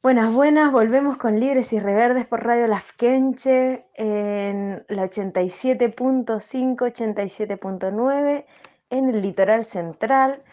Buenas, 0.00 0.32
buenas, 0.32 0.70
volvemos 0.70 1.16
con 1.16 1.40
Libres 1.40 1.72
y 1.72 1.80
Reverdes 1.80 2.24
por 2.24 2.44
Radio 2.44 2.68
Lafkenche 2.68 3.84
en 3.94 4.84
la 4.88 5.04
87.5, 5.04 6.76
87.9 6.76 8.46
en 8.90 9.08
el 9.08 9.20
litoral 9.20 9.64
central, 9.64 10.44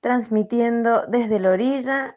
transmitiendo 0.00 1.04
desde 1.08 1.40
la 1.40 1.50
orilla. 1.50 2.16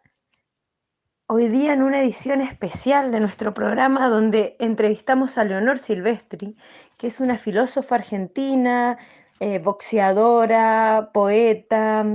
Hoy 1.26 1.48
día 1.48 1.74
en 1.74 1.82
una 1.82 2.02
edición 2.02 2.40
especial 2.40 3.12
de 3.12 3.20
nuestro 3.20 3.56
programa 3.56 4.08
donde 4.08 4.56
entrevistamos 4.60 5.40
a 5.40 5.46
Leonor 5.46 5.80
Silvestri, 5.80 6.56
que 6.98 7.08
es 7.08 7.20
una 7.20 7.40
filósofa 7.40 7.96
argentina, 7.96 9.00
eh, 9.40 9.58
boxeadora, 9.58 11.10
poeta, 11.16 12.06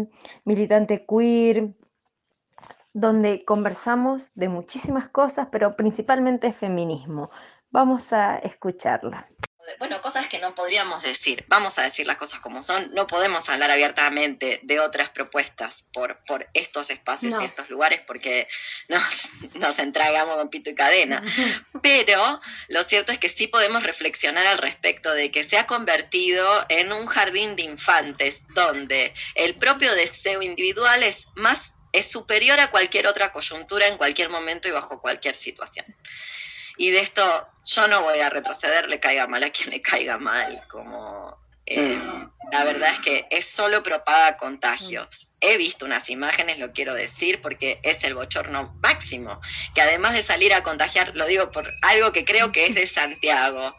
militante 0.45 1.05
queer, 1.05 1.75
donde 2.93 3.45
conversamos 3.45 4.33
de 4.35 4.49
muchísimas 4.49 5.09
cosas, 5.09 5.49
pero 5.51 5.77
principalmente 5.77 6.53
feminismo. 6.53 7.31
Vamos 7.71 8.13
a 8.13 8.37
escucharla. 8.39 9.29
Bueno, 9.79 10.01
cosas 10.01 10.29
que 10.29 10.39
no 10.39 10.55
podríamos 10.55 11.03
decir. 11.03 11.45
Vamos 11.49 11.79
a 11.79 11.83
decir 11.83 12.07
las 12.07 12.17
cosas 12.17 12.41
como 12.41 12.63
son. 12.63 12.95
No 12.95 13.07
podemos 13.07 13.49
hablar 13.49 13.71
abiertamente 13.71 14.61
de 14.63 14.81
otras 14.81 15.11
propuestas 15.11 15.85
por, 15.93 16.19
por 16.27 16.49
estos 16.55 16.91
espacios 16.91 17.41
y 17.41 17.45
estos 17.45 17.69
lugares 17.69 18.03
porque 18.07 18.49
nos, 18.89 19.45
nos 19.55 19.79
entregamos 19.79 20.37
con 20.37 20.49
pito 20.49 20.71
y 20.71 20.75
cadena. 20.75 21.23
Pero 21.83 22.41
lo 22.69 22.83
cierto 22.83 23.13
es 23.13 23.19
que 23.19 23.29
sí 23.29 23.47
podemos 23.47 23.83
reflexionar 23.83 24.47
al 24.47 24.59
respecto 24.59 25.13
de 25.13 25.31
que 25.31 25.45
se 25.45 25.59
ha 25.59 25.67
convertido 25.67 26.47
en 26.71 26.93
un 26.93 27.07
jardín 27.07 27.57
de 27.57 27.65
infantes 27.65 28.45
donde 28.55 29.13
el 29.35 29.57
propio 29.57 29.95
deseo 29.95 30.41
individual 30.41 31.03
es 31.03 31.27
más 31.35 31.75
es 31.93 32.11
superior 32.11 32.61
a 32.61 32.71
cualquier 32.71 33.07
otra 33.07 33.33
coyuntura 33.33 33.87
en 33.87 33.97
cualquier 33.97 34.31
momento 34.31 34.69
y 34.69 34.73
bajo 34.73 35.01
cualquier 35.01 35.35
situación. 35.35 35.87
Y 36.77 36.91
de 36.91 37.01
esto 37.01 37.49
yo 37.65 37.87
no 37.89 38.03
voy 38.03 38.21
a 38.21 38.31
retroceder, 38.31 38.89
le 38.89 39.01
caiga 39.01 39.27
mal 39.27 39.43
a 39.43 39.51
quien 39.51 39.71
le 39.71 39.81
caiga 39.81 40.19
mal, 40.19 40.65
como 40.69 41.39
eh, 41.67 42.01
la 42.51 42.65
verdad 42.65 42.91
es 42.91 43.01
que 43.01 43.27
es 43.31 43.45
solo 43.45 43.83
propaga 43.83 44.37
contagios. 44.39 45.29
He 45.41 45.59
visto 45.59 45.85
unas 45.85 46.09
imágenes, 46.09 46.59
lo 46.59 46.73
quiero 46.73 46.95
decir, 46.95 47.41
porque 47.43 47.79
es 47.83 48.05
el 48.05 48.15
bochorno 48.15 48.75
máximo, 48.83 49.41
que 49.75 49.83
además 49.83 50.15
de 50.15 50.23
salir 50.23 50.55
a 50.55 50.63
contagiar, 50.63 51.15
lo 51.15 51.27
digo 51.27 51.51
por 51.51 51.71
algo 51.83 52.11
que 52.13 52.25
creo 52.25 52.53
que 52.53 52.65
es 52.65 52.75
de 52.75 52.87
Santiago, 52.87 53.77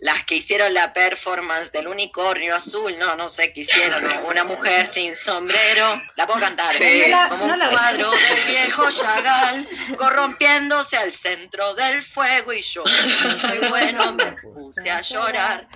las 0.00 0.24
que 0.24 0.36
hicieron 0.36 0.72
la 0.74 0.92
performance 0.92 1.72
del 1.72 1.88
unicornio 1.88 2.54
azul, 2.54 2.94
no, 2.98 3.14
no 3.16 3.28
sé 3.28 3.52
qué 3.52 3.60
hicieron, 3.60 4.04
una 4.26 4.44
mujer 4.44 4.86
sin 4.86 5.14
sombrero, 5.14 6.02
la 6.16 6.26
puedo 6.26 6.40
cantar, 6.40 6.74
como 7.28 7.44
un 7.44 7.58
cuadro 7.58 8.10
del 8.10 8.44
viejo 8.44 8.90
Chagall, 8.90 9.68
corrompiéndose 9.96 10.96
al 10.96 11.12
centro 11.12 11.74
del 11.74 12.02
fuego 12.02 12.52
y 12.52 12.62
yo, 12.62 12.84
no 13.22 13.34
soy 13.34 13.68
bueno, 13.68 14.12
me 14.14 14.36
puse 14.42 14.90
a 14.90 15.00
llorar. 15.00 15.68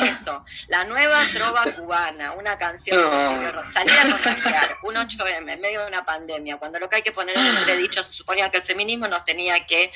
eso, 0.00 0.44
la 0.68 0.84
nueva 0.84 1.30
trova 1.32 1.62
cubana, 1.74 2.32
una 2.32 2.56
canción 2.58 2.98
de 2.98 3.68
salir 3.68 3.98
a 3.98 4.10
contagiar, 4.10 4.78
un 4.82 4.94
8M 4.94 5.52
en 5.52 5.60
medio 5.60 5.80
de 5.80 5.86
una 5.86 6.04
pandemia, 6.04 6.56
cuando 6.58 6.78
lo 6.78 6.88
que 6.88 6.96
hay 6.96 7.02
que 7.02 7.12
poner 7.12 7.36
en 7.36 7.46
entredicho 7.46 8.02
se 8.02 8.12
suponía 8.12 8.50
que 8.50 8.58
el 8.58 8.64
feminismo 8.64 9.08
nos 9.08 9.24
tenía 9.24 9.58
que 9.66 9.90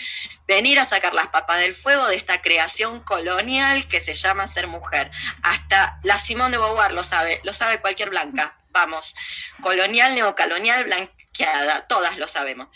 venir 0.46 0.78
a 0.78 0.84
sacar 0.84 1.14
las 1.14 1.28
papas 1.28 1.60
del 1.60 1.74
fuego 1.74 2.06
de 2.06 2.16
esta 2.16 2.40
creación 2.40 3.00
colonial 3.00 3.57
que 3.88 4.00
se 4.00 4.14
llama 4.14 4.46
ser 4.46 4.68
mujer. 4.68 5.10
Hasta 5.42 6.00
la 6.02 6.18
Simón 6.18 6.50
de 6.50 6.58
Beauvoir 6.58 6.92
lo 6.92 7.02
sabe, 7.02 7.40
lo 7.44 7.52
sabe 7.52 7.80
cualquier 7.80 8.10
blanca. 8.10 8.56
Vamos, 8.70 9.14
colonial, 9.60 10.14
neocolonial, 10.14 10.84
blanqueada, 10.84 11.86
todas 11.86 12.18
lo 12.18 12.28
sabemos. 12.28 12.68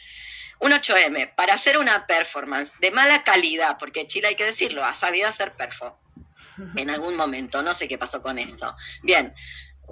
Un 0.59 0.73
8M, 0.73 1.35
para 1.35 1.55
hacer 1.55 1.77
una 1.77 2.07
performance 2.07 2.73
de 2.81 2.91
mala 2.93 3.25
calidad, 3.25 3.79
porque 3.79 4.07
Chile 4.07 4.29
hay 4.29 4.35
que 4.35 4.45
decirlo, 4.45 4.85
ha 4.85 4.95
sabido 4.95 5.29
hacer 5.29 5.55
perfo 5.55 5.99
en 6.77 6.91
algún 6.91 7.17
momento, 7.17 7.63
no 7.63 7.75
sé 7.75 7.89
qué 7.89 7.99
pasó 7.99 8.23
con 8.23 8.39
eso. 8.39 8.75
Bien, 9.03 9.35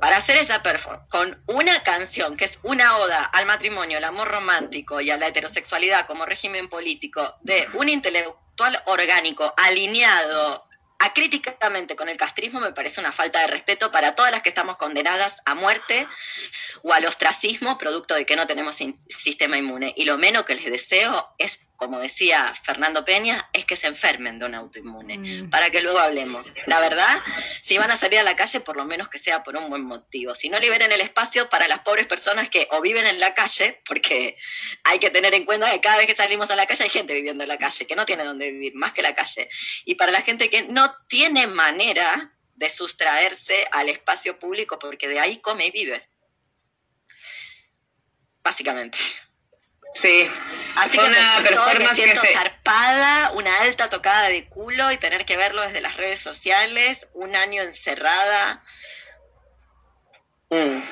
para 0.01 0.17
hacer 0.17 0.37
esa 0.37 0.63
performance 0.63 1.09
con 1.09 1.43
una 1.47 1.83
canción 1.83 2.37
que 2.37 2.45
es 2.45 2.61
una 2.63 2.97
oda 2.97 3.25
al 3.25 3.47
matrimonio, 3.47 3.99
al 3.99 4.05
amor 4.05 4.29
romántico 4.29 5.01
y 5.01 5.11
a 5.11 5.17
la 5.17 5.27
heterosexualidad 5.27 6.07
como 6.07 6.25
régimen 6.25 6.69
político 6.69 7.37
de 7.43 7.69
un 7.75 7.89
intelectual 7.89 8.83
orgánico 8.87 9.53
alineado 9.57 10.70
acríticamente 11.01 11.97
con 11.97 12.09
el 12.09 12.17
castrismo 12.17 12.61
me 12.61 12.73
parece 12.73 13.01
una 13.01 13.11
falta 13.11 13.41
de 13.41 13.47
respeto 13.49 13.91
para 13.91 14.13
todas 14.13 14.31
las 14.31 14.43
que 14.43 14.51
estamos 14.51 14.77
condenadas 14.77 15.43
a 15.47 15.55
muerte 15.55 16.07
o 16.83 16.93
al 16.93 17.07
ostracismo 17.07 17.79
producto 17.79 18.15
de 18.15 18.27
que 18.27 18.37
no 18.37 18.47
tenemos 18.47 18.77
sistema 18.77 19.57
inmune. 19.57 19.93
Y 19.97 20.05
lo 20.05 20.19
menos 20.19 20.45
que 20.45 20.55
les 20.55 20.67
deseo 20.67 21.35
es 21.39 21.61
como 21.81 21.99
decía 21.99 22.47
Fernando 22.63 23.07
Peña, 23.07 23.49
es 23.55 23.65
que 23.65 23.75
se 23.75 23.87
enfermen 23.87 24.39
de 24.39 24.45
un 24.45 24.55
autoinmune, 24.55 25.17
mm. 25.17 25.49
para 25.49 25.71
que 25.71 25.81
luego 25.81 25.99
hablemos. 25.99 26.53
La 26.67 26.79
verdad, 26.79 27.23
si 27.63 27.79
van 27.79 27.91
a 27.91 27.97
salir 27.97 28.19
a 28.19 28.23
la 28.23 28.37
calle, 28.37 28.61
por 28.61 28.77
lo 28.77 28.85
menos 28.85 29.09
que 29.09 29.17
sea 29.17 29.43
por 29.43 29.57
un 29.57 29.71
buen 29.71 29.85
motivo. 29.85 30.35
Si 30.35 30.51
no 30.51 30.59
liberen 30.59 30.93
el 30.93 31.01
espacio 31.01 31.49
para 31.49 31.67
las 31.69 31.79
pobres 31.79 32.07
personas 32.07 32.51
que 32.51 32.69
o 32.73 32.83
viven 32.83 33.07
en 33.07 33.19
la 33.19 33.33
calle, 33.33 33.81
porque 33.87 34.37
hay 34.85 34.99
que 34.99 35.09
tener 35.09 35.33
en 35.33 35.45
cuenta 35.45 35.71
que 35.71 35.81
cada 35.81 35.97
vez 35.97 36.07
que 36.07 36.15
salimos 36.15 36.51
a 36.51 36.57
la 36.57 36.67
calle 36.67 36.85
hay 36.85 36.91
gente 36.91 37.15
viviendo 37.15 37.45
en 37.45 37.49
la 37.49 37.57
calle, 37.57 37.87
que 37.87 37.97
no 37.97 38.05
tiene 38.05 38.25
donde 38.25 38.51
vivir, 38.51 38.75
más 38.75 38.93
que 38.93 39.01
la 39.01 39.15
calle. 39.15 39.49
Y 39.87 39.95
para 39.95 40.13
la 40.13 40.21
gente 40.21 40.51
que 40.51 40.65
no 40.65 40.95
tiene 41.09 41.47
manera 41.47 42.37
de 42.57 42.69
sustraerse 42.69 43.55
al 43.73 43.89
espacio 43.89 44.39
público, 44.39 44.79
porque 44.79 45.09
de 45.09 45.19
ahí 45.19 45.39
come 45.39 45.65
y 45.65 45.71
vive. 45.71 46.07
Básicamente. 48.43 48.99
Sí. 49.93 50.31
Así 50.77 50.97
que 50.97 51.11
me, 51.11 51.79
me 51.79 51.95
siento 51.95 52.21
zarpada, 52.33 53.33
una 53.33 53.55
alta 53.63 53.89
tocada 53.91 54.29
de 54.29 54.49
culo 54.49 54.91
y 54.93 54.99
tener 54.99 55.25
que 55.25 55.37
verlo 55.37 55.63
desde 55.63 55.81
las 55.81 55.97
redes 55.97 56.21
sociales, 56.21 57.09
un 57.15 57.35
año 57.35 57.63
encerrada. 57.63 58.65
Mm. 60.51 60.83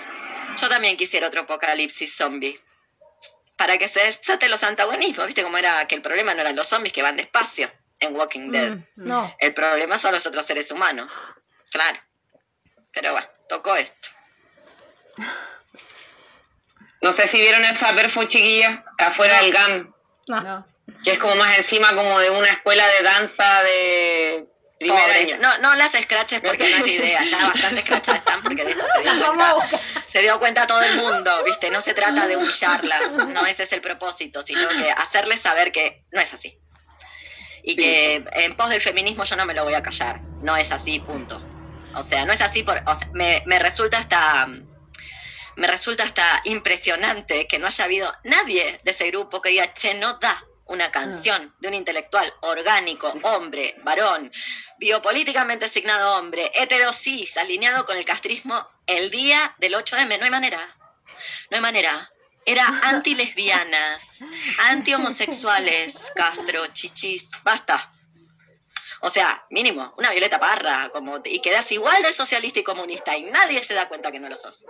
Yo 0.57 0.69
también 0.69 0.97
quisiera 0.97 1.29
otro 1.29 1.43
apocalipsis 1.43 2.17
zombie. 2.17 2.59
Para 3.57 3.77
que 3.77 3.89
se 3.89 4.01
desaten 4.01 4.51
los 4.51 4.63
antagonismos, 4.63 5.27
¿viste 5.27 5.43
cómo 5.43 5.59
era 5.59 5.87
que 5.87 5.97
el 5.97 6.03
problema 6.03 6.35
no 6.35 6.41
eran 6.41 6.55
los 6.55 6.69
zombies 6.69 6.93
que 6.93 7.03
van 7.03 7.17
despacio 7.17 7.71
en 8.01 8.15
Walking 8.15 8.51
Dead? 8.51 8.73
Mm, 8.75 8.85
no. 9.09 9.37
El 9.41 9.55
problema 9.55 9.99
son 9.99 10.13
los 10.13 10.27
otros 10.27 10.45
seres 10.45 10.71
humanos. 10.71 11.21
Claro. 11.71 11.99
Pero 12.93 13.13
bueno, 13.13 13.29
tocó 13.49 13.75
esto. 13.77 14.09
No 17.01 17.13
sé 17.13 17.29
si 17.29 17.41
vieron 17.41 17.65
esa 17.65 17.95
perfo 17.95 18.25
chiquilla 18.25 18.85
afuera 18.99 19.41
del 19.43 19.53
GAM. 19.53 19.95
No. 20.29 20.67
Que 21.05 21.13
es 21.13 21.19
como 21.19 21.37
más 21.37 21.57
encima 21.59 21.95
como 21.95 22.19
de 22.19 22.31
una 22.31 22.49
escuela 22.49 22.85
de 22.87 23.03
danza 23.03 23.63
de 23.63 24.47
No, 25.41 25.59
no 25.59 25.75
las 25.75 25.95
escraches 25.95 26.41
porque 26.41 26.71
no 26.71 26.85
es 26.85 26.93
idea, 26.93 27.23
ya 27.25 27.47
bastante 27.55 27.81
escrachas 27.81 28.19
están 28.19 28.43
porque 28.43 28.65
de 28.65 28.73
esto 28.73 28.85
se 28.87 29.03
dio 29.03 29.27
cuenta. 29.27 29.57
Se 30.07 30.23
dio 30.23 30.39
cuenta 30.39 30.67
todo 30.67 30.83
el 30.83 30.97
mundo, 30.97 31.45
¿viste? 31.45 31.71
No 31.71 31.81
se 31.81 31.95
trata 31.95 32.27
de 32.27 32.37
humillarlas, 32.37 33.17
no 33.29 33.47
ese 33.47 33.65
es 33.65 33.73
el 33.73 33.81
propósito, 33.81 34.43
sino 34.43 34.69
de 34.69 34.91
hacerles 34.91 35.41
saber 35.41 35.73
que 35.73 36.05
no 36.13 36.21
es 36.21 36.33
así. 36.33 36.59
Y 37.63 37.77
que 37.77 38.25
en 38.33 38.55
pos 38.55 38.71
del 38.71 38.81
feminismo 38.81 39.25
yo 39.25 39.37
no 39.37 39.45
me 39.45 39.55
lo 39.55 39.65
voy 39.65 39.75
a 39.75 39.83
callar, 39.83 40.21
no 40.43 40.57
es 40.57 40.73
así, 40.73 41.01
punto. 41.01 41.43
O 41.95 42.03
sea, 42.03 42.25
no 42.25 42.33
es 42.33 42.41
así, 42.41 42.63
por, 42.63 42.83
me, 43.13 43.43
me 43.47 43.59
resulta 43.59 43.99
hasta 43.99 44.49
me 45.59 45.67
resulta 45.67 46.05
hasta 46.05 46.25
impresionante 46.45 47.49
que 47.49 47.59
no 47.59 47.67
haya 47.67 47.85
habido 47.85 48.15
nadie 48.23 48.81
de 48.85 48.91
ese 48.93 49.09
grupo 49.09 49.43
que 49.43 49.51
diga, 49.51 49.73
che, 49.75 49.95
no 49.95 50.15
da 50.15 50.45
una 50.67 50.89
canción 50.91 51.53
de 51.59 51.67
un 51.67 51.75
intelectual 51.75 52.33
orgánico, 52.43 53.13
hombre, 53.25 53.75
varón, 53.83 54.31
biopolíticamente 54.79 55.65
asignado 55.65 56.17
hombre, 56.17 56.49
heterosis, 56.55 57.39
alineado 57.39 57.85
con 57.87 57.97
el 57.97 58.05
castrismo, 58.05 58.69
el 58.87 59.11
día 59.11 59.57
del 59.59 59.75
8M. 59.75 60.19
No 60.19 60.25
hay 60.27 60.31
manera. 60.31 60.61
No 61.51 61.57
hay 61.57 61.63
manera. 61.63 62.13
Era 62.47 62.65
anti-lesbianas, 62.85 64.21
anti-homosexuales, 64.71 66.13
Castro, 66.15 66.69
chichis, 66.69 67.31
basta. 67.43 67.93
O 69.01 69.11
sea, 69.11 69.45
mínimo, 69.51 69.93
una 69.99 70.11
Violeta 70.11 70.39
Parra, 70.39 70.89
como, 70.93 71.21
y 71.25 71.41
quedas 71.41 71.73
igual 71.73 72.01
de 72.03 72.13
socialista 72.13 72.61
y 72.61 72.65
comunista, 72.65 73.17
y 73.17 73.23
nadie 73.23 73.61
se 73.63 73.75
da 73.75 73.89
cuenta 73.89 74.13
que 74.13 74.21
no 74.21 74.29
lo 74.29 74.37
sos 74.37 74.65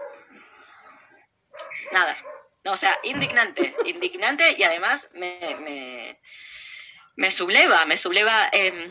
nada. 1.91 2.17
O 2.65 2.77
sea, 2.77 2.99
indignante, 3.05 3.77
indignante 3.87 4.45
y 4.59 4.63
además 4.63 5.09
me, 5.15 6.17
me, 7.17 7.31
subleva, 7.31 7.85
me 7.87 7.97
subleva. 7.97 8.49
Em, 8.53 8.91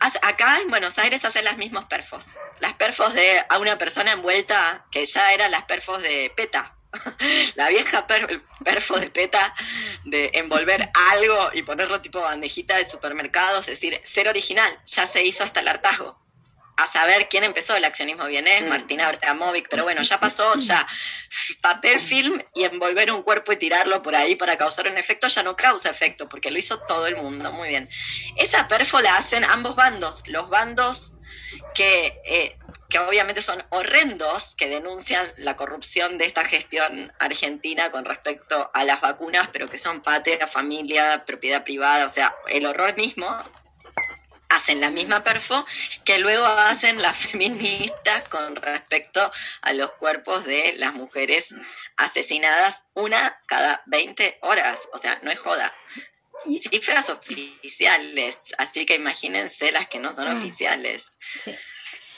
acá 0.00 0.60
en 0.60 0.68
Buenos 0.68 0.98
Aires 0.98 1.24
hacen 1.24 1.44
las 1.44 1.58
mismas 1.58 1.86
perfos. 1.86 2.36
Las 2.60 2.74
perfos 2.74 3.14
de 3.14 3.44
a 3.48 3.58
una 3.58 3.78
persona 3.78 4.12
envuelta 4.12 4.86
que 4.90 5.04
ya 5.04 5.32
eran 5.32 5.50
las 5.50 5.64
perfos 5.64 6.02
de 6.02 6.32
PETA. 6.36 6.76
La 7.54 7.68
vieja 7.68 8.06
perfo 8.64 8.98
de 8.98 9.10
PETA 9.10 9.54
de 10.04 10.30
envolver 10.34 10.90
algo 11.12 11.50
y 11.54 11.62
ponerlo 11.62 12.02
tipo 12.02 12.20
bandejita 12.20 12.76
de 12.76 12.84
supermercado, 12.84 13.60
es 13.60 13.66
decir, 13.66 13.98
ser 14.04 14.28
original, 14.28 14.70
ya 14.84 15.06
se 15.06 15.24
hizo 15.24 15.42
hasta 15.42 15.60
el 15.60 15.68
hartazgo. 15.68 16.22
A 16.76 16.86
saber 16.86 17.28
quién 17.28 17.44
empezó 17.44 17.76
el 17.76 17.84
accionismo 17.84 18.24
vienés, 18.26 18.62
mm. 18.62 18.68
Martina 18.68 19.08
Abramovic, 19.08 19.68
pero 19.68 19.84
bueno, 19.84 20.02
ya 20.02 20.18
pasó, 20.18 20.54
ya 20.58 20.86
papel, 21.60 22.00
film 22.00 22.40
y 22.54 22.64
envolver 22.64 23.10
un 23.12 23.22
cuerpo 23.22 23.52
y 23.52 23.56
tirarlo 23.56 24.02
por 24.02 24.16
ahí 24.16 24.36
para 24.36 24.56
causar 24.56 24.88
un 24.88 24.96
efecto 24.96 25.28
ya 25.28 25.42
no 25.42 25.56
causa 25.56 25.90
efecto, 25.90 26.28
porque 26.28 26.50
lo 26.50 26.58
hizo 26.58 26.78
todo 26.80 27.06
el 27.06 27.16
mundo, 27.16 27.52
muy 27.52 27.68
bien. 27.68 27.88
Esa 28.36 28.68
perfo 28.68 29.00
la 29.00 29.16
hacen 29.16 29.44
ambos 29.44 29.76
bandos, 29.76 30.22
los 30.26 30.48
bandos 30.48 31.14
que, 31.74 32.20
eh, 32.24 32.56
que 32.88 32.98
obviamente 32.98 33.42
son 33.42 33.62
horrendos, 33.70 34.54
que 34.54 34.68
denuncian 34.68 35.26
la 35.38 35.56
corrupción 35.56 36.18
de 36.18 36.26
esta 36.26 36.44
gestión 36.44 37.12
argentina 37.18 37.90
con 37.90 38.04
respecto 38.04 38.70
a 38.74 38.84
las 38.84 39.00
vacunas, 39.00 39.48
pero 39.52 39.68
que 39.70 39.78
son 39.78 40.02
patria, 40.02 40.46
familia, 40.46 41.24
propiedad 41.24 41.64
privada, 41.64 42.06
o 42.06 42.08
sea, 42.08 42.34
el 42.48 42.66
horror 42.66 42.96
mismo, 42.96 43.26
hacen 44.52 44.80
la 44.80 44.90
misma 44.90 45.22
perfo 45.22 45.64
que 46.04 46.18
luego 46.18 46.44
hacen 46.44 47.00
las 47.00 47.16
feministas 47.26 48.28
con 48.28 48.56
respecto 48.56 49.30
a 49.62 49.72
los 49.72 49.92
cuerpos 49.92 50.44
de 50.44 50.76
las 50.78 50.94
mujeres 50.94 51.54
asesinadas 51.96 52.84
una 52.94 53.40
cada 53.46 53.82
20 53.86 54.38
horas. 54.42 54.88
O 54.92 54.98
sea, 54.98 55.18
no 55.22 55.30
es 55.30 55.40
joda. 55.40 55.72
Cifras 56.44 57.08
oficiales, 57.08 58.38
así 58.58 58.84
que 58.84 58.96
imagínense 58.96 59.70
las 59.70 59.86
que 59.86 60.00
no 60.00 60.12
son 60.12 60.26
ah. 60.26 60.34
oficiales. 60.34 61.14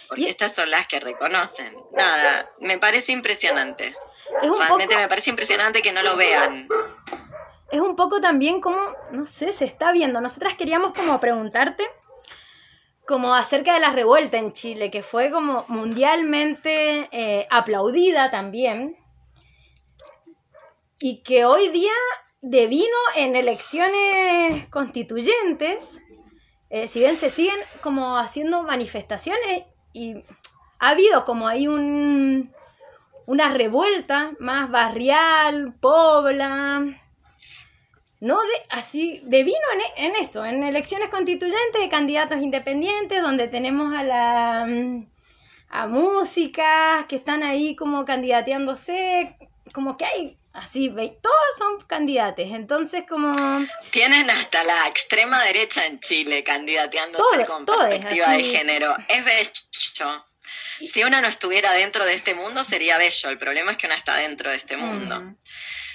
Porque 0.08 0.28
estas 0.28 0.54
son 0.54 0.70
las 0.70 0.88
que 0.88 1.00
reconocen. 1.00 1.74
Nada, 1.92 2.50
me 2.60 2.78
parece 2.78 3.12
impresionante. 3.12 3.94
Realmente 4.40 4.96
me 4.96 5.08
parece 5.08 5.30
impresionante 5.30 5.82
que 5.82 5.92
no 5.92 6.02
lo 6.02 6.16
vean. 6.16 6.68
Es 7.70 7.80
un 7.80 7.96
poco 7.96 8.20
también 8.20 8.60
como, 8.60 8.78
no 9.10 9.26
sé, 9.26 9.52
se 9.52 9.64
está 9.66 9.92
viendo. 9.92 10.20
Nosotras 10.20 10.56
queríamos 10.56 10.94
como 10.94 11.20
preguntarte 11.20 11.86
como 13.06 13.34
acerca 13.34 13.74
de 13.74 13.80
la 13.80 13.90
revuelta 13.90 14.38
en 14.38 14.52
Chile, 14.52 14.90
que 14.90 15.02
fue 15.02 15.30
como 15.30 15.64
mundialmente 15.68 17.08
eh, 17.12 17.46
aplaudida 17.50 18.30
también, 18.30 18.96
y 21.00 21.22
que 21.22 21.44
hoy 21.44 21.68
día 21.68 21.92
devino 22.40 22.96
en 23.16 23.36
elecciones 23.36 24.66
constituyentes, 24.68 26.00
eh, 26.70 26.88
si 26.88 27.00
bien 27.00 27.16
se 27.16 27.30
siguen 27.30 27.58
como 27.82 28.16
haciendo 28.18 28.62
manifestaciones 28.62 29.64
y 29.92 30.16
ha 30.78 30.90
habido 30.90 31.24
como 31.24 31.46
ahí 31.46 31.68
un, 31.68 32.52
una 33.26 33.48
revuelta 33.50 34.32
más 34.38 34.70
barrial, 34.70 35.74
pobla, 35.80 36.84
no 38.24 38.40
de, 38.40 38.66
así 38.70 39.20
de 39.24 39.44
vino 39.44 39.58
en, 39.96 40.16
esto, 40.16 40.46
en 40.46 40.64
elecciones 40.64 41.10
constituyentes 41.10 41.78
de 41.78 41.90
candidatos 41.90 42.40
independientes, 42.40 43.20
donde 43.20 43.48
tenemos 43.48 43.94
a 43.94 44.02
la 44.02 44.64
mm, 44.66 45.06
a 45.68 45.86
música 45.86 47.04
que 47.06 47.16
están 47.16 47.42
ahí 47.42 47.76
como 47.76 48.06
candidateándose, 48.06 49.36
como 49.74 49.98
que 49.98 50.06
hay 50.06 50.38
así, 50.54 50.88
todos 51.20 51.44
son 51.58 51.80
candidatos, 51.86 52.46
entonces 52.48 53.04
como... 53.06 53.30
Tienen 53.90 54.30
hasta 54.30 54.64
la 54.64 54.86
extrema 54.86 55.42
derecha 55.42 55.84
en 55.84 56.00
Chile 56.00 56.42
candidateándose 56.42 57.44
con 57.46 57.66
perspectiva 57.66 58.30
de 58.30 58.42
género, 58.42 58.96
es 59.06 59.24
bello. 59.24 60.24
Si 60.78 61.04
una 61.04 61.20
no 61.20 61.28
estuviera 61.28 61.72
dentro 61.72 62.04
de 62.04 62.14
este 62.14 62.34
mundo 62.34 62.64
sería 62.64 62.98
bello, 62.98 63.28
el 63.28 63.38
problema 63.38 63.70
es 63.70 63.76
que 63.76 63.86
una 63.86 63.96
está 63.96 64.16
dentro 64.16 64.50
de 64.50 64.56
este 64.56 64.76
mundo. 64.76 65.36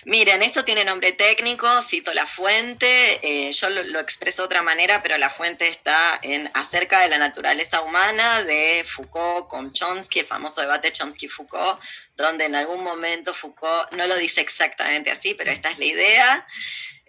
Miren, 0.05 0.41
esto 0.41 0.63
tiene 0.63 0.85
nombre 0.85 1.11
técnico, 1.11 1.67
cito 1.81 2.13
la 2.13 2.25
fuente, 2.25 2.87
eh, 3.21 3.51
yo 3.51 3.69
lo, 3.69 3.99
expreso 3.99 4.43
de 4.43 4.45
otra 4.45 4.61
manera, 4.61 5.03
pero 5.03 5.17
la 5.17 5.29
fuente 5.29 5.67
está 5.67 6.19
en 6.23 6.49
Acerca 6.53 7.01
de 7.01 7.09
la 7.09 7.17
naturaleza 7.17 7.81
humana 7.81 8.43
de 8.45 8.83
Foucault 8.85 9.47
con 9.47 9.73
Chomsky, 9.73 10.19
el 10.19 10.25
famoso 10.25 10.61
debate 10.61 10.93
Chomsky-Foucault, 10.93 11.79
donde 12.15 12.45
en 12.45 12.55
algún 12.55 12.83
momento 12.83 13.33
Foucault 13.33 13.91
no 13.91 14.07
lo 14.07 14.15
dice 14.15 14.39
exactamente 14.39 15.11
así, 15.11 15.33
pero 15.33 15.51
esta 15.51 15.69
es 15.69 15.79
la 15.79 15.85
idea. 15.85 16.47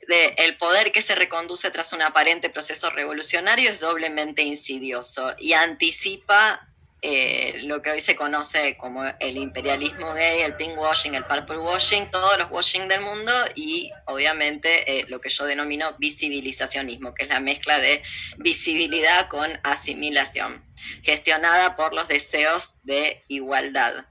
De 0.09 0.35
el 0.39 0.57
poder 0.57 0.91
que 0.91 1.03
se 1.03 1.15
reconduce 1.15 1.71
tras 1.71 1.93
un 1.93 2.03
aparente 2.03 2.51
proceso 2.51 2.91
revolucionario 2.91 3.71
es 3.71 3.81
doblemente 3.81 4.43
insidioso 4.43 5.35
y 5.39 5.53
anticipa 5.53 6.70
eh, 7.03 7.61
lo 7.63 7.81
que 7.81 7.91
hoy 7.91 8.01
se 8.01 8.15
conoce 8.15 8.77
como 8.77 9.03
el 9.21 9.39
imperialismo 9.39 10.13
gay, 10.13 10.43
el 10.43 10.57
pink 10.57 10.77
washing, 10.77 11.15
el 11.15 11.25
purple 11.25 11.59
washing, 11.59 12.11
todos 12.11 12.39
los 12.39 12.49
washing 12.51 12.89
del 12.89 13.01
mundo 13.01 13.33
y 13.57 13.91
obviamente 14.07 14.69
eh, 14.87 15.07
lo 15.09 15.21
que 15.21 15.31
yo 15.31 15.47
denomino 15.47 15.97
visibilizacionismo, 15.99 17.15
que 17.15 17.23
es 17.25 17.31
la 17.31 17.41
mezcla 17.41 17.79
de 17.81 18.03
visibilidad 18.39 19.29
con 19.29 19.49
asimilación, 19.63 20.63
gestionada 21.03 21.75
por 21.75 21.95
los 21.95 22.07
deseos 22.09 22.77
de 22.83 23.25
igualdad. 23.29 24.07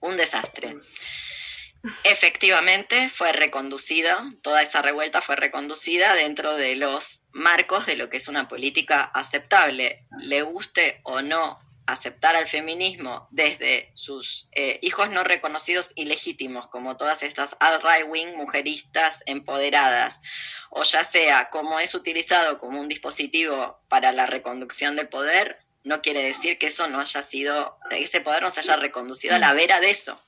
Un 0.00 0.16
desastre. 0.16 0.76
Efectivamente 2.04 3.08
fue 3.08 3.32
reconducida, 3.32 4.24
toda 4.42 4.62
esa 4.62 4.82
revuelta 4.82 5.20
fue 5.20 5.34
reconducida 5.34 6.14
dentro 6.14 6.54
de 6.56 6.76
los 6.76 7.22
marcos 7.32 7.86
de 7.86 7.96
lo 7.96 8.08
que 8.08 8.18
es 8.18 8.28
una 8.28 8.46
política 8.46 9.02
aceptable, 9.02 10.06
le 10.20 10.42
guste 10.42 11.00
o 11.02 11.22
no 11.22 11.60
aceptar 11.86 12.36
al 12.36 12.46
feminismo 12.46 13.26
desde 13.32 13.90
sus 13.94 14.46
eh, 14.52 14.78
hijos 14.82 15.10
no 15.10 15.24
reconocidos 15.24 15.92
y 15.96 16.04
legítimos, 16.04 16.68
como 16.68 16.96
todas 16.96 17.24
estas 17.24 17.56
alt-right 17.58 18.06
wing 18.08 18.36
mujeristas 18.36 19.24
empoderadas, 19.26 20.20
o 20.70 20.84
ya 20.84 21.02
sea 21.02 21.50
como 21.50 21.80
es 21.80 21.96
utilizado 21.96 22.58
como 22.58 22.80
un 22.80 22.88
dispositivo 22.88 23.80
para 23.88 24.12
la 24.12 24.26
reconducción 24.26 24.94
del 24.94 25.08
poder, 25.08 25.58
no 25.82 26.00
quiere 26.00 26.22
decir 26.22 26.58
que 26.58 26.68
eso 26.68 26.86
no 26.86 27.00
haya 27.00 27.22
sido, 27.22 27.76
ese 27.90 28.20
poder 28.20 28.42
no 28.42 28.50
se 28.50 28.60
haya 28.60 28.76
reconducido 28.76 29.34
a 29.34 29.40
la 29.40 29.52
vera 29.52 29.80
de 29.80 29.90
eso 29.90 30.22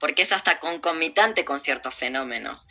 porque 0.00 0.22
es 0.22 0.32
hasta 0.32 0.58
concomitante 0.58 1.44
con 1.44 1.60
ciertos 1.60 1.94
fenómenos. 1.94 2.66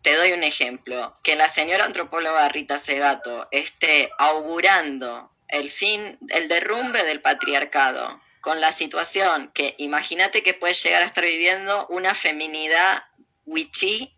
Te 0.00 0.16
doy 0.16 0.32
un 0.32 0.42
ejemplo, 0.42 1.14
que 1.22 1.36
la 1.36 1.48
señora 1.48 1.84
antropóloga 1.84 2.48
Rita 2.48 2.78
Segato 2.78 3.46
esté 3.50 4.10
augurando 4.18 5.30
el 5.48 5.68
fin, 5.68 6.18
el 6.30 6.48
derrumbe 6.48 7.04
del 7.04 7.20
patriarcado 7.20 8.20
con 8.40 8.60
la 8.60 8.72
situación 8.72 9.52
que 9.54 9.74
imagínate 9.78 10.42
que 10.42 10.54
puede 10.54 10.74
llegar 10.74 11.02
a 11.02 11.06
estar 11.06 11.24
viviendo 11.24 11.86
una 11.88 12.14
feminidad 12.14 13.04
wichí 13.44 14.16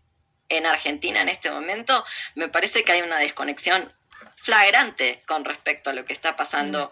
en 0.49 0.65
Argentina 0.65 1.21
en 1.21 1.29
este 1.29 1.51
momento, 1.51 2.03
me 2.35 2.47
parece 2.47 2.83
que 2.83 2.93
hay 2.93 3.01
una 3.01 3.19
desconexión 3.19 3.93
flagrante 4.35 5.23
con 5.27 5.43
respecto 5.45 5.89
a 5.89 5.93
lo 5.93 6.05
que 6.05 6.13
está 6.13 6.35
pasando 6.35 6.91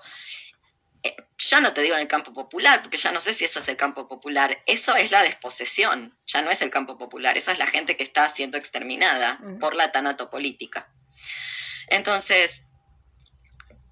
ya 1.38 1.60
no 1.60 1.74
te 1.74 1.82
digo 1.82 1.96
en 1.96 2.02
el 2.02 2.08
campo 2.08 2.34
popular, 2.34 2.82
porque 2.82 2.98
ya 2.98 3.12
no 3.12 3.20
sé 3.20 3.34
si 3.34 3.46
eso 3.46 3.60
es 3.60 3.68
el 3.68 3.76
campo 3.76 4.08
popular, 4.08 4.64
eso 4.66 4.96
es 4.96 5.12
la 5.12 5.22
desposesión, 5.22 6.18
ya 6.26 6.42
no 6.42 6.50
es 6.50 6.62
el 6.62 6.70
campo 6.70 6.98
popular, 6.98 7.38
eso 7.38 7.52
es 7.52 7.60
la 7.60 7.68
gente 7.68 7.98
que 7.98 8.04
está 8.04 8.28
siendo 8.30 8.58
exterminada 8.58 9.40
por 9.60 9.76
la 9.76 9.92
tanatopolítica. 9.92 10.90
Entonces, 11.88 12.66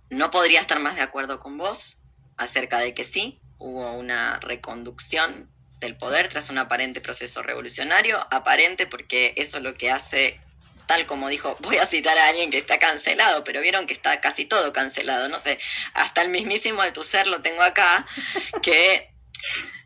no 0.09 0.31
podría 0.31 0.59
estar 0.59 0.79
más 0.79 0.95
de 0.95 1.01
acuerdo 1.01 1.39
con 1.39 1.57
vos 1.57 1.97
acerca 2.37 2.79
de 2.79 2.93
que 2.93 3.03
sí, 3.03 3.41
hubo 3.57 3.91
una 3.91 4.39
reconducción 4.39 5.51
del 5.79 5.97
poder 5.97 6.27
tras 6.27 6.49
un 6.49 6.57
aparente 6.57 7.01
proceso 7.01 7.41
revolucionario, 7.41 8.19
aparente 8.31 8.87
porque 8.87 9.33
eso 9.37 9.57
es 9.57 9.63
lo 9.63 9.73
que 9.73 9.91
hace 9.91 10.39
tal 10.91 11.05
como 11.05 11.29
dijo, 11.29 11.55
voy 11.61 11.77
a 11.77 11.85
citar 11.85 12.17
a 12.17 12.27
alguien 12.27 12.51
que 12.51 12.57
está 12.57 12.77
cancelado, 12.77 13.43
pero 13.45 13.61
vieron 13.61 13.87
que 13.87 13.93
está 13.93 14.19
casi 14.19 14.45
todo 14.45 14.73
cancelado, 14.73 15.29
no 15.29 15.39
sé, 15.39 15.57
hasta 15.93 16.21
el 16.21 16.29
mismísimo 16.29 16.81
Althusser 16.81 17.27
lo 17.27 17.41
tengo 17.41 17.61
acá, 17.63 18.05
que 18.61 19.07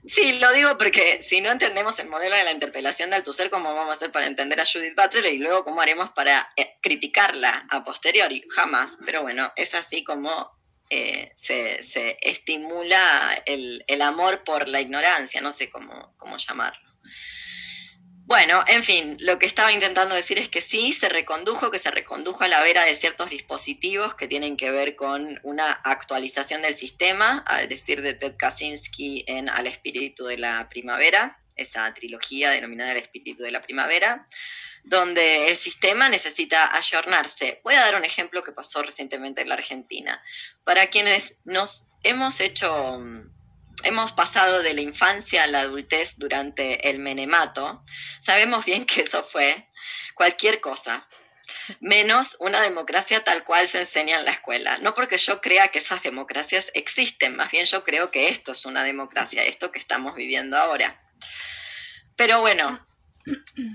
Sí, 0.07 0.38
lo 0.39 0.51
digo 0.51 0.77
porque 0.77 1.19
si 1.21 1.41
no 1.41 1.51
entendemos 1.51 1.97
el 1.97 2.09
modelo 2.09 2.35
de 2.35 2.43
la 2.43 2.51
interpelación 2.51 3.09
de 3.09 3.15
Althusser, 3.15 3.50
¿cómo 3.50 3.74
vamos 3.74 3.93
a 3.93 3.95
hacer 3.95 4.12
para 4.12 4.27
entender 4.27 4.59
a 4.59 4.65
Judith 4.65 4.95
Butler 4.95 5.33
y 5.33 5.38
luego 5.38 5.63
cómo 5.63 5.81
haremos 5.81 6.12
para 6.12 6.51
eh, 6.57 6.77
criticarla 6.81 7.65
a 7.71 7.81
posteriori? 7.83 8.45
Jamás. 8.53 9.00
Pero 9.03 9.24
bueno, 9.24 9.51
es 9.55 9.74
así 9.74 10.03
como 10.03 10.55
eh, 10.91 11.31
se, 11.35 11.79
estimula 12.21 13.41
el, 13.47 13.83
el, 13.88 14.01
amor 14.03 14.43
por 14.43 14.67
la 14.67 14.81
ignorancia, 14.81 15.41
no 15.41 15.51
sé 15.51 15.71
cómo, 15.71 16.13
cómo 16.17 16.38
llamarlo. 16.38 16.88
Bueno, 18.27 18.63
en 18.65 18.82
fin, 18.82 19.15
lo 19.20 19.38
que 19.38 19.46
estaba 19.46 19.72
intentando 19.72 20.15
decir 20.15 20.39
es 20.39 20.50
que 20.50 20.60
sí, 20.60 20.94
se 20.94 21.10
recondujo, 21.10 21.70
que 21.70 21.77
se 21.77 21.91
recondujo 21.91 22.44
a 22.44 22.48
la 22.48 22.60
vera 22.63 22.84
de 22.84 22.96
ciertos 22.96 23.29
dispositivos 23.29 24.15
que 24.15 24.27
tienen 24.27 24.58
que 24.58 24.72
ver 24.72 24.96
con 24.96 25.39
una 25.44 25.72
actualización 25.72 26.63
del 26.63 26.75
sistema, 26.75 27.44
al 27.46 27.70
decir 27.70 28.01
de 28.01 28.15
Ted 28.15 28.34
Kaczynski 28.36 29.25
en 29.27 29.48
Al 29.48 29.67
espíritu 29.67 30.25
de 30.25 30.39
la 30.39 30.67
primavera, 30.70 31.39
esa 31.55 31.94
trilogía 31.94 32.50
denominada 32.50 32.94
El 32.94 32.98
espíritu 32.98 33.44
de 33.44 33.51
la 33.51 33.62
primavera, 33.62 34.25
donde 34.84 35.48
el 35.48 35.55
sistema 35.55 36.10
necesita 36.10 36.75
ayornarse. 36.75 37.62
Voy 37.63 37.75
a 37.75 37.82
dar 37.82 37.96
un 37.96 38.05
ejemplo 38.05 38.41
que 38.41 38.51
pasó 38.51 38.82
recientemente 38.82 39.41
en 39.41 39.50
la 39.50 39.55
Argentina. 39.55 40.20
Para 40.63 40.88
quienes 40.88 41.36
nos 41.44 41.89
hemos 42.01 42.39
hecho 42.39 43.00
hemos 43.84 44.13
pasado 44.13 44.62
de 44.63 44.74
la 44.74 44.82
infancia 44.82 45.44
a 45.44 45.48
la 45.48 45.62
adultez 45.62 46.17
durante 46.17 46.89
el 46.89 47.00
menemato, 47.00 47.84
sabemos 48.20 48.65
bien 48.65 48.86
que 48.86 49.01
eso 49.01 49.24
fue 49.24 49.67
cualquier 50.13 50.60
cosa. 50.60 51.08
menos 51.79 52.38
una 52.39 52.62
democracia 52.62 53.24
tal 53.24 53.44
cual 53.44 53.67
se 53.67 53.82
enseña 53.82 54.17
en 54.17 54.25
la 54.25 54.32
escuela. 54.32 54.77
No 54.79 54.94
porque 54.94 55.17
yo 55.17 55.41
crea 55.41 55.67
que 55.67 55.79
esas 55.79 56.01
democracias 56.01 56.72
existen, 56.74 57.36
más 57.36 57.51
bien 57.51 57.65
yo 57.65 57.84
creo 57.84 58.10
que 58.10 58.29
esto 58.29 58.53
es 58.53 58.65
una 58.65 58.84
democracia, 58.84 59.44
esto 59.44 59.72
que 59.72 59.79
estamos 59.79 60.15
viviendo 60.15 60.58
ahora. 60.58 61.00
Pero 62.15 62.39
bueno, 62.41 62.86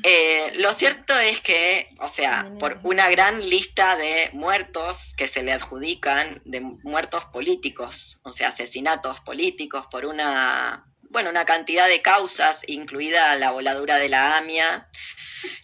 eh, 0.04 0.52
lo 0.58 0.72
cierto 0.72 1.18
es 1.18 1.40
que, 1.40 1.92
o 1.98 2.08
sea, 2.08 2.52
por 2.58 2.78
una 2.84 3.08
gran 3.10 3.48
lista 3.48 3.96
de 3.96 4.30
muertos 4.32 5.14
que 5.16 5.26
se 5.26 5.42
le 5.42 5.52
adjudican, 5.52 6.42
de 6.44 6.60
muertos 6.60 7.24
políticos, 7.26 8.18
o 8.22 8.32
sea, 8.32 8.48
asesinatos 8.48 9.20
políticos, 9.20 9.86
por 9.90 10.06
una, 10.06 10.86
bueno, 11.10 11.30
una 11.30 11.44
cantidad 11.44 11.88
de 11.88 12.02
causas, 12.02 12.62
incluida 12.68 13.34
la 13.36 13.50
voladura 13.50 13.96
de 13.96 14.08
la 14.08 14.36
AMIA 14.38 14.88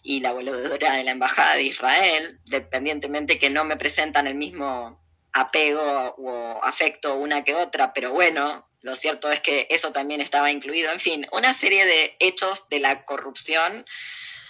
y 0.02 0.20
la 0.20 0.32
voladura 0.32 0.94
de 0.94 1.04
la 1.04 1.12
Embajada 1.12 1.54
de 1.54 1.62
Israel, 1.62 2.40
dependientemente 2.46 3.38
que 3.38 3.50
no 3.50 3.64
me 3.64 3.76
presentan 3.76 4.26
el 4.26 4.34
mismo 4.34 5.00
apego 5.32 6.14
o 6.18 6.64
afecto 6.64 7.14
una 7.16 7.44
que 7.44 7.54
otra, 7.54 7.92
pero 7.92 8.12
bueno, 8.12 8.65
lo 8.82 8.94
cierto 8.94 9.30
es 9.30 9.40
que 9.40 9.66
eso 9.70 9.92
también 9.92 10.20
estaba 10.20 10.50
incluido. 10.50 10.92
En 10.92 11.00
fin, 11.00 11.26
una 11.32 11.52
serie 11.52 11.84
de 11.84 12.16
hechos 12.20 12.68
de 12.68 12.80
la 12.80 13.02
corrupción 13.02 13.84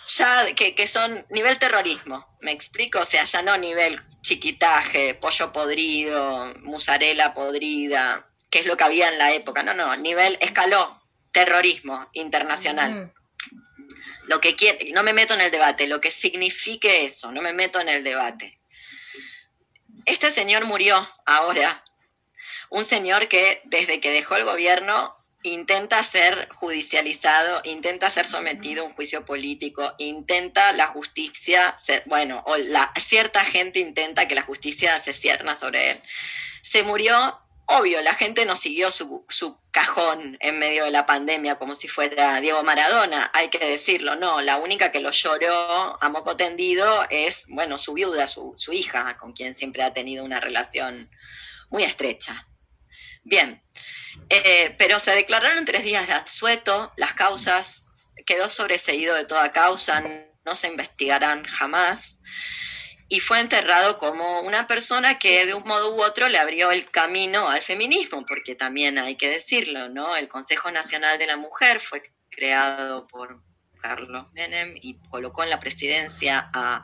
ya 0.06 0.47
que, 0.54 0.87
son 0.87 1.12
nivel 1.30 1.59
terrorismo, 1.59 2.25
¿me 2.40 2.52
explico? 2.52 3.00
O 3.00 3.04
sea, 3.04 3.25
ya 3.25 3.42
no 3.42 3.56
nivel 3.56 4.00
chiquitaje, 4.23 5.14
pollo 5.14 5.52
podrido, 5.52 6.52
musarela 6.62 7.35
podrida, 7.35 8.28
que 8.50 8.61
es 8.61 8.66
lo 8.66 8.76
que 8.76 8.85
había 8.85 9.09
en 9.09 9.18
la 9.18 9.33
época. 9.33 9.64
No, 9.64 9.75
no, 9.75 9.97
nivel 9.97 10.37
escaló, 10.40 11.02
terrorismo 11.33 12.09
internacional. 12.12 12.95
Mm. 12.95 13.12
Lo 14.28 14.40
que 14.40 14.54
quiere, 14.54 14.92
no 14.92 15.02
me 15.02 15.12
meto 15.12 15.35
en 15.35 15.40
el 15.40 15.50
debate, 15.50 15.88
lo 15.88 16.00
que 16.00 16.11
signifique 16.11 17.04
eso, 17.04 17.33
no 17.33 17.42
me 17.42 17.52
meto 17.52 17.80
en 17.80 17.88
el 17.88 18.04
debate. 18.04 18.61
Este 20.04 20.30
señor 20.30 20.66
murió 20.66 21.04
ahora 21.25 21.85
un 22.71 22.85
señor 22.85 23.28
que 23.28 23.62
desde 23.64 24.00
que 24.00 24.11
dejó 24.11 24.37
el 24.37 24.45
gobierno 24.45 25.14
intenta 25.47 26.02
ser 26.02 26.49
judicializado, 26.55 27.61
intenta 27.64 28.11
ser 28.11 28.26
sometido 28.26 28.83
a 28.83 28.87
un 28.87 28.93
juicio 28.93 29.25
político, 29.25 29.95
intenta 29.99 30.73
la 30.73 30.87
justicia, 30.88 31.75
ser, 31.75 32.02
bueno, 32.07 32.43
o 32.47 32.57
la, 32.57 32.93
cierta 32.97 33.45
gente 33.45 33.81
intenta 33.81 34.26
que 34.26 34.35
la 34.35 34.43
justicia 34.43 34.99
se 34.99 35.12
cierna 35.12 35.55
sobre 35.55 35.90
él. 35.90 36.02
Se 36.62 36.83
murió, 36.83 37.38
obvio, 37.66 38.00
la 38.02 38.14
gente 38.14 38.45
no 38.45 38.57
siguió 38.57 38.90
su, 38.90 39.25
su 39.28 39.59
cajón 39.71 40.37
en 40.40 40.59
medio 40.59 40.85
de 40.85 40.90
la 40.90 41.07
pandemia 41.07 41.57
como 41.57 41.75
si 41.75 41.87
fuera 41.87 42.40
Diego 42.40 42.62
Maradona, 42.62 43.31
hay 43.35 43.49
que 43.49 43.64
decirlo, 43.64 44.16
no, 44.16 44.40
la 44.40 44.57
única 44.57 44.90
que 44.90 45.00
lo 45.00 45.11
lloró 45.11 46.02
a 46.02 46.09
moco 46.09 46.37
tendido 46.37 46.87
es, 47.11 47.47
bueno, 47.49 47.78
su 47.78 47.93
viuda, 47.95 48.26
su, 48.26 48.55
su 48.57 48.73
hija, 48.73 49.16
con 49.16 49.33
quien 49.33 49.55
siempre 49.55 49.83
ha 49.83 49.93
tenido 49.93 50.25
una 50.25 50.40
relación 50.40 51.09
muy 51.70 51.82
estrecha. 51.82 52.46
Bien, 53.25 53.62
eh, 54.30 54.75
pero 54.78 54.99
se 54.99 55.14
declararon 55.14 55.64
tres 55.64 55.85
días 55.85 56.06
de 56.06 56.12
asueto, 56.14 56.92
las 56.96 57.14
causas, 57.14 57.87
quedó 58.25 58.49
sobreseído 58.49 59.14
de 59.14 59.25
toda 59.25 59.52
causa, 59.52 60.02
no 60.44 60.54
se 60.54 60.68
investigarán 60.68 61.44
jamás, 61.44 62.20
y 63.08 63.20
fue 63.20 63.40
enterrado 63.40 63.99
como 63.99 64.40
una 64.40 64.66
persona 64.66 65.18
que 65.18 65.46
de 65.46 65.54
un 65.54 65.62
modo 65.64 65.94
u 65.94 66.02
otro 66.02 66.28
le 66.28 66.38
abrió 66.38 66.73
el 66.73 66.90
camino 66.90 67.49
al 67.49 67.62
feminismo, 67.62 68.25
porque 68.26 68.54
también 68.54 68.99
hay 68.99 69.16
que 69.16 69.28
decirlo, 69.28 69.88
¿no? 69.88 70.16
El 70.16 70.28
Consejo 70.28 70.70
Nacional 70.70 71.18
de 71.18 71.26
la 71.26 71.37
Mujer 71.37 71.80
fue 71.80 72.02
creado 72.30 73.06
por 73.06 73.42
Carlos 73.76 74.33
Menem 74.33 74.76
y 74.80 74.99
colocó 75.09 75.45
en 75.45 75.50
la 75.50 75.61
presidencia 75.61 76.50
a 76.52 76.83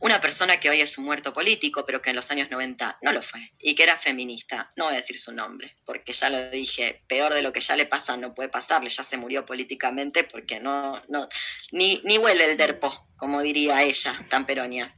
una 0.00 0.20
persona 0.20 0.58
que 0.58 0.70
hoy 0.70 0.80
es 0.80 0.98
un 0.98 1.04
muerto 1.04 1.32
político, 1.32 1.84
pero 1.84 2.02
que 2.02 2.10
en 2.10 2.16
los 2.16 2.30
años 2.30 2.50
90 2.50 2.98
no 3.02 3.12
lo 3.12 3.22
fue, 3.22 3.40
y 3.58 3.74
que 3.74 3.84
era 3.84 3.96
feminista. 3.96 4.72
No 4.76 4.84
voy 4.84 4.94
a 4.94 4.96
decir 4.96 5.18
su 5.18 5.32
nombre, 5.32 5.76
porque 5.84 6.12
ya 6.12 6.28
lo 6.30 6.50
dije, 6.50 7.02
peor 7.08 7.32
de 7.32 7.42
lo 7.42 7.52
que 7.52 7.60
ya 7.60 7.76
le 7.76 7.86
pasa 7.86 8.16
no 8.16 8.34
puede 8.34 8.48
pasarle, 8.48 8.90
ya 8.90 9.02
se 9.02 9.16
murió 9.16 9.44
políticamente 9.44 10.24
porque 10.24 10.60
no, 10.60 11.00
no 11.08 11.28
ni, 11.72 12.00
ni 12.04 12.18
huele 12.18 12.44
el 12.44 12.56
derpo, 12.56 13.08
como 13.16 13.40
diría 13.40 13.82
ella, 13.82 14.14
tan 14.28 14.46
peronia 14.46 14.94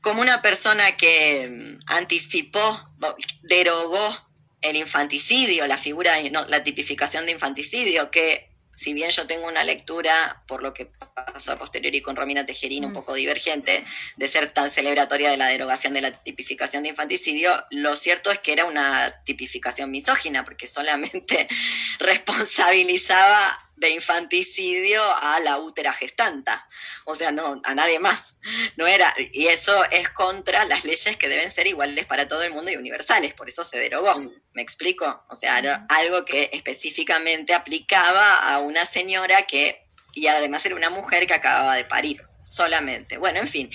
como 0.00 0.22
una 0.22 0.40
persona 0.40 0.96
que 0.96 1.48
mm, 1.50 1.92
anticipó, 1.92 2.94
derogó 3.42 4.28
el 4.60 4.76
infanticidio, 4.76 5.66
la 5.66 5.76
figura, 5.76 6.14
la 6.48 6.62
tipificación 6.62 7.26
de 7.26 7.32
infanticidio, 7.32 8.10
que 8.10 8.47
si 8.78 8.92
bien 8.92 9.10
yo 9.10 9.26
tengo 9.26 9.48
una 9.48 9.64
lectura, 9.64 10.44
por 10.46 10.62
lo 10.62 10.72
que 10.72 10.86
pasó 10.86 11.50
a 11.50 11.58
posteriori 11.58 12.00
con 12.00 12.14
Romina 12.14 12.46
Tejerín, 12.46 12.84
un 12.84 12.92
mm. 12.92 12.94
poco 12.94 13.14
divergente, 13.14 13.84
de 14.16 14.28
ser 14.28 14.52
tan 14.52 14.70
celebratoria 14.70 15.32
de 15.32 15.36
la 15.36 15.48
derogación 15.48 15.94
de 15.94 16.00
la 16.00 16.12
tipificación 16.12 16.84
de 16.84 16.90
infanticidio, 16.90 17.50
lo 17.70 17.96
cierto 17.96 18.30
es 18.30 18.38
que 18.38 18.52
era 18.52 18.66
una 18.66 19.10
tipificación 19.24 19.90
misógina, 19.90 20.44
porque 20.44 20.68
solamente 20.68 21.48
responsabilizaba 21.98 23.67
de 23.78 23.90
infanticidio 23.90 25.02
a 25.22 25.40
la 25.40 25.58
útera 25.58 25.92
gestanta, 25.92 26.66
o 27.04 27.14
sea, 27.14 27.30
no, 27.30 27.60
a 27.64 27.74
nadie 27.74 27.98
más. 27.98 28.36
No 28.76 28.86
era, 28.86 29.12
y 29.32 29.46
eso 29.46 29.84
es 29.90 30.08
contra 30.10 30.64
las 30.64 30.84
leyes 30.84 31.16
que 31.16 31.28
deben 31.28 31.50
ser 31.50 31.66
iguales 31.66 32.06
para 32.06 32.28
todo 32.28 32.42
el 32.42 32.52
mundo 32.52 32.70
y 32.70 32.76
universales, 32.76 33.34
por 33.34 33.48
eso 33.48 33.64
se 33.64 33.78
derogó. 33.78 34.20
¿Me 34.52 34.62
explico? 34.62 35.24
O 35.28 35.34
sea, 35.34 35.58
era 35.58 35.86
algo 35.88 36.24
que 36.24 36.50
específicamente 36.52 37.54
aplicaba 37.54 38.52
a 38.52 38.58
una 38.58 38.84
señora 38.84 39.42
que, 39.42 39.88
y 40.14 40.26
además 40.26 40.64
era 40.66 40.74
una 40.74 40.90
mujer 40.90 41.26
que 41.26 41.34
acababa 41.34 41.76
de 41.76 41.84
parir, 41.84 42.27
solamente. 42.48 43.18
Bueno, 43.18 43.40
en 43.40 43.48
fin 43.48 43.70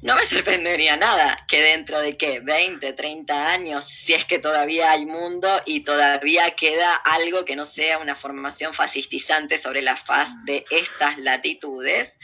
no 0.00 0.14
me 0.14 0.24
sorprendería 0.24 0.96
nada 0.96 1.44
que 1.48 1.60
dentro 1.60 2.00
de 2.00 2.16
qué, 2.16 2.38
20, 2.40 2.92
30 2.92 3.50
años, 3.50 3.84
si 3.84 4.14
es 4.14 4.24
que 4.24 4.38
todavía 4.38 4.92
hay 4.92 5.06
mundo 5.06 5.48
y 5.66 5.80
todavía 5.80 6.48
queda 6.52 6.94
algo 6.94 7.44
que 7.44 7.56
no 7.56 7.64
sea 7.64 7.98
una 7.98 8.14
formación 8.14 8.72
fascistizante 8.72 9.58
sobre 9.58 9.82
la 9.82 9.96
faz 9.96 10.44
de 10.44 10.64
estas 10.70 11.18
latitudes, 11.18 12.18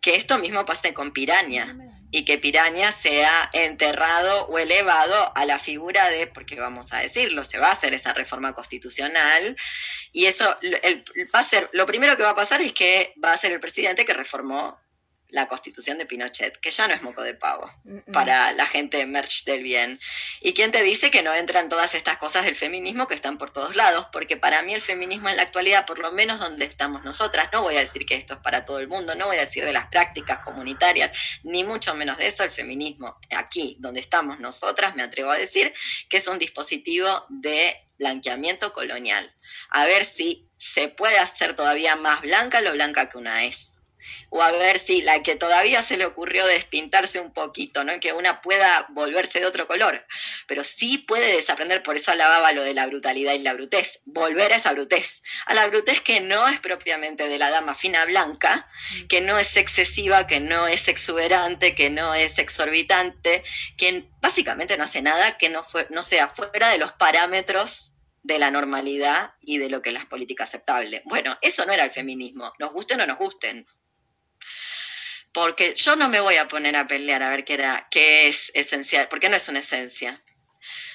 que 0.00 0.16
esto 0.16 0.38
mismo 0.38 0.64
pase 0.64 0.94
con 0.94 1.12
Piraña 1.12 1.76
y 2.10 2.24
que 2.24 2.38
Piraña 2.38 2.90
sea 2.90 3.50
enterrado 3.52 4.46
o 4.46 4.58
elevado 4.58 5.32
a 5.36 5.44
la 5.44 5.58
figura 5.58 6.08
de, 6.08 6.26
porque 6.26 6.58
vamos 6.58 6.92
a 6.94 6.98
decirlo, 6.98 7.44
se 7.44 7.58
va 7.58 7.68
a 7.68 7.72
hacer 7.72 7.92
esa 7.92 8.14
reforma 8.14 8.54
constitucional 8.54 9.56
y 10.12 10.24
eso 10.24 10.44
va 11.34 11.38
a 11.38 11.42
ser, 11.42 11.68
lo 11.72 11.84
primero 11.84 12.16
que 12.16 12.22
va 12.22 12.30
a 12.30 12.34
pasar 12.34 12.62
es 12.62 12.72
que 12.72 13.12
va 13.22 13.32
a 13.32 13.36
ser 13.36 13.52
el 13.52 13.60
presidente 13.60 14.06
que 14.06 14.14
reformó 14.14 14.78
la 15.34 15.48
constitución 15.48 15.98
de 15.98 16.06
Pinochet, 16.06 16.56
que 16.58 16.70
ya 16.70 16.86
no 16.86 16.94
es 16.94 17.02
moco 17.02 17.22
de 17.22 17.34
pavo 17.34 17.68
para 18.12 18.52
la 18.52 18.66
gente 18.66 19.04
merch 19.04 19.44
del 19.44 19.62
bien. 19.62 19.98
¿Y 20.40 20.54
quién 20.54 20.70
te 20.70 20.82
dice 20.82 21.10
que 21.10 21.22
no 21.22 21.34
entran 21.34 21.68
todas 21.68 21.94
estas 21.94 22.18
cosas 22.18 22.44
del 22.44 22.54
feminismo 22.54 23.08
que 23.08 23.16
están 23.16 23.36
por 23.36 23.50
todos 23.50 23.74
lados? 23.74 24.06
Porque 24.12 24.36
para 24.36 24.62
mí 24.62 24.74
el 24.74 24.80
feminismo 24.80 25.28
en 25.28 25.36
la 25.36 25.42
actualidad, 25.42 25.86
por 25.86 25.98
lo 25.98 26.12
menos 26.12 26.38
donde 26.38 26.64
estamos 26.64 27.02
nosotras, 27.02 27.48
no 27.52 27.62
voy 27.62 27.76
a 27.76 27.80
decir 27.80 28.06
que 28.06 28.14
esto 28.14 28.34
es 28.34 28.40
para 28.40 28.64
todo 28.64 28.78
el 28.78 28.86
mundo, 28.86 29.16
no 29.16 29.26
voy 29.26 29.36
a 29.36 29.40
decir 29.40 29.64
de 29.64 29.72
las 29.72 29.88
prácticas 29.88 30.38
comunitarias, 30.38 31.40
ni 31.42 31.64
mucho 31.64 31.94
menos 31.96 32.16
de 32.18 32.28
eso, 32.28 32.44
el 32.44 32.52
feminismo 32.52 33.18
aquí, 33.36 33.76
donde 33.80 34.00
estamos 34.00 34.38
nosotras, 34.38 34.94
me 34.94 35.02
atrevo 35.02 35.32
a 35.32 35.36
decir 35.36 35.72
que 36.08 36.18
es 36.18 36.28
un 36.28 36.38
dispositivo 36.38 37.26
de 37.28 37.84
blanqueamiento 37.98 38.72
colonial. 38.72 39.28
A 39.70 39.84
ver 39.84 40.04
si 40.04 40.48
se 40.56 40.88
puede 40.88 41.18
hacer 41.18 41.54
todavía 41.54 41.96
más 41.96 42.22
blanca 42.22 42.60
lo 42.60 42.72
blanca 42.72 43.08
que 43.08 43.18
una 43.18 43.44
es 43.44 43.73
o 44.30 44.42
a 44.42 44.50
ver 44.52 44.78
si 44.78 45.02
la 45.02 45.22
que 45.22 45.36
todavía 45.36 45.82
se 45.82 45.96
le 45.96 46.06
ocurrió 46.06 46.46
despintarse 46.46 47.20
un 47.20 47.32
poquito, 47.32 47.84
¿no? 47.84 47.92
que 48.00 48.12
una 48.12 48.40
pueda 48.40 48.86
volverse 48.90 49.40
de 49.40 49.46
otro 49.46 49.66
color, 49.66 50.04
pero 50.46 50.64
sí 50.64 50.98
puede 50.98 51.34
desaprender, 51.34 51.82
por 51.82 51.96
eso 51.96 52.10
alababa 52.10 52.52
lo 52.52 52.62
de 52.62 52.74
la 52.74 52.86
brutalidad 52.86 53.34
y 53.34 53.38
la 53.38 53.54
brutez, 53.54 54.00
volver 54.04 54.52
a 54.52 54.56
esa 54.56 54.72
brutez, 54.72 55.22
a 55.46 55.54
la 55.54 55.66
brutez 55.66 56.00
que 56.00 56.20
no 56.20 56.46
es 56.48 56.60
propiamente 56.60 57.28
de 57.28 57.38
la 57.38 57.50
dama 57.50 57.74
fina 57.74 58.04
blanca, 58.04 58.66
que 59.08 59.20
no 59.20 59.38
es 59.38 59.56
excesiva, 59.56 60.26
que 60.26 60.40
no 60.40 60.68
es 60.68 60.88
exuberante, 60.88 61.74
que 61.74 61.90
no 61.90 62.14
es 62.14 62.38
exorbitante, 62.38 63.42
que 63.76 64.08
básicamente 64.20 64.76
no 64.76 64.84
hace 64.84 65.02
nada 65.02 65.36
que 65.38 65.48
no, 65.48 65.62
fue, 65.62 65.86
no 65.90 66.02
sea 66.02 66.28
fuera 66.28 66.68
de 66.70 66.78
los 66.78 66.92
parámetros 66.92 67.92
de 68.22 68.38
la 68.38 68.50
normalidad 68.50 69.34
y 69.42 69.58
de 69.58 69.68
lo 69.68 69.82
que 69.82 69.90
es 69.90 69.94
la 69.94 70.08
política 70.08 70.44
aceptable. 70.44 71.02
Bueno, 71.04 71.36
eso 71.42 71.64
no 71.66 71.72
era 71.72 71.84
el 71.84 71.90
feminismo, 71.90 72.52
nos 72.58 72.72
gusten 72.72 73.00
o 73.00 73.06
no 73.06 73.14
nos 73.14 73.18
gusten 73.18 73.66
porque 75.32 75.74
yo 75.74 75.96
no 75.96 76.08
me 76.08 76.20
voy 76.20 76.36
a 76.36 76.46
poner 76.46 76.76
a 76.76 76.86
pelear 76.86 77.22
a 77.22 77.28
ver 77.28 77.44
qué, 77.44 77.54
era, 77.54 77.88
qué 77.90 78.28
es 78.28 78.52
esencial, 78.54 79.08
porque 79.08 79.28
no 79.28 79.36
es 79.36 79.48
una 79.48 79.58
esencia. 79.58 80.22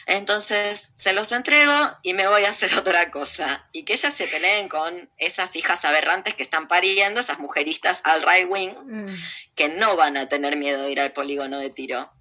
Entonces 0.05 0.91
se 0.95 1.13
los 1.13 1.31
entrego 1.33 1.97
y 2.01 2.13
me 2.13 2.27
voy 2.27 2.43
a 2.45 2.49
hacer 2.49 2.73
otra 2.79 3.11
cosa. 3.11 3.67
Y 3.73 3.83
que 3.83 3.93
ellas 3.93 4.13
se 4.13 4.27
peleen 4.27 4.67
con 4.67 5.11
esas 5.17 5.55
hijas 5.55 5.85
aberrantes 5.85 6.33
que 6.33 6.43
están 6.43 6.67
pariendo, 6.67 7.19
esas 7.19 7.39
mujeristas 7.39 8.01
al 8.05 8.23
right 8.23 8.47
wing, 8.49 8.73
mm. 8.85 9.15
que 9.55 9.69
no 9.69 9.95
van 9.95 10.17
a 10.17 10.27
tener 10.27 10.55
miedo 10.55 10.83
de 10.83 10.91
ir 10.91 11.01
al 11.01 11.11
polígono 11.11 11.59
de 11.59 11.69
tiro. 11.69 12.11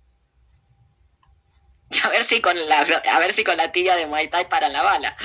A 2.05 2.09
ver 2.11 2.23
si 2.23 2.43
con 2.43 2.55
la, 2.69 2.81
a 2.81 3.19
ver 3.19 3.33
si 3.33 3.45
con 3.45 3.57
la 3.57 3.73
tibia 3.73 3.97
de 3.97 4.07
Muay 4.07 4.29
Thai 4.29 4.47
para 4.47 4.69
la 4.69 4.83
bala. 4.83 5.17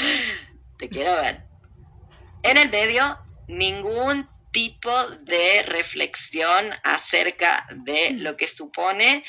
Te 0.78 0.88
quiero 0.88 1.14
ver. 1.16 1.42
En 2.44 2.56
el 2.56 2.70
medio, 2.70 3.20
ningún 3.50 4.30
tipo 4.54 5.06
de 5.08 5.64
reflexión 5.64 6.74
acerca 6.84 7.68
de 7.76 8.12
lo 8.20 8.38
que 8.38 8.48
supone 8.48 9.24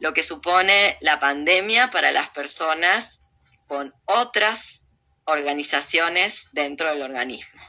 lo 0.00 0.14
que 0.14 0.22
supone 0.22 0.96
la 1.00 1.20
pandemia 1.20 1.90
para 1.90 2.10
las 2.10 2.30
personas 2.30 3.22
con 3.68 3.94
otras 4.06 4.86
organizaciones 5.24 6.48
dentro 6.52 6.88
del 6.88 7.02
organismo, 7.02 7.60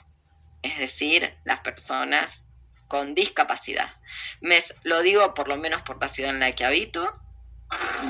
es 0.63 0.79
decir, 0.79 1.37
las 1.43 1.59
personas 1.59 2.45
con 2.87 3.13
discapacidad. 3.13 3.93
Me, 4.39 4.57
lo 4.83 5.01
digo 5.01 5.33
por 5.33 5.47
lo 5.47 5.57
menos 5.57 5.83
por 5.83 6.01
la 6.01 6.07
ciudad 6.07 6.31
en 6.31 6.39
la 6.39 6.51
que 6.53 6.65
habito, 6.65 7.11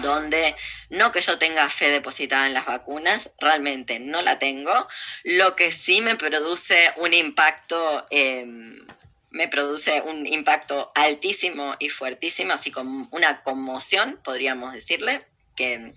donde 0.02 0.56
no 0.90 1.12
que 1.12 1.22
yo 1.22 1.38
tenga 1.38 1.70
fe 1.70 1.90
depositada 1.90 2.48
en 2.48 2.54
las 2.54 2.66
vacunas, 2.66 3.32
realmente 3.40 4.00
no 4.00 4.22
la 4.22 4.40
tengo, 4.40 4.88
lo 5.24 5.56
que 5.56 5.72
sí 5.72 6.02
me 6.02 6.16
produce 6.16 6.78
un 6.98 7.14
impacto, 7.14 8.08
em, 8.10 8.86
me 9.32 9.48
produce 9.48 10.02
un 10.02 10.26
impacto 10.26 10.92
altísimo 10.96 11.76
y 11.80 11.90
fuertísimo, 11.90 12.54
así 12.54 12.72
como 12.72 13.08
una 13.12 13.44
conmoción, 13.44 14.20
podríamos 14.24 14.74
decirle, 14.74 15.26
que 15.56 15.94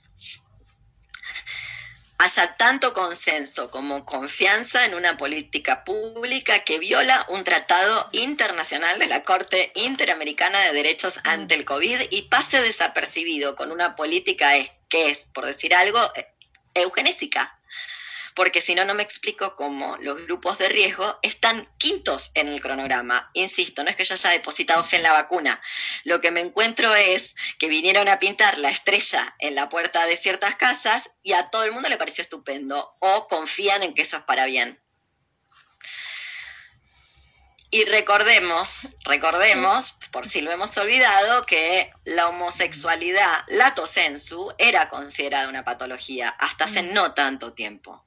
haya 2.25 2.57
tanto 2.57 2.95
consenso 2.95 3.71
como 3.71 4.07
confianza 4.07 4.87
en 4.87 4.95
una 4.95 5.19
política 5.19 5.85
pública 5.85 6.61
que 6.61 6.79
viola 6.79 7.27
un 7.29 7.45
tratado 7.45 8.09
internacional 8.13 8.99
de 8.99 9.09
la 9.09 9.23
Corte 9.23 9.71
Interamericana 9.75 10.59
de 10.61 10.73
Derechos 10.73 11.19
mm. 11.19 11.29
ante 11.29 11.55
el 11.55 11.67
COVID 11.67 12.01
y 12.11 12.23
pase 12.23 12.63
desapercibido 12.63 13.55
con 13.57 13.71
una 13.71 13.95
política 13.95 14.49
que 14.89 15.11
es, 15.11 15.27
por 15.35 15.45
decir 15.45 15.75
algo, 15.75 16.01
eugenésica 16.73 17.55
porque 18.35 18.61
si 18.61 18.75
no, 18.75 18.85
no 18.85 18.95
me 18.95 19.03
explico 19.03 19.57
cómo 19.57 19.97
los 19.99 20.23
grupos 20.25 20.59
de 20.59 20.69
riesgo 20.69 21.19
están 21.23 21.69
quintos 21.79 22.33
en 22.35 22.49
el 22.49 22.61
cronograma. 22.61 23.31
Insisto, 23.35 23.83
no 23.83 23.91
es 23.91 23.97
que 23.97 24.05
yo 24.05 24.15
haya 24.15 24.31
depositado 24.31 24.83
fe 24.83 24.97
en 24.97 25.03
la 25.05 25.13
vacuna. 25.13 25.61
Lo 26.05 26.21
que 26.21 26.31
me 26.31 26.41
encuentro 26.41 26.95
es 26.95 27.35
que 27.59 27.69
vinieron 27.69 28.09
a 28.09 28.19
pintar 28.19 28.59
la 28.59 28.71
estrella 28.71 29.35
en 29.39 29.55
la 29.55 29.69
puerta 29.69 30.07
de 30.07 30.17
ciertas 30.17 30.57
casas 30.57 31.11
y 31.23 31.33
a 31.33 31.51
todo 31.51 31.65
el 31.65 31.73
mundo 31.73 31.89
le 31.89 31.97
pareció 31.97 32.23
estupendo 32.23 32.97
o 33.01 33.29
confían 33.29 33.83
en 33.83 33.95
que 33.95 34.03
eso 34.03 34.17
es 34.17 34.23
para 34.25 34.47
bien. 34.47 34.84
Y 37.75 37.85
recordemos, 37.87 38.93
recordemos, 39.05 39.97
por 40.13 40.29
si 40.29 40.43
lo 40.43 40.53
hemos 40.53 40.77
olvidado, 40.77 41.45
que 41.45 41.93
la 42.05 42.29
homosexualidad, 42.29 43.45
lato 43.49 43.85
sensu, 43.85 44.55
era 44.59 44.89
considerada 44.89 45.49
una 45.49 45.65
patología 45.65 46.29
hasta 46.29 46.67
hace 46.67 46.85
mm. 46.85 46.95
no 46.95 47.15
tanto 47.15 47.53
tiempo. 47.53 48.05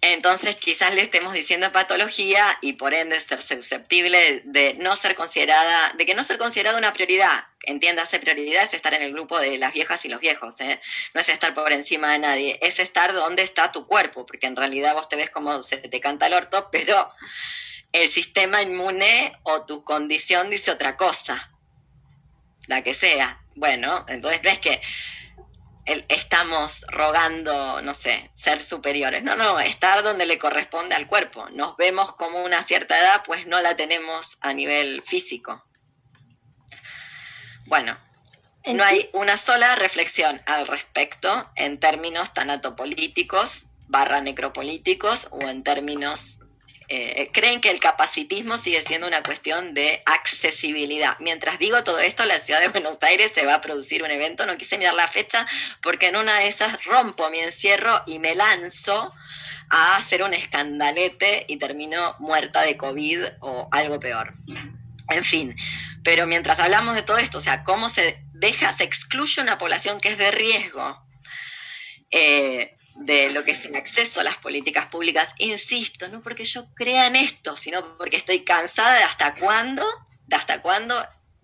Entonces 0.00 0.56
quizás 0.56 0.96
le 0.96 1.02
estemos 1.02 1.32
diciendo 1.32 1.70
patología 1.70 2.42
y 2.60 2.72
por 2.72 2.92
ende 2.92 3.20
ser 3.20 3.38
susceptible 3.38 4.42
de 4.46 4.74
no 4.80 4.96
ser 4.96 5.14
considerada, 5.14 5.92
de 5.96 6.04
que 6.04 6.16
no 6.16 6.24
ser 6.24 6.38
considerada 6.38 6.76
una 6.76 6.92
prioridad. 6.92 7.46
Entiéndase, 7.62 8.18
prioridad 8.18 8.64
es 8.64 8.74
estar 8.74 8.94
en 8.94 9.02
el 9.02 9.12
grupo 9.12 9.38
de 9.38 9.58
las 9.58 9.72
viejas 9.72 10.04
y 10.04 10.08
los 10.08 10.18
viejos, 10.18 10.58
¿eh? 10.60 10.80
no 11.14 11.20
es 11.20 11.28
estar 11.28 11.54
por 11.54 11.72
encima 11.72 12.14
de 12.14 12.18
nadie, 12.18 12.58
es 12.62 12.80
estar 12.80 13.12
donde 13.12 13.44
está 13.44 13.70
tu 13.70 13.86
cuerpo, 13.86 14.26
porque 14.26 14.48
en 14.48 14.56
realidad 14.56 14.94
vos 14.94 15.08
te 15.08 15.14
ves 15.14 15.30
como 15.30 15.62
se 15.62 15.76
te 15.76 16.00
canta 16.00 16.26
el 16.26 16.34
orto, 16.34 16.68
pero 16.72 17.08
el 17.92 18.08
sistema 18.08 18.62
inmune 18.62 19.32
o 19.44 19.64
tu 19.64 19.84
condición 19.84 20.50
dice 20.50 20.70
otra 20.70 20.96
cosa, 20.96 21.52
la 22.66 22.82
que 22.82 22.94
sea. 22.94 23.44
Bueno, 23.56 24.04
entonces 24.08 24.42
no 24.42 24.50
es 24.50 24.58
que 24.58 24.80
estamos 26.08 26.84
rogando, 26.88 27.80
no 27.82 27.94
sé, 27.94 28.30
ser 28.34 28.62
superiores. 28.62 29.22
No, 29.22 29.36
no, 29.36 29.58
estar 29.58 30.02
donde 30.02 30.26
le 30.26 30.38
corresponde 30.38 30.94
al 30.94 31.06
cuerpo. 31.06 31.48
Nos 31.50 31.76
vemos 31.76 32.12
como 32.12 32.42
una 32.42 32.62
cierta 32.62 32.98
edad, 32.98 33.22
pues 33.24 33.46
no 33.46 33.60
la 33.60 33.74
tenemos 33.74 34.38
a 34.42 34.52
nivel 34.52 35.02
físico. 35.02 35.64
Bueno, 37.64 37.98
no 38.66 38.84
hay 38.84 39.08
una 39.12 39.36
sola 39.36 39.76
reflexión 39.76 40.40
al 40.46 40.66
respecto 40.66 41.50
en 41.56 41.80
términos 41.80 42.34
tanatopolíticos 42.34 43.66
barra 43.88 44.20
necropolíticos 44.20 45.28
o 45.30 45.40
en 45.48 45.62
términos 45.62 46.40
eh, 46.90 47.30
creen 47.32 47.60
que 47.60 47.70
el 47.70 47.80
capacitismo 47.80 48.56
sigue 48.56 48.80
siendo 48.80 49.06
una 49.06 49.22
cuestión 49.22 49.74
de 49.74 50.02
accesibilidad. 50.06 51.18
Mientras 51.20 51.58
digo 51.58 51.84
todo 51.84 51.98
esto, 51.98 52.24
la 52.24 52.40
ciudad 52.40 52.60
de 52.60 52.68
Buenos 52.68 52.96
Aires 53.02 53.30
se 53.34 53.44
va 53.44 53.56
a 53.56 53.60
producir 53.60 54.02
un 54.02 54.10
evento, 54.10 54.46
no 54.46 54.56
quise 54.56 54.78
mirar 54.78 54.94
la 54.94 55.06
fecha, 55.06 55.46
porque 55.82 56.06
en 56.06 56.16
una 56.16 56.34
de 56.38 56.48
esas 56.48 56.82
rompo 56.86 57.28
mi 57.28 57.40
encierro 57.40 58.02
y 58.06 58.18
me 58.18 58.34
lanzo 58.34 59.12
a 59.68 59.96
hacer 59.96 60.22
un 60.22 60.32
escandalete 60.32 61.44
y 61.46 61.58
termino 61.58 62.16
muerta 62.20 62.62
de 62.62 62.78
COVID 62.78 63.20
o 63.40 63.68
algo 63.70 64.00
peor. 64.00 64.32
En 65.10 65.24
fin, 65.24 65.54
pero 66.02 66.26
mientras 66.26 66.58
hablamos 66.58 66.94
de 66.94 67.02
todo 67.02 67.18
esto, 67.18 67.36
o 67.36 67.42
sea, 67.42 67.64
cómo 67.64 67.90
se 67.90 68.18
deja, 68.32 68.72
se 68.72 68.84
excluye 68.84 69.42
una 69.42 69.58
población 69.58 70.00
que 70.00 70.08
es 70.08 70.16
de 70.16 70.30
riesgo, 70.30 71.06
eh, 72.10 72.77
de 72.98 73.30
lo 73.30 73.44
que 73.44 73.52
es 73.52 73.64
el 73.66 73.76
acceso 73.76 74.20
a 74.20 74.24
las 74.24 74.38
políticas 74.38 74.86
públicas, 74.86 75.34
insisto, 75.38 76.08
no 76.08 76.20
porque 76.20 76.44
yo 76.44 76.66
crea 76.74 77.06
en 77.06 77.16
esto, 77.16 77.56
sino 77.56 77.96
porque 77.96 78.16
estoy 78.16 78.40
cansada 78.40 78.94
de 78.94 79.04
hasta 79.04 79.36
cuándo, 79.36 79.84
de 80.26 80.36
hasta 80.36 80.60
cuándo 80.62 80.94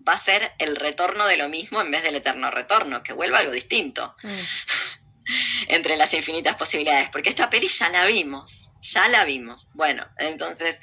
va 0.07 0.13
a 0.13 0.17
ser 0.17 0.53
el 0.59 0.75
retorno 0.75 1.25
de 1.27 1.37
lo 1.37 1.49
mismo 1.49 1.81
en 1.81 1.91
vez 1.91 2.03
del 2.03 2.15
eterno 2.15 2.51
retorno, 2.51 3.03
que 3.03 3.13
vuelva 3.13 3.39
algo 3.39 3.51
distinto. 3.51 4.15
Mm. 4.23 4.29
entre 5.67 5.97
las 5.97 6.13
infinitas 6.13 6.55
posibilidades, 6.55 7.09
porque 7.09 7.29
esta 7.29 7.49
peli 7.49 7.67
ya 7.67 7.89
la 7.89 8.05
vimos, 8.05 8.69
ya 8.81 9.07
la 9.09 9.25
vimos. 9.25 9.67
Bueno, 9.73 10.07
entonces, 10.17 10.79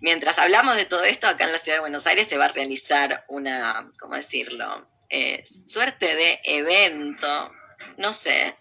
mientras 0.00 0.38
hablamos 0.38 0.76
de 0.76 0.86
todo 0.86 1.04
esto, 1.04 1.28
acá 1.28 1.44
en 1.44 1.52
la 1.52 1.58
ciudad 1.58 1.76
de 1.76 1.80
Buenos 1.82 2.06
Aires 2.06 2.26
se 2.26 2.38
va 2.38 2.46
a 2.46 2.48
realizar 2.48 3.24
una, 3.28 3.90
¿cómo 3.98 4.16
decirlo?, 4.16 4.88
eh, 5.08 5.44
suerte 5.46 6.16
de 6.16 6.40
evento, 6.44 7.52
no 7.98 8.12
sé, 8.12 8.56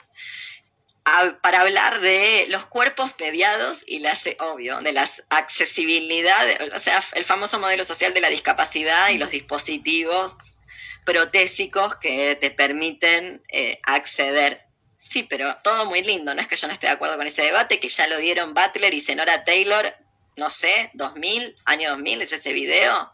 para 1.41 1.61
hablar 1.61 1.99
de 1.99 2.47
los 2.49 2.65
cuerpos 2.65 3.13
mediados 3.19 3.83
y 3.85 3.99
las, 3.99 4.25
obvio, 4.39 4.79
de 4.81 4.91
las 4.91 5.23
accesibilidades, 5.29 6.57
o 6.73 6.79
sea, 6.79 6.99
el 7.13 7.23
famoso 7.23 7.59
modelo 7.59 7.83
social 7.83 8.13
de 8.13 8.21
la 8.21 8.29
discapacidad 8.29 9.09
y 9.09 9.19
los 9.19 9.29
dispositivos 9.29 10.59
protésicos 11.05 11.95
que 11.95 12.35
te 12.35 12.49
permiten 12.49 13.43
eh, 13.49 13.79
acceder. 13.83 14.65
Sí, 14.97 15.23
pero 15.23 15.53
todo 15.63 15.85
muy 15.85 16.01
lindo, 16.01 16.33
no 16.33 16.41
es 16.41 16.47
que 16.47 16.55
yo 16.55 16.67
no 16.67 16.73
esté 16.73 16.87
de 16.87 16.93
acuerdo 16.93 17.17
con 17.17 17.27
ese 17.27 17.43
debate, 17.43 17.79
que 17.79 17.89
ya 17.89 18.07
lo 18.07 18.17
dieron 18.17 18.55
Butler 18.55 18.93
y 18.93 18.99
Senora 18.99 19.43
Taylor, 19.43 19.95
no 20.37 20.49
sé, 20.49 20.89
2000, 20.95 21.55
año 21.65 21.91
2000 21.91 22.23
es 22.23 22.31
ese 22.31 22.53
video, 22.53 23.11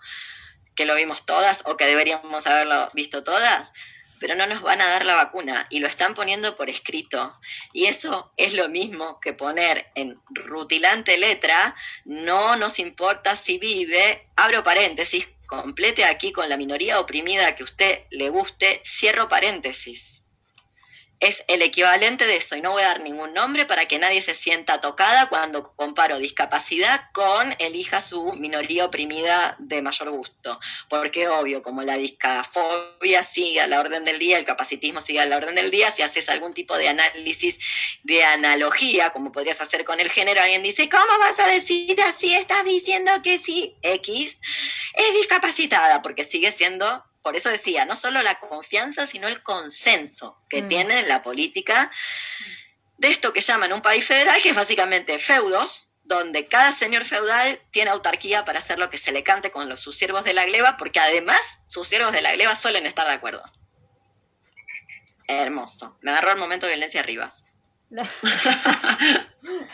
que 0.75 0.85
lo 0.85 0.95
vimos 0.95 1.25
todas 1.25 1.63
o 1.65 1.75
que 1.75 1.85
deberíamos 1.85 2.47
haberlo 2.47 2.87
visto 2.93 3.23
todas 3.23 3.73
pero 4.21 4.35
no 4.35 4.45
nos 4.45 4.61
van 4.61 4.79
a 4.81 4.87
dar 4.87 5.03
la 5.03 5.15
vacuna 5.15 5.67
y 5.71 5.79
lo 5.79 5.87
están 5.87 6.13
poniendo 6.13 6.55
por 6.55 6.69
escrito. 6.69 7.37
Y 7.73 7.85
eso 7.85 8.31
es 8.37 8.53
lo 8.53 8.69
mismo 8.69 9.19
que 9.19 9.33
poner 9.33 9.91
en 9.95 10.21
rutilante 10.29 11.17
letra, 11.17 11.75
no 12.05 12.55
nos 12.55 12.77
importa 12.77 13.35
si 13.35 13.57
vive, 13.57 14.27
abro 14.35 14.63
paréntesis, 14.63 15.27
complete 15.47 16.05
aquí 16.05 16.31
con 16.31 16.47
la 16.47 16.55
minoría 16.55 16.99
oprimida 16.99 17.55
que 17.55 17.63
usted 17.63 18.05
le 18.11 18.29
guste, 18.29 18.79
cierro 18.85 19.27
paréntesis 19.27 20.23
es 21.21 21.43
el 21.47 21.61
equivalente 21.61 22.25
de 22.25 22.37
eso, 22.37 22.55
y 22.55 22.61
no 22.61 22.71
voy 22.71 22.81
a 22.81 22.87
dar 22.87 23.01
ningún 23.01 23.31
nombre 23.33 23.67
para 23.67 23.85
que 23.85 23.99
nadie 23.99 24.21
se 24.21 24.33
sienta 24.33 24.81
tocada 24.81 25.29
cuando 25.29 25.71
comparo 25.75 26.17
discapacidad 26.17 26.99
con 27.13 27.55
elija 27.59 28.01
su 28.01 28.33
minoría 28.33 28.85
oprimida 28.85 29.55
de 29.59 29.83
mayor 29.83 30.09
gusto. 30.09 30.59
Porque 30.89 31.27
obvio, 31.27 31.61
como 31.61 31.83
la 31.83 31.95
discafobia 31.95 33.21
sigue 33.21 33.61
a 33.61 33.67
la 33.67 33.79
orden 33.79 34.03
del 34.03 34.17
día, 34.17 34.39
el 34.39 34.45
capacitismo 34.45 34.99
sigue 34.99 35.19
a 35.19 35.27
la 35.27 35.37
orden 35.37 35.53
del 35.53 35.69
día, 35.69 35.91
si 35.91 36.01
haces 36.01 36.27
algún 36.29 36.53
tipo 36.55 36.75
de 36.75 36.89
análisis 36.89 37.59
de 38.01 38.23
analogía, 38.23 39.11
como 39.11 39.31
podrías 39.31 39.61
hacer 39.61 39.85
con 39.85 39.99
el 39.99 40.09
género, 40.09 40.41
alguien 40.41 40.63
dice, 40.63 40.89
¿cómo 40.89 41.19
vas 41.19 41.39
a 41.39 41.47
decir 41.49 42.01
así? 42.01 42.33
Estás 42.33 42.65
diciendo 42.65 43.11
que 43.23 43.37
sí, 43.37 43.77
X 43.83 44.41
es 44.95 45.13
discapacitada, 45.13 46.01
porque 46.01 46.25
sigue 46.25 46.51
siendo 46.51 47.05
por 47.21 47.35
eso 47.35 47.49
decía, 47.49 47.85
no 47.85 47.95
solo 47.95 48.21
la 48.21 48.39
confianza, 48.39 49.05
sino 49.05 49.27
el 49.27 49.43
consenso 49.43 50.37
que 50.49 50.63
mm. 50.63 50.67
tiene 50.67 51.01
la 51.03 51.21
política 51.21 51.91
de 52.97 53.09
esto 53.09 53.33
que 53.33 53.41
llaman 53.41 53.73
un 53.73 53.81
país 53.81 54.05
federal, 54.05 54.41
que 54.41 54.49
es 54.49 54.55
básicamente 54.55 55.17
feudos, 55.17 55.89
donde 56.03 56.47
cada 56.47 56.71
señor 56.71 57.05
feudal 57.05 57.61
tiene 57.71 57.91
autarquía 57.91 58.43
para 58.43 58.59
hacer 58.59 58.79
lo 58.79 58.89
que 58.89 58.97
se 58.97 59.11
le 59.11 59.23
cante 59.23 59.49
con 59.49 59.69
los, 59.69 59.79
sus 59.79 59.97
siervos 59.97 60.23
de 60.23 60.33
la 60.33 60.45
gleba, 60.45 60.77
porque 60.77 60.99
además 60.99 61.59
sus 61.67 61.87
siervos 61.87 62.11
de 62.11 62.21
la 62.21 62.31
gleba 62.33 62.55
suelen 62.55 62.85
estar 62.85 63.07
de 63.07 63.13
acuerdo. 63.13 63.43
Hermoso. 65.27 65.97
Me 66.01 66.11
agarró 66.11 66.31
el 66.31 66.37
momento 66.37 66.65
de 66.65 66.73
violencia 66.73 67.01
Rivas. 67.01 67.43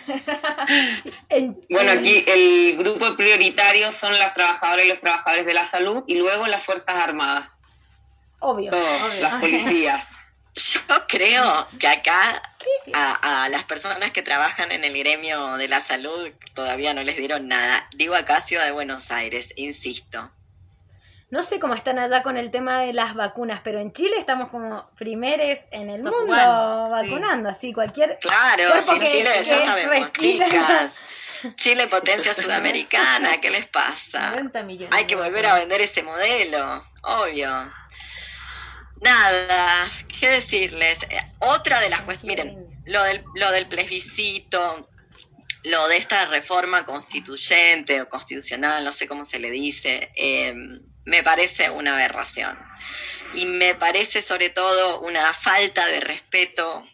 bueno, 1.70 1.92
aquí 1.92 2.24
el 2.28 2.78
grupo 2.78 3.16
prioritario 3.16 3.92
son 3.92 4.14
las 4.14 4.34
trabajadoras 4.34 4.86
y 4.86 4.90
los 4.90 5.00
trabajadores 5.00 5.46
de 5.46 5.54
la 5.54 5.68
salud 5.68 6.04
y 6.08 6.16
luego 6.16 6.48
las 6.48 6.64
Fuerzas 6.64 6.96
Armadas. 6.96 7.50
Obvio. 8.40 8.72
las 9.22 9.34
policías. 9.42 10.08
Yo 10.54 10.82
creo 11.08 11.68
que 11.80 11.88
acá 11.88 12.42
a, 12.94 13.48
las 13.50 13.64
personas 13.66 14.12
que 14.12 14.24
trabajan 14.24 14.72
en 14.72 14.84
el 14.84 14.98
gremio 14.98 15.58
de 15.58 15.68
la 15.68 15.82
salud 15.82 16.32
todavía 16.56 16.94
no 16.94 17.04
les 17.04 17.18
dieron 17.18 17.48
nada. 17.48 17.88
Digo 17.96 18.16
acá 18.16 18.42
Ciudad 18.42 18.66
de 18.66 18.72
Buenos 18.72 19.12
Aires, 19.12 19.54
insisto. 19.56 20.30
No 21.30 21.44
sé 21.44 21.60
cómo 21.60 21.74
están 21.74 22.00
allá 22.00 22.24
con 22.24 22.38
el 22.38 22.52
tema 22.52 22.82
de 22.82 22.94
las 22.94 23.14
vacunas, 23.14 23.60
pero 23.62 23.82
en 23.82 23.92
Chile 23.92 24.16
estamos 24.18 24.50
como 24.50 24.90
primeros 24.98 25.60
en 25.72 25.90
el 25.90 26.02
mundo 26.02 26.26
vacunando, 26.90 27.50
así 27.50 27.74
cualquier. 27.74 28.18
Claro, 28.20 28.64
en 28.76 29.04
Chile 29.04 29.30
ya 29.44 29.66
sabemos, 29.66 30.14
chicas. 30.14 31.02
Chile 31.56 31.88
potencia 31.88 32.34
sudamericana, 32.34 33.40
¿qué 33.42 33.52
les 33.52 33.68
pasa? 33.68 34.34
Hay 34.92 35.06
que 35.06 35.16
volver 35.16 35.46
a 35.46 35.56
vender 35.56 35.82
ese 35.82 36.02
modelo, 36.02 36.82
obvio. 37.04 37.70
Nada, 39.02 39.88
¿qué 40.20 40.30
decirles? 40.30 41.04
Eh, 41.10 41.20
otra 41.40 41.80
de 41.82 41.90
las 41.90 42.02
cuestiones, 42.02 42.46
miren, 42.46 42.84
lo 42.86 43.04
del, 43.04 43.24
lo 43.36 43.52
del 43.52 43.68
plebiscito, 43.68 44.90
lo 45.66 45.88
de 45.90 45.98
esta 45.98 46.26
reforma 46.26 46.86
constituyente 46.86 48.02
o 48.02 48.10
constitucional, 48.10 48.84
no 48.84 48.92
sé 48.92 49.08
cómo 49.08 49.26
se 49.26 49.40
le 49.40 49.52
dice, 49.52 50.12
eh, 50.16 50.56
me 51.08 51.24
parece 51.24 51.70
una 51.70 51.94
aberración. 51.94 52.60
Y 53.34 53.46
me 53.46 53.76
parece 53.76 54.22
sobre 54.22 54.50
todo 54.50 55.00
una 55.00 55.34
falta 55.34 55.86
de 55.86 56.02
respeto 56.02 56.86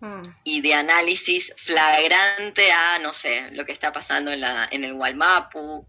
mm. 0.00 0.22
y 0.42 0.60
de 0.62 0.74
análisis 0.74 1.54
flagrante 1.56 2.72
a, 2.72 2.98
no 2.98 3.12
sé, 3.12 3.50
lo 3.52 3.64
que 3.64 3.70
está 3.70 3.92
pasando 3.92 4.32
en, 4.32 4.40
la, 4.40 4.68
en 4.72 4.82
el 4.82 4.94
Walmapu, 4.94 5.86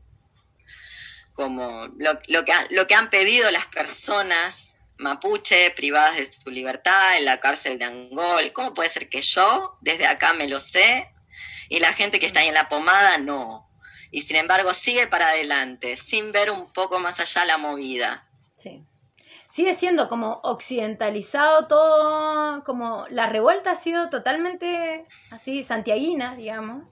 como 1.33 1.87
lo, 1.97 2.19
lo, 2.27 2.45
que, 2.45 2.53
lo 2.69 2.85
que 2.85 2.93
han 2.93 3.09
pedido 3.09 3.49
las 3.49 3.65
personas 3.65 4.77
mapuche 4.99 5.71
privadas 5.71 6.17
de 6.17 6.31
su 6.31 6.51
libertad 6.51 7.17
en 7.17 7.25
la 7.25 7.39
cárcel 7.39 7.79
de 7.79 7.85
Angol. 7.85 8.53
¿Cómo 8.53 8.75
puede 8.75 8.89
ser 8.89 9.09
que 9.09 9.21
yo 9.21 9.77
desde 9.81 10.05
acá 10.05 10.33
me 10.33 10.47
lo 10.47 10.59
sé 10.59 11.11
y 11.69 11.79
la 11.79 11.91
gente 11.91 12.19
que 12.19 12.27
está 12.27 12.41
ahí 12.41 12.49
en 12.49 12.53
la 12.53 12.69
pomada 12.69 13.17
no? 13.17 13.67
Y 14.13 14.21
sin 14.21 14.37
embargo 14.37 14.75
sigue 14.75 15.07
para 15.07 15.27
adelante, 15.27 15.97
sin 15.97 16.31
ver 16.31 16.51
un 16.51 16.71
poco 16.71 16.99
más 16.99 17.19
allá 17.19 17.45
la 17.45 17.57
movida. 17.57 18.23
Sí. 18.55 18.79
Sigue 19.49 19.73
siendo 19.73 20.07
como 20.07 20.39
occidentalizado 20.43 21.65
todo, 21.65 22.63
como 22.63 23.07
la 23.09 23.25
revuelta 23.25 23.71
ha 23.71 23.75
sido 23.75 24.11
totalmente 24.11 25.03
así, 25.31 25.63
santiaguina, 25.63 26.35
digamos. 26.35 26.91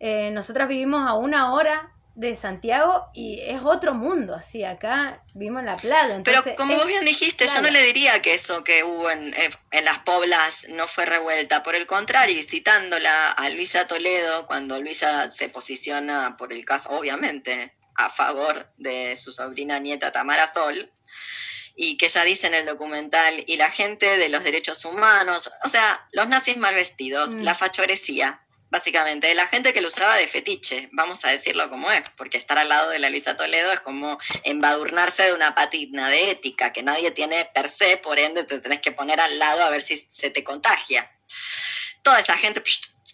Eh, 0.00 0.30
nosotras 0.30 0.68
vivimos 0.68 1.08
a 1.08 1.14
una 1.14 1.54
hora 1.54 1.94
de 2.18 2.34
Santiago 2.34 3.06
y 3.14 3.38
es 3.42 3.60
otro 3.64 3.94
mundo, 3.94 4.34
así, 4.34 4.64
acá 4.64 5.22
vimos 5.34 5.62
la 5.62 5.76
playa. 5.76 6.20
Pero 6.24 6.42
como 6.56 6.74
vos 6.74 6.86
bien 6.88 7.04
dijiste, 7.04 7.46
yo 7.46 7.62
no 7.62 7.70
le 7.70 7.80
diría 7.84 8.20
que 8.20 8.34
eso 8.34 8.64
que 8.64 8.82
hubo 8.82 9.08
en, 9.08 9.32
en, 9.70 9.84
las 9.84 10.00
poblas 10.00 10.66
no 10.70 10.88
fue 10.88 11.06
revuelta, 11.06 11.62
por 11.62 11.76
el 11.76 11.86
contrario, 11.86 12.42
citándola 12.42 13.30
a 13.30 13.48
Luisa 13.50 13.86
Toledo, 13.86 14.48
cuando 14.48 14.80
Luisa 14.80 15.30
se 15.30 15.48
posiciona 15.48 16.36
por 16.36 16.52
el 16.52 16.64
caso, 16.64 16.90
obviamente, 16.90 17.76
a 17.94 18.10
favor 18.10 18.68
de 18.78 19.14
su 19.14 19.30
sobrina 19.30 19.78
nieta 19.78 20.10
Tamara 20.10 20.52
Sol, 20.52 20.92
y 21.76 21.98
que 21.98 22.06
ella 22.06 22.24
dice 22.24 22.48
en 22.48 22.54
el 22.54 22.66
documental, 22.66 23.32
y 23.46 23.58
la 23.58 23.70
gente 23.70 24.18
de 24.18 24.28
los 24.28 24.42
derechos 24.42 24.84
humanos, 24.84 25.52
o 25.62 25.68
sea, 25.68 26.08
los 26.10 26.26
nazis 26.28 26.56
mal 26.56 26.74
vestidos, 26.74 27.36
mm. 27.36 27.42
la 27.42 27.54
fachorecía, 27.54 28.42
básicamente, 28.70 29.34
la 29.34 29.46
gente 29.46 29.72
que 29.72 29.80
lo 29.80 29.88
usaba 29.88 30.16
de 30.16 30.26
fetiche, 30.26 30.88
vamos 30.92 31.24
a 31.24 31.30
decirlo 31.30 31.68
como 31.70 31.90
es, 31.90 32.02
porque 32.16 32.38
estar 32.38 32.58
al 32.58 32.68
lado 32.68 32.90
de 32.90 32.98
la 32.98 33.10
Luisa 33.10 33.36
Toledo 33.36 33.72
es 33.72 33.80
como 33.80 34.18
embadurnarse 34.44 35.24
de 35.24 35.32
una 35.32 35.54
patina 35.54 36.08
de 36.08 36.30
ética 36.30 36.72
que 36.72 36.82
nadie 36.82 37.10
tiene 37.10 37.44
per 37.54 37.68
se, 37.68 37.96
por 37.98 38.18
ende 38.18 38.44
te 38.44 38.60
tenés 38.60 38.80
que 38.80 38.92
poner 38.92 39.20
al 39.20 39.38
lado 39.38 39.64
a 39.64 39.70
ver 39.70 39.82
si 39.82 39.98
se 40.08 40.30
te 40.30 40.44
contagia. 40.44 41.10
Toda 42.02 42.20
esa 42.20 42.36
gente 42.36 42.62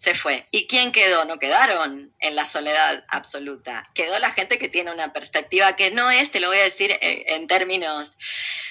se 0.04 0.14
fue. 0.14 0.46
¿Y 0.50 0.66
quién 0.66 0.92
quedó? 0.92 1.24
No 1.24 1.38
quedaron 1.38 2.14
en 2.20 2.36
la 2.36 2.44
soledad 2.44 3.04
absoluta. 3.08 3.88
Quedó 3.94 4.18
la 4.18 4.30
gente 4.30 4.58
que 4.58 4.68
tiene 4.68 4.92
una 4.92 5.12
perspectiva 5.12 5.74
que 5.76 5.90
no 5.92 6.10
es, 6.10 6.30
te 6.30 6.40
lo 6.40 6.48
voy 6.48 6.58
a 6.58 6.64
decir 6.64 6.90
eh, 6.90 7.24
en 7.28 7.46
términos, 7.46 8.18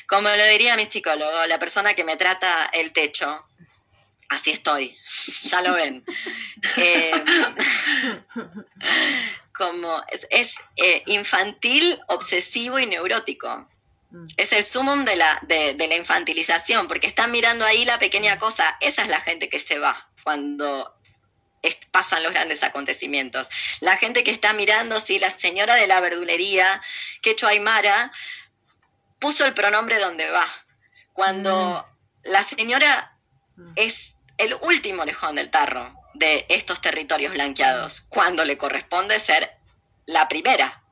como 0.08 0.30
lo 0.30 0.46
diría 0.46 0.76
mi 0.76 0.86
psicólogo, 0.86 1.46
la 1.48 1.58
persona 1.58 1.96
que 1.96 2.04
me 2.04 2.18
trata 2.18 2.70
el 2.74 2.92
techo 2.92 3.48
así 4.30 4.52
estoy, 4.52 4.98
ya 5.44 5.62
lo 5.62 5.74
ven. 5.74 6.04
Eh, 6.78 7.24
como 9.54 10.04
es, 10.30 10.58
eh, 10.78 11.04
infantil, 11.08 12.00
obsesivo 12.08 12.80
y 12.80 12.86
neurótico. 12.86 13.50
Mm. 14.10 14.24
Es 14.38 14.54
el 14.54 14.66
sumum 14.66 15.06
de 15.06 15.16
la, 15.16 15.40
de, 15.44 15.88
la 15.88 15.96
infantilización, 15.96 16.88
porque 16.88 17.08
está 17.08 17.28
mirando 17.28 17.66
ahí 17.66 17.86
la 17.86 18.00
pequeña 18.00 18.38
cosa. 18.40 18.66
Esa 18.82 19.04
es 19.04 19.10
la 19.10 19.22
gente 19.22 19.50
que 19.50 19.60
se 19.60 19.80
va 19.80 20.10
cuando 20.24 20.96
pasan 21.92 22.24
los 22.24 22.34
grandes 22.34 22.64
acontecimientos. 22.64 23.50
La 23.80 23.96
gente 23.96 24.24
que 24.24 24.32
está 24.32 24.54
mirando 24.54 25.00
si 25.00 25.20
la 25.20 25.30
señora 25.30 25.76
de 25.76 25.88
la 25.88 26.02
verdulería, 26.02 26.82
Quecho 27.22 27.48
Aymara, 27.48 28.12
puso 29.20 29.46
el 29.46 29.54
pronombre 29.54 30.00
donde 30.00 30.30
va. 30.30 30.46
Cuando 31.14 31.88
mm. 32.24 32.32
la 32.32 32.44
señora. 32.44 33.10
Es 33.76 34.18
el 34.38 34.54
último 34.62 35.06
lejón 35.06 35.36
del 35.36 35.50
tarro 35.50 35.94
de 36.14 36.46
estos 36.50 36.82
territorios 36.82 37.34
blanqueados, 37.34 38.02
cuando 38.10 38.46
le 38.46 38.58
corresponde 38.58 39.20
ser 39.20 39.58
la 40.06 40.28
primera. 40.28 40.84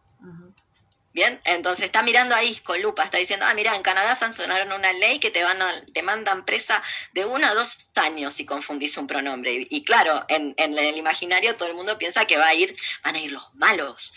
Bien, 1.13 1.41
entonces 1.43 1.85
está 1.85 2.03
mirando 2.03 2.33
ahí 2.35 2.55
con 2.63 2.81
lupa, 2.81 3.03
está 3.03 3.17
diciendo, 3.17 3.45
ah, 3.45 3.53
mira, 3.53 3.75
en 3.75 3.81
Canadá 3.81 4.15
sancionaron 4.15 4.71
una 4.71 4.93
ley 4.93 5.19
que 5.19 5.29
te, 5.29 5.43
van 5.43 5.59
te 5.93 6.03
mandan 6.03 6.45
presa 6.45 6.81
de 7.11 7.25
uno 7.25 7.45
a 7.45 7.53
dos 7.53 7.89
años 7.95 8.33
si 8.33 8.45
confundís 8.45 8.95
un 8.95 9.07
pronombre. 9.07 9.67
Y, 9.69 9.83
claro, 9.83 10.23
en, 10.29 10.53
en, 10.57 10.77
el 10.77 10.97
imaginario 10.97 11.57
todo 11.57 11.67
el 11.67 11.75
mundo 11.75 11.97
piensa 11.97 12.23
que 12.25 12.37
va 12.37 12.47
a 12.47 12.53
ir, 12.53 12.77
van 13.03 13.15
a 13.15 13.19
ir 13.19 13.33
los 13.33 13.53
malos. 13.55 14.13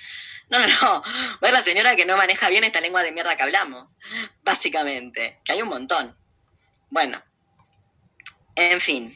No, 0.51 0.59
no, 0.61 0.67
no, 0.69 1.03
va 1.43 1.49
a 1.49 1.53
la 1.53 1.63
señora 1.63 1.97
que 1.97 2.07
no 2.07 2.17
maneja 2.17 2.49
bien 2.49 2.63
esta 2.63 2.81
lengua 2.81 3.03
de 3.03 3.11
mierda 3.11 3.35
que 3.35 3.43
hablamos, 3.43 3.97
básicamente, 4.45 5.41
que 5.45 5.53
hay 5.53 5.63
un 5.63 5.71
montón. 5.71 6.17
Bueno, 6.91 7.21
en 8.57 8.81
fin, 8.81 9.15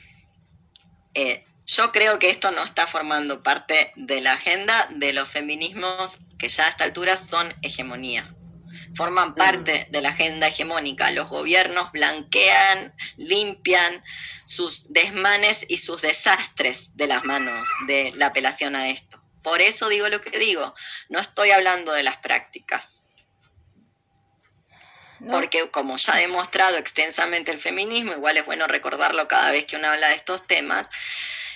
eh, 1.15 1.45
yo 1.67 1.93
creo 1.93 2.19
que 2.19 2.31
esto 2.31 2.51
no 2.53 2.65
está 2.65 2.87
formando 2.87 3.43
parte 3.43 3.93
de 3.97 4.21
la 4.21 4.33
agenda 4.33 4.89
de 4.93 5.13
los 5.13 5.29
feminismos 5.29 6.19
que 6.39 6.49
ya 6.49 6.65
a 6.65 6.69
esta 6.69 6.85
altura 6.85 7.17
son 7.17 7.47
hegemonía. 7.63 8.35
Forman 8.95 9.35
parte 9.35 9.87
de 9.91 10.01
la 10.01 10.09
agenda 10.09 10.49
hegemónica. 10.49 11.11
Los 11.11 11.29
gobiernos 11.29 11.93
blanquean, 11.93 12.95
limpian 13.17 14.05
sus 14.45 14.93
desmanes 14.93 15.67
y 15.69 15.77
sus 15.77 16.01
desastres 16.01 16.93
de 16.95 17.07
las 17.07 17.25
manos 17.25 17.69
de 17.87 18.13
la 18.17 18.27
apelación 18.27 18.75
a 18.75 18.89
esto. 18.89 19.23
Por 19.43 19.61
eso 19.61 19.89
digo 19.89 20.09
lo 20.09 20.21
que 20.21 20.39
digo. 20.39 20.75
No 21.11 21.21
estoy 21.21 21.51
hablando 21.51 21.93
de 21.93 22.03
las 22.03 22.17
prácticas. 22.19 23.03
Porque 25.31 25.69
como 25.71 25.97
ya 25.97 26.15
ha 26.15 26.19
demostrado 26.19 26.77
extensamente 26.77 27.51
el 27.51 27.59
feminismo, 27.59 28.13
igual 28.13 28.37
es 28.37 28.47
bueno 28.47 28.67
recordarlo 28.67 29.27
cada 29.27 29.51
vez 29.51 29.65
que 29.65 29.77
uno 29.77 29.89
habla 29.89 30.09
de 30.09 30.15
estos 30.15 30.47
temas, 30.47 30.89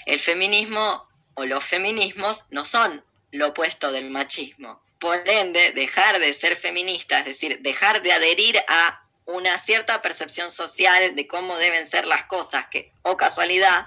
el 0.07 0.21
feminismo 0.21 1.09
o 1.35 1.45
los 1.45 1.65
feminismos 1.65 2.47
no 2.51 2.65
son 2.65 3.05
lo 3.31 3.49
opuesto 3.49 3.93
del 3.93 4.11
machismo. 4.11 4.83
Por 4.99 5.29
ende, 5.29 5.73
dejar 5.73 6.19
de 6.19 6.33
ser 6.35 6.57
feminista, 6.57 7.19
es 7.19 7.25
decir, 7.25 7.61
dejar 7.61 8.03
de 8.03 8.13
adherir 8.13 8.59
a 8.69 9.05
una 9.25 9.57
cierta 9.59 10.03
percepción 10.03 10.51
social 10.51 11.15
de 11.15 11.27
cómo 11.27 11.57
deben 11.57 11.89
ser 11.89 12.07
las 12.07 12.25
cosas, 12.25 12.67
que, 12.69 12.93
o 13.03 13.17
casualidad, 13.17 13.87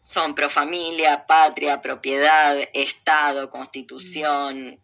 son 0.00 0.34
pro 0.34 0.48
familia, 0.48 1.26
patria, 1.26 1.80
propiedad, 1.80 2.56
Estado, 2.72 3.50
constitución, 3.50 4.80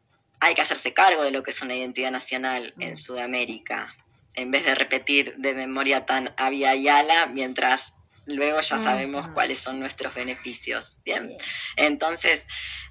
hay 0.47 0.55
que 0.55 0.63
hacerse 0.63 0.95
cargo 0.95 1.25
de 1.25 1.33
lo 1.33 1.43
que 1.43 1.51
es 1.51 1.61
una 1.61 1.75
identidad 1.75 2.13
nacional 2.13 2.73
en. 2.79 2.97
Sudamérica, 2.97 3.95
en 4.37 4.53
vez 4.53 4.65
de 4.65 4.77
repetir 4.77 5.35
de 5.39 5.55
memoria 5.55 6.07
tan 6.07 6.33
había 6.37 6.75
y 6.77 6.89
ala, 6.89 7.27
mientras 7.27 7.95
luego 8.27 8.61
ya 8.61 8.79
sabemos 8.79 9.29
cuáles 9.29 9.59
son 9.59 9.81
nuestros 9.81 10.15
beneficios. 10.15 10.99
Bien, 11.05 11.37
entonces, 11.77 12.47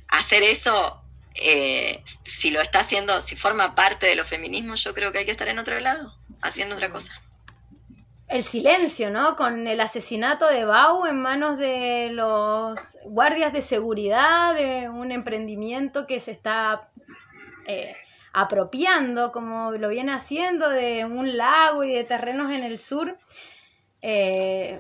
hacer 0.10 0.44
eso, 0.44 1.02
eh, 1.36 2.04
si 2.24 2.52
lo 2.52 2.60
está 2.60 2.80
haciendo, 2.80 3.22
si 3.22 3.38
forma 3.38 3.74
parte 3.74 4.06
de 4.08 4.16
los 4.16 4.28
feminismos, 4.28 4.84
yo 4.84 4.94
creo 4.94 5.14
que 5.14 5.20
hay 5.20 5.26
que 5.26 5.32
estar 5.32 5.48
en 5.48 5.60
otro 5.60 5.80
lado, 5.80 6.14
haciendo 6.42 6.76
otra 6.76 6.90
cosa. 6.90 7.14
El 8.28 8.44
silencio, 8.44 9.12
¿no? 9.12 9.38
Con 9.38 9.68
el 9.68 9.80
asesinato 9.80 10.48
de 10.48 10.66
Bau 10.66 11.06
en 11.06 11.22
manos 11.22 11.58
de 11.58 12.10
los 12.12 12.80
guardias 13.06 13.54
de 13.54 13.62
seguridad 13.62 14.56
de 14.56 14.90
un 14.90 15.12
emprendimiento 15.12 16.06
que 16.08 16.20
se 16.20 16.32
está 16.32 16.90
eh, 17.68 17.96
apropiando, 18.34 19.32
como 19.32 19.72
lo 19.72 19.90
viene 19.90 20.12
haciendo, 20.14 20.70
de 20.70 21.06
un 21.06 21.38
lago 21.38 21.84
y 21.84 21.94
de 21.94 22.04
terrenos 22.04 22.52
en 22.52 22.64
el 22.64 22.78
sur. 22.80 23.18
Eh, 24.02 24.80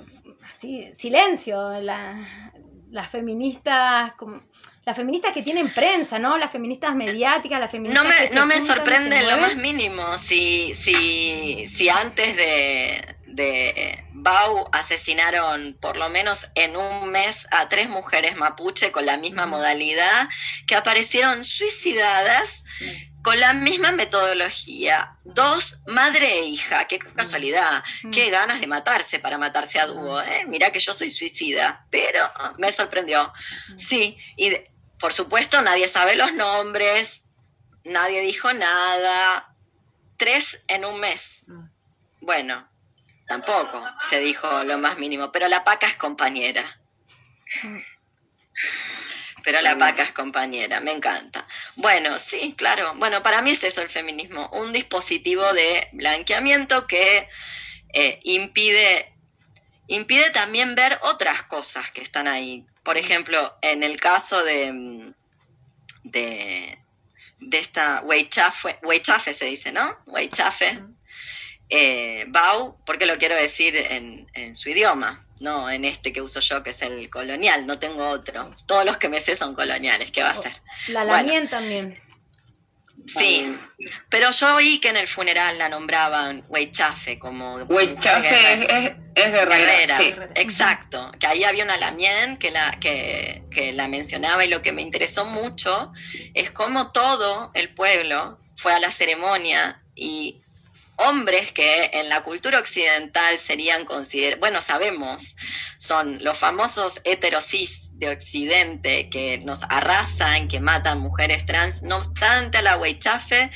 silencio, 0.91 1.80
las 1.80 3.10
feministas, 3.10 4.13
como, 4.15 4.41
las 4.86 4.95
feministas 4.95 5.34
que 5.34 5.41
tienen 5.41 5.67
prensa, 5.69 6.19
¿no? 6.19 6.38
Las 6.38 6.52
feministas 6.52 6.95
mediáticas, 6.95 7.60
las 7.60 7.71
feministas. 7.71 8.04
No 8.04 8.10
me, 8.10 8.30
no 8.36 8.45
me 8.45 8.60
sorprende 8.60 9.21
lo 9.24 9.38
más 9.38 9.56
mínimo 9.56 10.17
si, 10.17 10.74
si, 10.76 11.65
si 11.67 11.89
antes 11.89 12.38
de, 12.38 13.14
de 13.36 14.04
Bau 14.13 14.69
asesinaron 14.71 15.78
por 15.82 15.98
lo 15.98 16.10
menos 16.10 16.48
en 16.56 16.76
un 16.76 17.12
mes 17.12 17.48
a 17.52 17.67
tres 17.67 17.89
mujeres 17.89 18.38
mapuche 18.38 18.91
con 18.91 19.06
la 19.06 19.17
misma 19.17 19.45
modalidad 19.45 20.30
que 20.67 20.76
aparecieron 20.76 21.43
suicidadas 21.43 22.63
con 23.21 23.39
la 23.39 23.54
misma 23.54 23.91
metodología. 23.91 25.17
Dos, 25.24 25.80
madre 25.88 26.28
e 26.28 26.45
hija, 26.45 26.86
qué 26.86 27.00
casualidad, 27.00 27.84
qué 28.12 28.30
ganas 28.30 28.62
de 28.62 28.67
matarse 28.67 29.19
para 29.19 29.38
matarse 29.38 29.80
a 29.80 29.88
dúo. 29.88 30.21
¿eh? 30.21 30.45
Mira 30.48 30.71
que 30.71 30.80
yo 30.80 30.93
soy 30.93 31.10
suicida, 31.10 31.86
pero 31.89 32.32
me 32.58 32.71
sorprendió. 32.71 33.34
Sí, 33.78 34.17
y 34.38 34.54
por 35.00 35.12
supuesto 35.12 35.62
nadie 35.62 35.88
sabe 35.88 36.15
los 36.15 36.34
nombres, 36.34 37.26
nadie 37.84 38.21
dijo 38.21 38.54
nada. 38.54 39.52
Tres 40.17 40.62
en 40.67 40.86
un 40.86 41.00
mes. 41.00 41.43
Bueno, 42.21 42.69
tampoco 43.28 43.84
se 44.10 44.20
dijo 44.20 44.64
lo 44.64 44.78
más 44.78 44.98
mínimo, 44.98 45.32
pero 45.32 45.48
la 45.48 45.64
paca 45.64 45.88
es 45.88 45.96
compañera. 45.96 46.64
Pero 49.44 49.62
la 49.62 49.78
paca 49.78 50.04
es 50.04 50.12
compañera, 50.12 50.80
me 50.82 50.92
encanta. 50.92 51.46
Bueno, 51.76 52.18
sí, 52.18 52.56
claro. 52.58 52.94
Bueno, 52.96 53.22
para 53.22 53.42
mí 53.42 53.52
es 53.52 53.64
eso 53.64 53.82
el 53.82 53.90
feminismo, 53.90 54.50
un 54.54 54.74
dispositivo 54.74 55.44
de 55.54 55.90
blanqueamiento 55.94 56.88
que 56.88 57.28
eh, 57.94 58.20
impide, 58.24 59.14
impide 59.88 60.32
también 60.32 60.74
ver 60.76 61.00
otras 61.04 61.44
cosas 61.44 61.92
que 61.92 62.02
están 62.02 62.28
ahí. 62.28 62.66
Por 62.84 62.98
ejemplo, 62.98 63.58
en 63.62 63.84
el 63.84 63.98
caso 63.98 64.44
de, 64.44 65.14
de, 66.04 66.80
de 67.40 67.60
esta 67.60 68.02
Weichafe, 68.02 69.34
se 69.34 69.46
dice, 69.46 69.72
¿no? 69.72 70.00
Weichafe 70.08 70.82
eh, 71.69 72.25
Bau, 72.28 72.78
porque 72.86 73.06
lo 73.06 73.17
quiero 73.17 73.36
decir 73.36 73.75
en, 73.75 74.56
su 74.56 74.69
idioma, 74.69 75.19
no 75.41 75.69
en 75.69 75.86
este 75.86 76.13
que 76.13 76.21
uso 76.21 76.39
yo, 76.39 76.63
que 76.63 76.69
es 76.69 76.82
el 76.82 77.10
colonial, 77.10 77.65
no 77.65 77.80
tengo 77.80 78.08
otro. 78.10 78.51
Todos 78.65 78.86
los 78.86 78.97
que 78.97 79.10
me 79.10 79.19
sé 79.19 79.36
son 79.36 79.56
coloniales, 79.56 80.12
¿qué 80.12 80.21
va 80.21 80.30
a 80.30 80.36
ser? 80.36 80.54
La 80.89 81.04
Lamien 81.04 81.49
también. 81.49 81.99
Sí, 83.08 83.45
pero 84.10 84.32
yo 84.32 84.56
oí 84.56 84.80
que 84.80 84.89
en 84.89 84.97
el 84.97 85.08
funeral 85.08 85.58
la 85.60 85.69
nombraban 85.69 86.43
Weichafe 86.47 87.19
como 87.19 87.56
Weichafe 87.56 88.54
es, 88.54 88.93
es, 89.15 89.32
guerrera. 89.32 90.30
exacto. 90.36 91.12
Que 91.19 91.28
ahí 91.28 91.43
había 91.43 91.65
una 91.65 91.78
Lamien 91.78 92.38
que 92.38 92.49
la, 92.49 92.71
que, 92.80 93.43
que 93.51 93.73
la 93.73 93.88
mencionaba 93.88 94.43
y 94.43 94.49
lo 94.49 94.63
que 94.63 94.71
me 94.71 94.82
interesó 94.82 95.25
mucho 95.25 95.91
es 96.34 96.49
cómo 96.49 96.91
todo 96.91 97.51
el 97.54 97.73
pueblo 97.75 98.39
fue 98.56 98.73
a 98.73 98.80
la 98.80 98.89
ceremonia 98.89 99.84
y 99.95 100.41
hombres 100.98 101.52
que 101.52 101.92
en 101.94 102.10
la 102.10 102.24
cultura 102.24 102.60
occidental 102.60 103.38
serían 103.38 103.86
considerados, 103.86 104.40
bueno, 104.40 104.62
sabemos, 104.62 105.36
son 105.78 106.24
los 106.24 106.38
famosos 106.38 107.02
heterosis 107.04 107.98
de 108.00 108.10
Occidente 108.10 109.10
que 109.10 109.40
nos 109.40 109.64
arrasan, 109.64 110.48
que 110.48 110.60
matan 110.60 111.00
mujeres 111.00 111.46
trans, 111.46 111.84
no 111.84 111.98
obstante 111.98 112.58
a 112.58 112.62
la 112.62 112.78
Weichafe, 112.78 113.50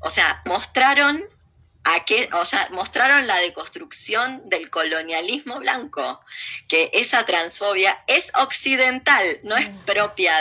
o 0.00 0.10
sea, 0.10 0.42
mostraron 0.46 1.24
a 1.84 2.04
que, 2.04 2.28
o 2.32 2.44
sea, 2.44 2.68
mostraron 2.72 3.26
la 3.26 3.36
deconstrucción 3.38 4.48
del 4.48 4.70
colonialismo 4.70 5.58
blanco, 5.58 6.20
que 6.66 6.90
esa 6.94 7.24
transfobia 7.26 8.02
es 8.06 8.32
occidental, 8.34 9.22
no 9.42 9.56
es 9.56 9.68
propia 9.84 10.32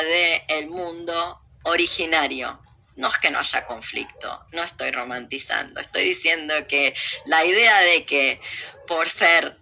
del 0.48 0.70
mundo 0.70 1.42
originario 1.64 2.60
no 2.96 3.08
es 3.08 3.18
que 3.18 3.32
no 3.32 3.40
haya 3.40 3.66
conflicto, 3.66 4.46
no 4.52 4.64
estoy 4.64 4.92
romantizando, 4.92 5.80
estoy 5.80 6.04
diciendo 6.04 6.54
que 6.68 6.94
la 7.26 7.44
idea 7.46 7.80
de 7.82 8.06
que 8.06 8.40
por 8.88 9.10
ser 9.10 9.58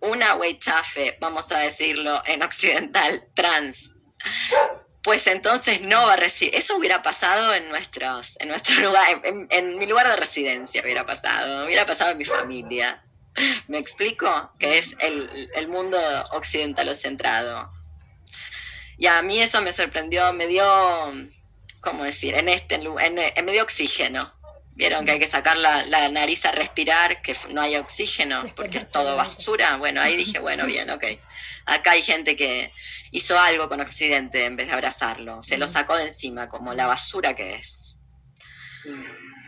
una 0.00 0.34
weichafe, 0.34 1.16
vamos 1.20 1.50
a 1.52 1.58
decirlo 1.58 2.22
en 2.26 2.42
occidental, 2.42 3.26
trans, 3.34 3.94
pues 5.02 5.26
entonces 5.28 5.82
no 5.82 6.04
va 6.06 6.14
a 6.14 6.16
recibir. 6.16 6.54
Eso 6.54 6.76
hubiera 6.76 7.02
pasado 7.02 7.54
en 7.54 7.68
nuestros, 7.68 8.36
en 8.40 8.48
nuestro 8.48 8.80
lugar, 8.82 9.22
en, 9.24 9.78
mi 9.78 9.86
lugar 9.86 10.08
de 10.08 10.16
residencia 10.16 10.82
hubiera 10.82 11.06
pasado, 11.06 11.64
hubiera 11.64 11.86
pasado 11.86 12.10
en 12.10 12.18
mi 12.18 12.24
familia. 12.24 13.02
¿Me 13.68 13.78
explico? 13.78 14.52
Que 14.58 14.78
es 14.78 14.96
el, 15.00 15.50
el 15.54 15.68
mundo 15.68 15.98
occidental 16.32 16.88
o 16.88 16.94
centrado. 16.94 17.70
Y 18.98 19.06
a 19.06 19.20
mí 19.22 19.38
eso 19.38 19.60
me 19.60 19.72
sorprendió, 19.72 20.32
me 20.32 20.46
dio 20.46 20.64
¿cómo 21.80 22.04
decir? 22.04 22.34
En 22.34 22.48
este, 22.48 22.76
en, 22.76 23.44
medio 23.44 23.62
oxígeno. 23.62 24.20
Vieron 24.72 25.06
que 25.06 25.12
hay 25.12 25.18
que 25.18 25.26
sacar 25.26 25.56
la, 25.56 26.08
nariz 26.10 26.44
a 26.44 26.52
respirar, 26.52 27.22
que 27.22 27.34
no 27.50 27.62
hay 27.62 27.76
oxígeno, 27.76 28.52
porque 28.54 28.76
es 28.76 28.90
todo 28.90 29.16
basura. 29.16 29.76
Bueno, 29.76 30.02
ahí 30.02 30.16
dije, 30.16 30.38
bueno, 30.38 30.66
bien, 30.66 30.90
ok. 30.90 31.02
Acá 31.64 31.92
hay 31.92 32.02
gente 32.02 32.36
que 32.36 32.70
hizo 33.10 33.38
algo 33.38 33.70
con 33.70 33.80
Occidente 33.80 34.44
en 34.44 34.56
vez 34.56 34.66
de 34.66 34.74
abrazarlo. 34.74 35.40
Se 35.40 35.56
lo 35.56 35.66
sacó 35.66 35.96
de 35.96 36.04
encima, 36.04 36.50
como 36.50 36.74
la 36.74 36.86
basura 36.86 37.34
que 37.34 37.54
es. 37.54 38.00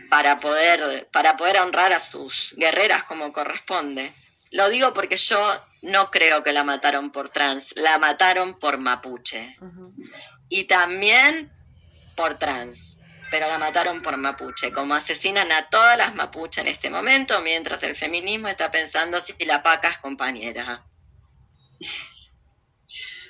Para 0.09 0.39
poder, 0.39 1.07
para 1.11 1.37
poder 1.37 1.57
honrar 1.57 1.93
a 1.93 1.99
sus 1.99 2.55
guerreras 2.57 3.03
como 3.03 3.31
corresponde. 3.31 4.11
Lo 4.51 4.67
digo 4.69 4.93
porque 4.93 5.15
yo 5.15 5.63
no 5.83 6.09
creo 6.09 6.41
que 6.41 6.53
la 6.53 6.63
mataron 6.63 7.11
por 7.11 7.29
trans, 7.29 7.73
la 7.75 7.99
mataron 7.99 8.57
por 8.57 8.79
mapuche. 8.79 9.55
Y 10.49 10.63
también 10.63 11.51
por 12.19 12.37
trans, 12.37 12.99
pero 13.31 13.47
la 13.47 13.57
mataron 13.57 14.01
por 14.01 14.17
mapuche, 14.17 14.73
como 14.73 14.93
asesinan 14.93 15.49
a 15.53 15.69
todas 15.69 15.97
las 15.97 16.15
mapuches 16.15 16.61
en 16.61 16.67
este 16.67 16.89
momento, 16.89 17.39
mientras 17.39 17.81
el 17.83 17.95
feminismo 17.95 18.49
está 18.49 18.69
pensando 18.69 19.21
si 19.21 19.33
la 19.45 19.63
paca 19.63 19.87
es 19.87 19.99
compañera. 19.99 20.85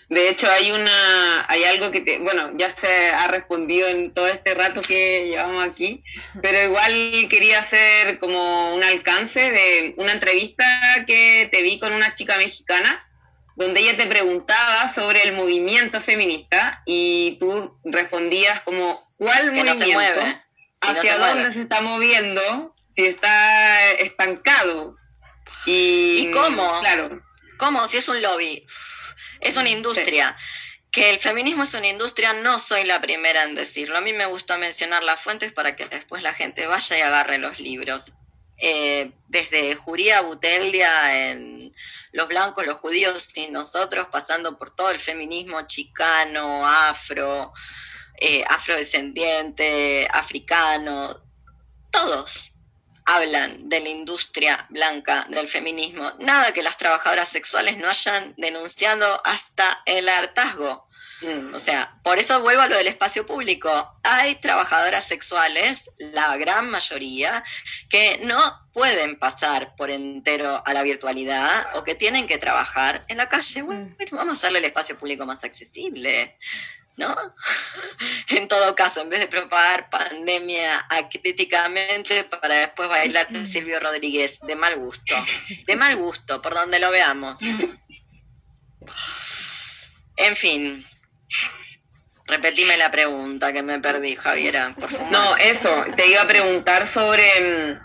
De 0.09 0.27
hecho, 0.27 0.49
hay 0.49 0.71
una, 0.71 1.45
hay 1.47 1.65
algo 1.65 1.91
que, 1.91 2.17
bueno, 2.17 2.51
ya 2.55 2.75
se 2.75 3.11
ha 3.11 3.27
respondido 3.27 3.87
en 3.89 4.11
todo 4.11 4.27
este 4.27 4.55
rato 4.55 4.81
que 4.81 5.27
llevamos 5.27 5.63
aquí, 5.63 6.03
pero 6.41 6.63
igual 6.63 7.27
quería 7.29 7.59
hacer 7.59 8.17
como 8.17 8.73
un 8.73 8.83
alcance 8.83 9.51
de 9.51 9.93
una 9.97 10.13
entrevista 10.13 10.65
que 11.05 11.47
te 11.51 11.61
vi 11.61 11.77
con 11.77 11.93
una 11.93 12.15
chica 12.15 12.37
mexicana 12.37 13.07
donde 13.59 13.81
ella 13.81 13.97
te 13.97 14.07
preguntaba 14.07 14.87
sobre 14.87 15.21
el 15.23 15.33
movimiento 15.33 15.99
feminista 15.99 16.81
y 16.85 17.37
tú 17.41 17.77
respondías 17.83 18.61
como, 18.61 19.13
¿cuál 19.17 19.47
movimiento? 19.47 20.21
¿Hacia 20.81 21.17
dónde 21.17 21.51
se 21.51 21.63
está 21.63 21.81
moviendo? 21.81 22.73
Si 22.95 23.05
está 23.05 23.91
estancado. 23.91 24.95
Y, 25.65 26.31
cómo? 26.31 26.79
Claro. 26.79 27.21
¿Cómo? 27.57 27.85
Si 27.85 27.97
es 27.97 28.07
un 28.07 28.21
lobby, 28.21 28.65
es 29.41 29.57
una 29.57 29.69
industria. 29.69 30.37
Que 30.89 31.09
el 31.09 31.19
feminismo 31.19 31.63
es 31.63 31.73
una 31.73 31.87
industria, 31.87 32.31
no 32.41 32.59
soy 32.59 32.85
la 32.85 33.01
primera 33.01 33.43
en 33.43 33.55
decirlo. 33.55 33.97
A 33.97 34.01
mí 34.01 34.13
me 34.13 34.25
gusta 34.25 34.57
mencionar 34.57 35.03
las 35.03 35.19
fuentes 35.19 35.51
para 35.51 35.75
que 35.75 35.85
después 35.85 36.23
la 36.23 36.33
gente 36.33 36.65
vaya 36.65 36.97
y 36.97 37.01
agarre 37.01 37.39
los 37.39 37.59
libros. 37.59 38.13
Eh, 38.61 39.11
desde 39.27 39.75
Juría 39.75 40.21
Buteldia 40.21 41.29
en 41.29 41.71
los 42.11 42.27
blancos, 42.27 42.65
los 42.65 42.79
judíos 42.79 43.37
y 43.37 43.47
nosotros, 43.47 44.07
pasando 44.11 44.57
por 44.57 44.75
todo 44.75 44.89
el 44.91 44.99
feminismo 44.99 45.61
chicano, 45.61 46.67
afro, 46.67 47.53
eh, 48.19 48.43
afrodescendiente, 48.49 50.07
africano, 50.11 51.23
todos 51.91 52.53
hablan 53.05 53.69
de 53.69 53.79
la 53.79 53.89
industria 53.89 54.67
blanca 54.69 55.25
del 55.29 55.47
feminismo. 55.47 56.11
Nada 56.19 56.51
que 56.51 56.61
las 56.61 56.77
trabajadoras 56.77 57.29
sexuales 57.29 57.77
no 57.77 57.89
hayan 57.89 58.33
denunciado 58.37 59.21
hasta 59.25 59.81
el 59.85 60.07
hartazgo. 60.09 60.87
Mm. 61.21 61.53
O 61.53 61.59
sea, 61.59 61.99
por 62.03 62.17
eso 62.17 62.41
vuelvo 62.41 62.61
a 62.61 62.67
lo 62.69 62.77
del 62.77 62.87
espacio 62.87 63.25
público. 63.25 63.69
Hay 64.03 64.35
trabajadoras 64.35 65.05
sexuales, 65.05 65.91
la 65.97 66.37
gran 66.37 66.69
mayoría, 66.69 67.43
que 67.89 68.19
no 68.23 68.69
pueden 68.73 69.17
pasar 69.17 69.75
por 69.75 69.91
entero 69.91 70.63
a 70.65 70.73
la 70.73 70.83
virtualidad 70.83 71.75
o 71.75 71.83
que 71.83 71.95
tienen 71.95 72.27
que 72.27 72.37
trabajar 72.37 73.05
en 73.09 73.17
la 73.17 73.27
calle. 73.27 73.61
Bueno, 73.61 73.95
mm. 73.97 74.15
vamos 74.15 74.29
a 74.29 74.33
hacerle 74.33 74.59
el 74.59 74.65
espacio 74.65 74.97
público 74.97 75.25
más 75.25 75.43
accesible. 75.43 76.37
¿No? 76.97 77.15
en 78.29 78.47
todo 78.49 78.75
caso, 78.75 79.01
en 79.01 79.09
vez 79.09 79.21
de 79.21 79.27
propagar 79.27 79.89
pandemia 79.89 80.85
acríticamente 80.89 82.25
para 82.25 82.55
después 82.55 82.89
bailar 82.89 83.29
de 83.29 83.45
Silvio 83.45 83.79
Rodríguez, 83.79 84.41
de 84.41 84.57
mal 84.57 84.75
gusto, 84.75 85.15
de 85.65 85.75
mal 85.77 85.95
gusto, 85.95 86.41
por 86.41 86.53
donde 86.53 86.77
lo 86.79 86.91
veamos. 86.91 87.39
En 90.17 90.35
fin, 90.35 90.85
Repetime 92.29 92.77
la 92.77 92.91
pregunta 92.91 93.51
que 93.51 93.63
me 93.63 93.79
perdí, 93.79 94.15
Javiera, 94.15 94.73
por 94.79 94.91
favor. 94.91 95.11
No, 95.11 95.35
eso, 95.37 95.85
te 95.97 96.07
iba 96.07 96.21
a 96.21 96.27
preguntar 96.27 96.87
sobre 96.87 97.23
mm, 97.23 97.79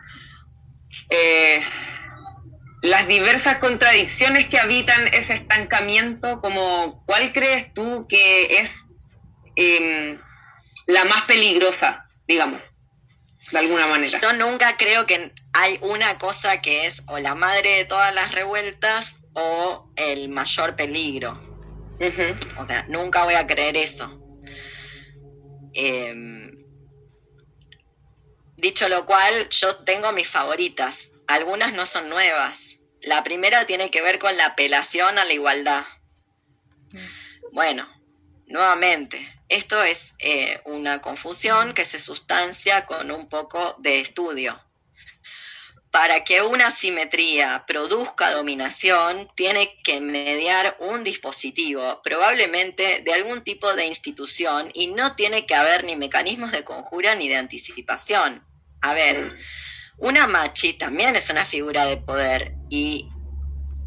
eh, 1.08 1.64
las 2.82 3.08
diversas 3.08 3.58
contradicciones 3.58 4.48
que 4.50 4.58
habitan 4.58 5.08
ese 5.08 5.32
estancamiento, 5.32 6.42
como 6.42 7.02
cuál 7.06 7.32
crees 7.32 7.72
tú 7.72 8.06
que 8.06 8.58
es 8.60 8.84
em, 9.56 10.20
la 10.86 11.04
más 11.06 11.24
peligrosa, 11.24 12.06
digamos. 12.28 12.60
de 13.52 13.58
alguna 13.58 13.86
manera. 13.86 14.20
Yo 14.20 14.32
nunca 14.34 14.76
creo 14.76 15.06
que 15.06 15.32
hay 15.54 15.78
una 15.80 16.18
cosa 16.18 16.60
que 16.60 16.86
es 16.86 17.02
o 17.06 17.18
la 17.18 17.34
madre 17.34 17.70
de 17.78 17.84
todas 17.86 18.14
las 18.14 18.32
revueltas 18.32 19.22
o 19.32 19.90
el 19.96 20.28
mayor 20.28 20.76
peligro. 20.76 21.40
O 22.58 22.64
sea, 22.64 22.84
nunca 22.88 23.24
voy 23.24 23.34
a 23.34 23.46
creer 23.46 23.78
eso. 23.78 24.20
Em, 25.74 26.56
dicho 28.56 28.88
lo 28.88 29.04
cual, 29.06 29.48
yo 29.50 29.76
tengo 29.76 30.12
mis 30.12 30.28
favoritas. 30.28 31.12
Algunas 31.26 31.72
no 31.74 31.86
son 31.86 32.08
nuevas. 32.08 32.80
La 33.02 33.22
primera 33.22 33.66
tiene 33.66 33.90
que 33.90 34.02
ver 34.02 34.18
con 34.18 34.36
la 34.36 34.46
apelación 34.46 35.18
a 35.18 35.24
la 35.24 35.32
igualdad. 35.32 35.84
Bueno, 37.52 37.88
nuevamente, 38.46 39.24
esto 39.48 39.82
es 39.82 40.14
eh, 40.18 40.60
una 40.64 41.00
confusión 41.00 41.74
que 41.74 41.84
se 41.84 42.00
sustancia 42.00 42.86
con 42.86 43.10
un 43.10 43.28
poco 43.28 43.76
de 43.78 44.00
estudio. 44.00 44.58
Para 45.94 46.24
que 46.24 46.42
una 46.42 46.72
simetría 46.72 47.66
produzca 47.68 48.32
dominación, 48.32 49.30
tiene 49.36 49.78
que 49.84 50.00
mediar 50.00 50.76
un 50.80 51.04
dispositivo, 51.04 52.02
probablemente 52.02 53.02
de 53.02 53.12
algún 53.12 53.44
tipo 53.44 53.72
de 53.74 53.86
institución, 53.86 54.68
y 54.74 54.88
no 54.88 55.14
tiene 55.14 55.46
que 55.46 55.54
haber 55.54 55.84
ni 55.84 55.94
mecanismos 55.94 56.50
de 56.50 56.64
conjura 56.64 57.14
ni 57.14 57.28
de 57.28 57.36
anticipación. 57.36 58.44
A 58.80 58.92
ver, 58.92 59.38
una 59.98 60.26
machi 60.26 60.72
también 60.72 61.14
es 61.14 61.30
una 61.30 61.44
figura 61.44 61.86
de 61.86 61.98
poder 61.98 62.56
y 62.68 63.08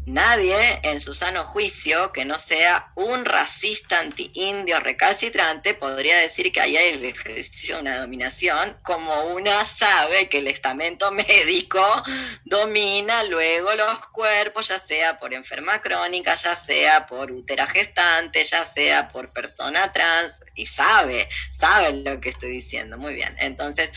Nadie 0.08 0.56
en 0.84 1.00
su 1.00 1.12
sano 1.12 1.44
juicio 1.44 2.12
que 2.12 2.24
no 2.24 2.38
sea 2.38 2.92
un 2.94 3.26
racista 3.26 4.00
anti-indio 4.00 4.80
recalcitrante 4.80 5.74
podría 5.74 6.16
decir 6.18 6.50
que 6.50 6.62
ahí 6.62 6.76
hay 6.78 6.94
el 6.94 7.04
ejercicio 7.04 7.76
de 7.76 7.82
una 7.82 7.98
dominación, 7.98 8.78
como 8.82 9.24
una 9.34 9.52
sabe 9.64 10.28
que 10.30 10.38
el 10.38 10.48
estamento 10.48 11.10
médico 11.12 11.84
domina 12.44 13.22
luego 13.24 13.70
los 13.74 13.98
cuerpos, 14.08 14.68
ya 14.68 14.78
sea 14.78 15.18
por 15.18 15.34
enferma 15.34 15.78
crónica, 15.80 16.34
ya 16.34 16.56
sea 16.56 17.04
por 17.04 17.30
útera 17.30 17.66
gestante, 17.66 18.42
ya 18.44 18.64
sea 18.64 19.08
por 19.08 19.32
persona 19.32 19.92
trans, 19.92 20.40
y 20.54 20.64
sabe, 20.64 21.28
sabe 21.52 21.92
lo 21.92 22.18
que 22.18 22.30
estoy 22.30 22.50
diciendo, 22.50 22.96
muy 22.96 23.12
bien. 23.12 23.36
Entonces, 23.40 23.92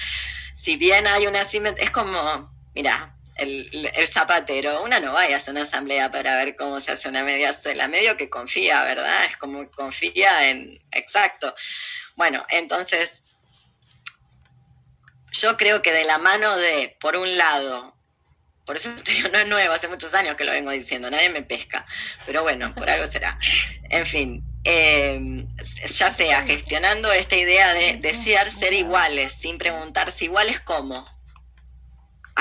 si 0.54 0.76
bien 0.76 1.08
hay 1.08 1.28
una 1.28 1.46
simetría, 1.46 1.86
es 1.86 1.92
como, 1.92 2.52
mira, 2.76 3.18
el, 3.42 4.08
zapatero, 4.08 4.84
una 4.84 5.00
no 5.00 5.14
vaya 5.14 5.38
a 5.38 5.52
una 5.52 5.64
asamblea 5.64 6.12
para 6.12 6.38
ver 6.38 6.56
cómo 6.56 6.80
se 6.80 6.92
hace 6.92 7.10
una 7.10 7.24
media 7.24 7.52
suela, 7.54 7.88
medio 7.88 8.18
que 8.18 8.30
confía, 8.30 8.84
¿verdad? 8.84 9.26
Es 9.26 9.38
como 9.38 9.70
confía 9.72 10.50
en, 10.50 10.82
exacto. 10.92 11.54
Bueno, 12.16 12.46
entonces, 12.50 13.24
yo 15.32 15.58
creo 15.58 15.82
que 15.82 15.92
de 15.92 16.06
la 16.06 16.18
mano 16.18 16.56
de, 16.56 16.96
por 17.00 17.16
un 17.16 17.38
lado, 17.38 17.96
por 18.66 18.76
eso 18.76 18.90
no 19.32 19.40
es 19.40 19.48
nuevo, 19.50 19.74
hace 19.74 19.88
muchos 19.88 20.14
años 20.14 20.36
que 20.36 20.44
lo 20.44 20.52
vengo 20.52 20.72
diciendo, 20.72 21.10
nadie 21.10 21.30
me 21.30 21.42
pesca, 21.42 21.86
pero 22.26 22.44
bueno, 22.44 22.74
por 22.76 22.90
algo 22.90 23.08
será. 23.08 23.38
En 23.90 24.06
fin, 24.06 24.44
eh, 24.64 25.46
ya 25.88 26.10
sea 26.10 26.42
gestionando 26.44 27.12
esta 27.12 27.36
idea 27.36 27.74
de 27.74 27.98
desear 27.98 28.48
ser 28.48 28.74
iguales, 28.74 29.32
sin 29.32 29.58
preguntarse 29.58 30.26
iguales 30.26 30.60
cómo, 30.60 31.06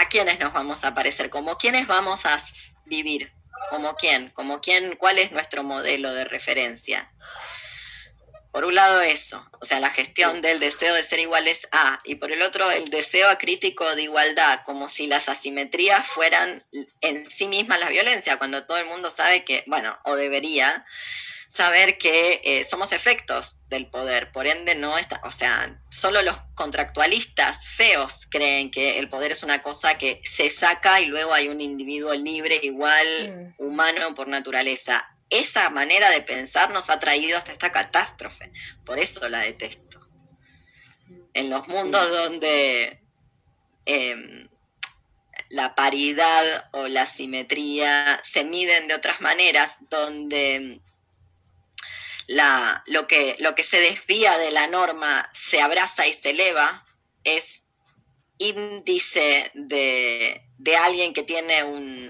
a 0.00 0.06
quiénes 0.06 0.38
nos 0.40 0.52
vamos 0.52 0.84
a 0.84 0.94
parecer, 0.94 1.28
como 1.28 1.56
quiénes 1.58 1.86
vamos 1.86 2.24
a 2.24 2.36
vivir, 2.86 3.32
como 3.68 3.94
quién, 3.96 4.30
como 4.30 4.60
quién, 4.60 4.96
cuál 4.96 5.18
es 5.18 5.30
nuestro 5.30 5.62
modelo 5.62 6.12
de 6.12 6.24
referencia. 6.24 7.12
Por 8.52 8.64
un 8.64 8.74
lado 8.74 9.00
eso, 9.02 9.44
o 9.60 9.64
sea, 9.64 9.78
la 9.80 9.90
gestión 9.90 10.42
del 10.42 10.58
deseo 10.58 10.94
de 10.94 11.04
ser 11.04 11.20
iguales 11.20 11.68
a, 11.70 12.00
y 12.04 12.16
por 12.16 12.32
el 12.32 12.42
otro 12.42 12.68
el 12.70 12.86
deseo 12.86 13.28
acrítico 13.28 13.94
de 13.94 14.02
igualdad, 14.02 14.60
como 14.64 14.88
si 14.88 15.06
las 15.06 15.28
asimetrías 15.28 16.06
fueran 16.06 16.62
en 17.00 17.24
sí 17.24 17.46
mismas 17.46 17.80
la 17.80 17.88
violencia, 17.88 18.38
cuando 18.38 18.64
todo 18.64 18.78
el 18.78 18.86
mundo 18.86 19.08
sabe 19.08 19.44
que, 19.44 19.62
bueno, 19.66 19.96
o 20.04 20.16
debería, 20.16 20.84
saber 21.50 21.98
que 21.98 22.40
eh, 22.44 22.62
somos 22.62 22.92
efectos 22.92 23.58
del 23.68 23.90
poder, 23.90 24.30
por 24.30 24.46
ende 24.46 24.76
no 24.76 24.96
está, 24.96 25.20
o 25.24 25.32
sea, 25.32 25.82
solo 25.88 26.22
los 26.22 26.36
contractualistas 26.54 27.66
feos 27.66 28.28
creen 28.30 28.70
que 28.70 29.00
el 29.00 29.08
poder 29.08 29.32
es 29.32 29.42
una 29.42 29.60
cosa 29.60 29.98
que 29.98 30.20
se 30.24 30.48
saca 30.48 31.00
y 31.00 31.06
luego 31.06 31.34
hay 31.34 31.48
un 31.48 31.60
individuo 31.60 32.14
libre, 32.14 32.60
igual, 32.62 33.54
mm. 33.58 33.64
humano 33.64 34.14
por 34.14 34.28
naturaleza. 34.28 35.04
Esa 35.30 35.70
manera 35.70 36.10
de 36.10 36.22
pensar 36.22 36.70
nos 36.70 36.90
ha 36.90 36.98
traído 36.98 37.38
hasta 37.38 37.52
esta 37.52 37.70
catástrofe, 37.70 38.50
por 38.84 38.98
eso 38.98 39.28
la 39.28 39.40
detesto. 39.40 40.00
En 41.32 41.48
los 41.50 41.68
mundos 41.68 42.10
donde 42.10 43.00
em, 43.86 44.48
la 45.50 45.74
paridad 45.74 46.68
o 46.72 46.88
la 46.88 47.06
simetría 47.06 48.20
se 48.24 48.44
miden 48.44 48.88
de 48.88 48.94
otras 48.94 49.20
maneras, 49.20 49.78
donde 49.88 50.80
lo, 52.86 53.06
que, 53.06 53.36
lo 53.40 53.54
que 53.54 53.62
se 53.62 53.80
desvía 53.80 54.36
de 54.38 54.52
la 54.52 54.66
norma 54.68 55.28
se 55.32 55.60
abraza 55.60 56.06
y 56.06 56.12
se 56.12 56.30
eleva, 56.30 56.86
es 57.24 57.64
índice 58.38 59.50
de, 59.54 60.42
alguien 60.84 61.12
que 61.12 61.22
tiene 61.22 61.64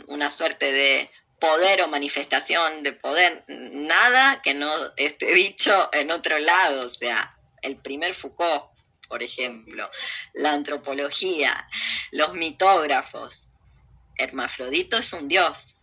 una 0.06 0.30
suerte 0.30 0.70
de 0.70 1.10
poder 1.40 1.82
o 1.82 1.88
manifestación 1.88 2.82
de 2.82 2.92
poder, 2.92 3.44
nada 3.48 4.40
que 4.42 4.54
no 4.54 4.72
esté 4.96 5.32
dicho 5.32 5.88
en 5.92 6.10
otro 6.10 6.38
lado, 6.38 6.86
o 6.86 6.88
sea, 6.88 7.28
el 7.62 7.76
primer 7.76 8.14
Foucault, 8.14 8.70
por 9.08 9.22
ejemplo, 9.22 9.90
la 10.34 10.52
antropología, 10.52 11.68
los 12.12 12.34
mitógrafos, 12.34 13.48
Hermafrodito 14.16 14.98
es 14.98 15.12
un 15.14 15.28
dios, 15.28 15.76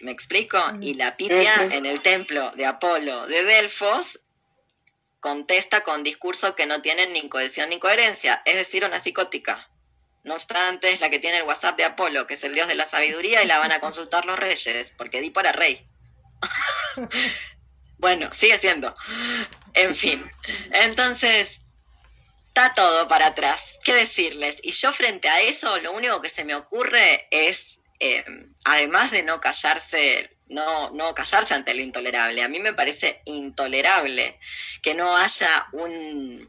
¿Me 0.00 0.10
explico? 0.10 0.58
Y 0.80 0.94
la 0.94 1.16
Pitia 1.16 1.68
en 1.70 1.86
el 1.86 2.00
templo 2.00 2.50
de 2.52 2.66
Apolo 2.66 3.26
de 3.26 3.42
Delfos 3.44 4.20
contesta 5.20 5.82
con 5.82 6.02
discursos 6.02 6.52
que 6.52 6.66
no 6.66 6.82
tienen 6.82 7.12
ni 7.12 7.28
cohesión 7.28 7.70
ni 7.70 7.78
coherencia, 7.78 8.42
es 8.44 8.54
decir, 8.54 8.84
una 8.84 9.00
psicótica. 9.00 9.68
No 10.26 10.34
obstante, 10.34 10.90
es 10.90 11.00
la 11.00 11.08
que 11.08 11.18
tiene 11.18 11.38
el 11.38 11.44
WhatsApp 11.44 11.76
de 11.76 11.84
Apolo, 11.84 12.26
que 12.26 12.34
es 12.34 12.44
el 12.44 12.52
dios 12.52 12.68
de 12.68 12.74
la 12.74 12.84
sabiduría, 12.84 13.42
y 13.42 13.46
la 13.46 13.58
van 13.58 13.72
a 13.72 13.78
consultar 13.78 14.26
los 14.26 14.38
reyes, 14.38 14.92
porque 14.96 15.18
Edipo 15.18 15.40
era 15.40 15.52
rey. 15.52 15.88
bueno, 17.98 18.32
sigue 18.32 18.58
siendo. 18.58 18.94
En 19.74 19.94
fin. 19.94 20.28
Entonces, 20.72 21.62
está 22.48 22.74
todo 22.74 23.06
para 23.06 23.26
atrás. 23.26 23.78
¿Qué 23.84 23.94
decirles? 23.94 24.58
Y 24.62 24.72
yo 24.72 24.92
frente 24.92 25.28
a 25.28 25.40
eso, 25.42 25.78
lo 25.78 25.92
único 25.92 26.20
que 26.20 26.28
se 26.28 26.44
me 26.44 26.54
ocurre 26.54 27.28
es 27.30 27.82
eh, 27.98 28.24
además 28.64 29.10
de 29.10 29.22
no 29.22 29.40
callarse, 29.40 30.28
no, 30.48 30.90
no 30.90 31.14
callarse 31.14 31.54
ante 31.54 31.74
lo 31.74 31.80
intolerable, 31.82 32.42
a 32.42 32.48
mí 32.48 32.58
me 32.58 32.74
parece 32.74 33.22
intolerable 33.24 34.38
que 34.82 34.94
no 34.94 35.16
haya 35.16 35.68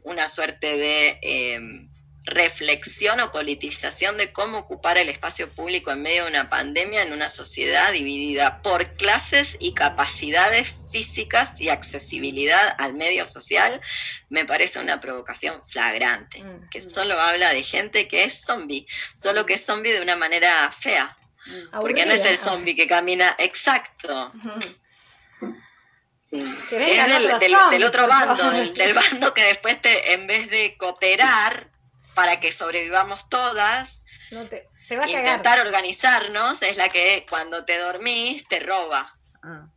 una 0.02 0.28
suerte 0.28 0.76
de 0.76 1.18
eh, 1.22 1.87
reflexión 2.30 3.20
o 3.20 3.32
politización 3.32 4.16
de 4.16 4.32
cómo 4.32 4.58
ocupar 4.58 4.98
el 4.98 5.08
espacio 5.08 5.50
público 5.50 5.90
en 5.90 6.02
medio 6.02 6.24
de 6.24 6.30
una 6.30 6.48
pandemia 6.48 7.02
en 7.02 7.12
una 7.12 7.28
sociedad 7.28 7.92
dividida 7.92 8.62
por 8.62 8.96
clases 8.96 9.56
y 9.60 9.74
capacidades 9.74 10.74
físicas 10.92 11.60
y 11.60 11.68
accesibilidad 11.68 12.74
al 12.78 12.94
medio 12.94 13.26
social, 13.26 13.80
me 14.28 14.44
parece 14.44 14.78
una 14.78 15.00
provocación 15.00 15.62
flagrante, 15.66 16.42
mm. 16.42 16.68
que 16.70 16.80
solo 16.80 17.20
habla 17.20 17.50
de 17.50 17.62
gente 17.62 18.08
que 18.08 18.24
es 18.24 18.44
zombie, 18.44 18.86
solo 19.14 19.46
que 19.46 19.54
es 19.54 19.64
zombie 19.64 19.92
de 19.92 20.02
una 20.02 20.16
manera 20.16 20.70
fea. 20.70 21.16
Porque 21.80 22.04
no 22.04 22.12
es 22.12 22.26
el 22.26 22.36
zombie 22.36 22.76
que 22.76 22.86
camina 22.86 23.34
exacto. 23.38 24.32
Es 26.30 26.44
del, 27.70 27.84
otro 27.84 28.06
bando, 28.06 28.50
del, 28.50 28.92
bando 28.92 29.32
que 29.32 29.44
después 29.44 29.80
te, 29.80 30.12
en 30.12 30.26
vez 30.26 30.50
de 30.50 30.76
cooperar 30.76 31.66
para 32.18 32.40
que 32.40 32.50
sobrevivamos 32.50 33.28
todas, 33.28 34.02
intentar 35.06 35.60
organizarnos, 35.60 36.62
es 36.62 36.76
la 36.76 36.88
que 36.88 37.24
cuando 37.30 37.64
te 37.64 37.78
dormís 37.78 38.44
te 38.48 38.58
roba. 38.58 39.16
Ah. 39.40 39.68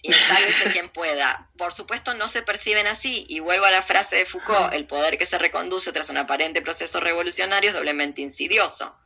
Y 0.00 0.10
sálvese 0.10 0.70
quien 0.70 0.88
pueda. 0.88 1.50
Por 1.58 1.70
supuesto 1.70 2.14
no 2.14 2.28
se 2.28 2.40
perciben 2.40 2.86
así, 2.86 3.26
y 3.28 3.40
vuelvo 3.40 3.66
a 3.66 3.70
la 3.70 3.82
frase 3.82 4.16
de 4.16 4.24
Foucault, 4.24 4.72
el 4.72 4.86
poder 4.86 5.18
que 5.18 5.26
se 5.26 5.36
reconduce 5.36 5.92
tras 5.92 6.08
un 6.08 6.16
aparente 6.16 6.62
proceso 6.62 6.98
revolucionario 7.00 7.68
es 7.68 7.76
doblemente 7.76 8.22
insidioso. 8.22 8.96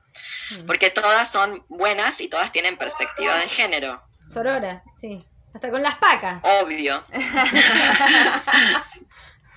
Mm. 0.53 0.67
Porque 0.67 0.91
todas 0.91 1.29
son 1.29 1.65
buenas 1.67 2.21
y 2.21 2.29
todas 2.29 2.53
tienen 2.53 2.77
perspectiva 2.77 3.37
de 3.37 3.49
género. 3.49 4.01
Sorora, 4.29 4.85
sí. 5.01 5.27
Hasta 5.53 5.71
con 5.71 5.83
las 5.83 5.99
pacas. 5.99 6.41
Obvio. 6.45 7.05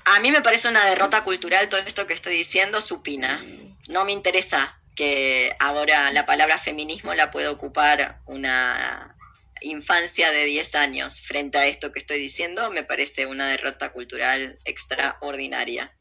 A 0.06 0.20
mí 0.20 0.32
me 0.32 0.42
parece 0.42 0.68
una 0.68 0.86
derrota 0.86 1.24
cultural 1.24 1.70
todo 1.70 1.82
esto 1.82 2.08
que 2.08 2.14
estoy 2.14 2.36
diciendo, 2.36 2.82
supina. 2.82 3.42
No 3.90 4.06
me 4.06 4.12
interesa 4.12 4.80
que 4.96 5.56
ahora 5.60 6.12
la 6.12 6.26
palabra 6.26 6.58
feminismo 6.58 7.14
la 7.14 7.32
pueda 7.32 7.52
ocupar 7.52 8.22
una 8.26 9.16
infancia 9.62 10.32
de 10.32 10.46
10 10.46 10.76
años 10.76 11.22
frente 11.22 11.58
a 11.58 11.66
esto 11.66 11.92
que 11.92 12.00
estoy 12.00 12.20
diciendo, 12.20 12.70
me 12.72 12.84
parece 12.84 13.26
una 13.26 13.48
derrota 13.48 13.92
cultural 13.92 14.60
extraordinaria. 14.66 15.96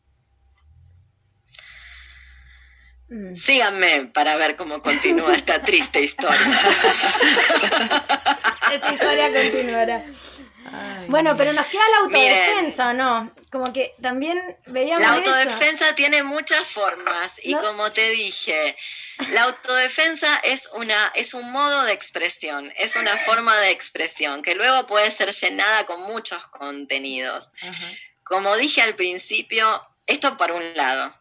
Mm. 3.09 3.35
Síganme 3.35 4.11
para 4.15 4.37
ver 4.37 4.57
cómo 4.57 4.81
continúa 4.83 5.35
esta 5.35 5.63
triste 5.63 6.01
historia. 6.01 6.39
esta 8.73 8.93
historia 8.93 9.33
continuará. 9.33 10.05
bueno, 11.09 11.35
pero 11.37 11.53
nos 11.53 11.67
queda 11.67 11.83
la 11.91 11.97
autodefensa, 12.05 12.93
¿no? 12.93 13.35
Como 13.51 13.73
que 13.73 13.95
también 14.01 14.39
veíamos. 14.67 15.03
La 15.03 15.15
autodefensa 15.15 15.95
tiene 15.97 16.23
muchas 16.23 16.69
formas 16.69 17.35
y 17.43 17.55
como 17.55 17.93
te 17.93 18.11
dije, 18.11 18.77
la 19.31 19.43
autodefensa 19.43 20.41
es, 20.45 20.69
una, 20.75 21.13
es 21.17 21.35
un 21.35 21.51
modo 21.51 21.83
de 21.83 21.93
expresión, 21.93 22.73
es 22.77 22.95
una 22.95 23.19
forma 23.19 23.57
de 23.59 23.71
expresión 23.73 24.43
que 24.43 24.55
luego 24.55 24.87
puede 24.87 25.11
ser 25.11 25.31
llenada 25.33 25.85
con 25.87 26.01
muchos 26.03 26.47
contenidos. 26.49 27.53
Como 28.23 28.57
dije 28.57 28.83
al 28.83 28.95
principio, 28.95 29.85
esto 30.07 30.37
por 30.37 30.53
un 30.53 30.75
lado. 30.77 31.13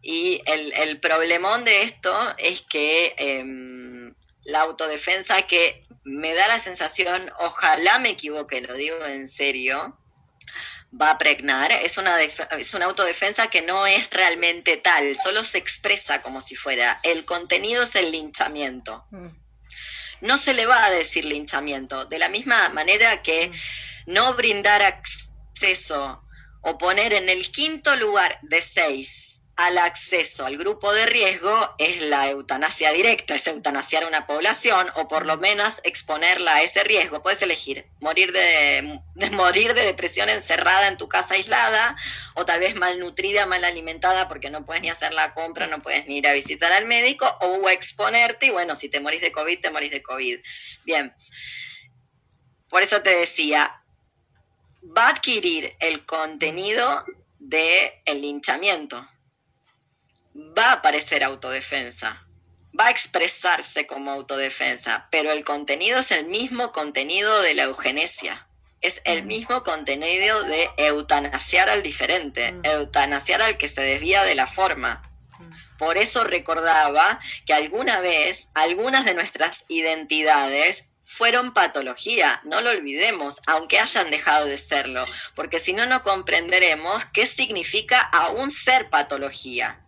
Y 0.00 0.40
el, 0.46 1.00
problemón 1.00 1.64
de 1.64 1.82
esto 1.82 2.34
es 2.38 2.62
que 2.62 3.14
em, 3.18 4.14
la 4.44 4.60
autodefensa 4.60 5.42
que 5.42 5.84
me 6.04 6.32
da 6.34 6.46
la 6.48 6.60
sensación, 6.60 7.30
ojalá 7.40 7.98
me 7.98 8.10
equivoque, 8.10 8.60
lo 8.60 8.74
digo 8.74 9.04
en 9.06 9.28
serio, 9.28 9.98
va 11.00 11.10
a 11.10 11.18
pregnar, 11.18 11.70
es 11.72 11.98
una, 11.98 12.20
es 12.22 12.74
una 12.74 12.86
autodefensa 12.86 13.48
que 13.48 13.62
no 13.62 13.86
es 13.86 14.08
realmente 14.10 14.76
tal, 14.78 15.16
solo 15.18 15.44
se 15.44 15.58
expresa 15.58 16.22
como 16.22 16.40
si 16.40 16.56
fuera. 16.56 17.00
El 17.02 17.24
contenido 17.24 17.82
es 17.82 17.94
el 17.94 18.10
linchamiento. 18.10 19.04
Mm. 19.10 19.28
No 20.20 20.38
se 20.38 20.54
le 20.54 20.66
va 20.66 20.84
a 20.84 20.90
decir 20.90 21.24
linchamiento, 21.24 22.06
de 22.06 22.18
la 22.18 22.28
misma 22.28 22.68
manera 22.70 23.22
que 23.22 23.48
mm. 23.48 24.12
no 24.12 24.34
brindar 24.34 24.82
acceso 24.82 26.22
o 26.62 26.78
poner 26.78 27.12
en 27.12 27.28
el 27.28 27.50
quinto 27.50 27.94
lugar 27.96 28.38
de 28.42 28.60
seis 28.60 29.42
al 29.58 29.76
acceso 29.78 30.46
al 30.46 30.56
grupo 30.56 30.92
de 30.92 31.04
riesgo 31.06 31.74
es 31.78 32.06
la 32.06 32.28
eutanasia 32.28 32.92
directa, 32.92 33.34
es 33.34 33.44
eutanasiar 33.48 34.04
a 34.04 34.06
una 34.06 34.24
población 34.24 34.88
o 34.94 35.08
por 35.08 35.26
lo 35.26 35.36
menos 35.36 35.80
exponerla 35.82 36.54
a 36.54 36.62
ese 36.62 36.84
riesgo. 36.84 37.20
Puedes 37.22 37.42
elegir 37.42 37.84
morir 37.98 38.30
de, 39.16 39.30
morir 39.32 39.74
de 39.74 39.82
depresión 39.82 40.30
encerrada 40.30 40.86
en 40.86 40.96
tu 40.96 41.08
casa 41.08 41.34
aislada 41.34 41.96
o 42.34 42.44
tal 42.44 42.60
vez 42.60 42.76
malnutrida, 42.76 43.46
mal 43.46 43.64
alimentada 43.64 44.28
porque 44.28 44.48
no 44.48 44.64
puedes 44.64 44.80
ni 44.82 44.90
hacer 44.90 45.12
la 45.12 45.34
compra, 45.34 45.66
no 45.66 45.80
puedes 45.82 46.06
ni 46.06 46.18
ir 46.18 46.28
a 46.28 46.34
visitar 46.34 46.70
al 46.70 46.86
médico 46.86 47.26
o 47.40 47.68
exponerte 47.68 48.46
y 48.46 48.50
bueno, 48.50 48.76
si 48.76 48.88
te 48.88 49.00
morís 49.00 49.22
de 49.22 49.32
COVID, 49.32 49.58
te 49.58 49.70
morís 49.72 49.90
de 49.90 50.02
COVID. 50.02 50.38
Bien. 50.84 51.12
Por 52.68 52.82
eso 52.82 53.02
te 53.02 53.10
decía, 53.10 53.82
va 54.96 55.06
a 55.06 55.10
adquirir 55.10 55.74
el 55.80 56.06
contenido 56.06 57.04
del 57.40 57.90
el 58.04 58.22
linchamiento 58.22 59.04
va 60.56 60.70
a 60.70 60.72
aparecer 60.74 61.24
autodefensa, 61.24 62.26
va 62.78 62.86
a 62.86 62.90
expresarse 62.90 63.86
como 63.86 64.10
autodefensa, 64.12 65.08
pero 65.10 65.32
el 65.32 65.44
contenido 65.44 65.98
es 65.98 66.10
el 66.12 66.26
mismo 66.26 66.72
contenido 66.72 67.42
de 67.42 67.54
la 67.54 67.64
eugenesia. 67.64 68.44
Es 68.80 69.02
el 69.04 69.24
mismo 69.24 69.64
contenido 69.64 70.40
de 70.44 70.70
eutanasiar 70.76 71.68
al 71.68 71.82
diferente, 71.82 72.54
eutanasiar 72.62 73.42
al 73.42 73.56
que 73.56 73.68
se 73.68 73.80
desvía 73.82 74.22
de 74.22 74.36
la 74.36 74.46
forma. 74.46 75.02
Por 75.78 75.98
eso 75.98 76.22
recordaba 76.22 77.18
que 77.44 77.54
alguna 77.54 78.00
vez 78.00 78.50
algunas 78.54 79.04
de 79.04 79.14
nuestras 79.14 79.64
identidades 79.68 80.84
fueron 81.02 81.54
patología, 81.54 82.40
no 82.44 82.60
lo 82.60 82.70
olvidemos, 82.70 83.40
aunque 83.46 83.80
hayan 83.80 84.10
dejado 84.10 84.46
de 84.46 84.58
serlo, 84.58 85.06
porque 85.34 85.58
si 85.58 85.72
no, 85.72 85.86
no 85.86 86.02
comprenderemos 86.02 87.06
qué 87.06 87.26
significa 87.26 88.00
aún 88.00 88.50
ser 88.50 88.90
patología. 88.90 89.84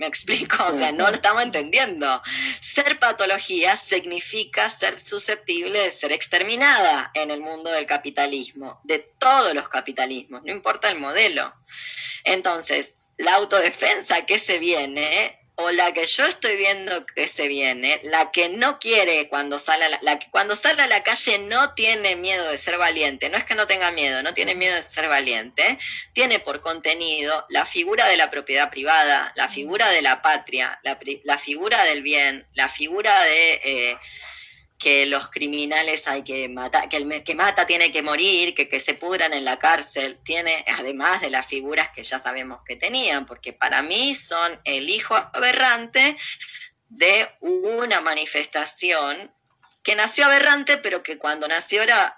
¿Me 0.00 0.06
explico? 0.06 0.56
O 0.66 0.78
sea, 0.78 0.92
no 0.92 1.08
lo 1.08 1.12
estamos 1.12 1.42
entendiendo. 1.42 2.22
Ser 2.62 2.98
patología 2.98 3.76
significa 3.76 4.70
ser 4.70 4.98
susceptible 4.98 5.78
de 5.78 5.90
ser 5.90 6.10
exterminada 6.12 7.10
en 7.12 7.30
el 7.30 7.42
mundo 7.42 7.70
del 7.70 7.84
capitalismo, 7.84 8.80
de 8.84 9.00
todos 9.18 9.52
los 9.54 9.68
capitalismos, 9.68 10.42
no 10.42 10.52
importa 10.52 10.90
el 10.90 11.00
modelo. 11.00 11.54
Entonces, 12.24 12.96
la 13.18 13.34
autodefensa 13.34 14.24
que 14.24 14.38
se 14.38 14.58
viene 14.58 15.38
o 15.62 15.70
la 15.70 15.92
que 15.92 16.06
yo 16.06 16.24
estoy 16.24 16.56
viendo 16.56 17.06
que 17.06 17.26
se 17.26 17.48
viene, 17.48 18.00
la 18.04 18.30
que 18.30 18.48
no 18.48 18.78
quiere 18.78 19.28
cuando 19.28 19.58
sale 19.58 19.84
a 19.84 19.98
la, 20.02 20.18
que 20.18 20.30
cuando 20.30 20.56
sale 20.56 20.82
a 20.82 20.86
la 20.86 21.02
calle 21.02 21.38
no 21.40 21.74
tiene 21.74 22.16
miedo 22.16 22.50
de 22.50 22.58
ser 22.58 22.78
valiente, 22.78 23.28
no 23.28 23.36
es 23.36 23.44
que 23.44 23.54
no 23.54 23.66
tenga 23.66 23.90
miedo, 23.92 24.22
no 24.22 24.34
tiene 24.34 24.54
miedo 24.54 24.74
de 24.74 24.82
ser 24.82 25.08
valiente, 25.08 25.78
tiene 26.12 26.38
por 26.38 26.60
contenido 26.60 27.46
la 27.48 27.64
figura 27.64 28.08
de 28.08 28.16
la 28.16 28.30
propiedad 28.30 28.70
privada, 28.70 29.32
la 29.36 29.48
figura 29.48 29.88
de 29.90 30.02
la 30.02 30.22
patria, 30.22 30.78
la, 30.82 31.38
figura 31.38 31.82
del 31.84 32.02
bien, 32.02 32.46
la 32.54 32.68
figura 32.68 33.18
de 33.24 33.60
eh, 33.64 33.98
que 34.80 35.04
los 35.04 35.28
criminales 35.28 36.08
hay 36.08 36.22
que 36.22 36.48
matar, 36.48 36.88
que 36.88 36.96
el 36.96 37.22
que 37.22 37.34
mata 37.34 37.66
tiene 37.66 37.90
que 37.90 38.02
morir, 38.02 38.54
que, 38.54 38.66
que 38.66 38.80
se 38.80 38.94
pudran 38.94 39.34
en 39.34 39.44
la 39.44 39.58
cárcel, 39.58 40.18
tiene, 40.24 40.52
además 40.78 41.20
de 41.20 41.28
las 41.28 41.46
figuras 41.46 41.90
que 41.90 42.02
ya 42.02 42.18
sabemos 42.18 42.62
que 42.64 42.76
tenían, 42.76 43.26
porque 43.26 43.52
para 43.52 43.82
mí 43.82 44.14
son 44.14 44.58
el 44.64 44.88
hijo 44.88 45.14
aberrante 45.14 46.16
de 46.88 47.28
una 47.40 48.00
manifestación 48.00 49.32
que 49.82 49.94
nació 49.96 50.24
aberrante, 50.24 50.78
pero 50.78 51.02
que 51.02 51.18
cuando 51.18 51.46
nació 51.46 51.82
era 51.82 52.16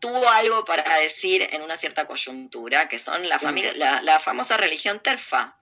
tuvo 0.00 0.26
algo 0.30 0.64
para 0.64 0.98
decir 1.00 1.46
en 1.52 1.60
una 1.60 1.76
cierta 1.76 2.06
coyuntura, 2.06 2.88
que 2.88 2.98
son 2.98 3.28
la, 3.28 3.38
familia, 3.38 3.74
la, 3.76 4.00
la 4.00 4.18
famosa 4.18 4.56
religión 4.56 4.98
terfa. 5.00 5.58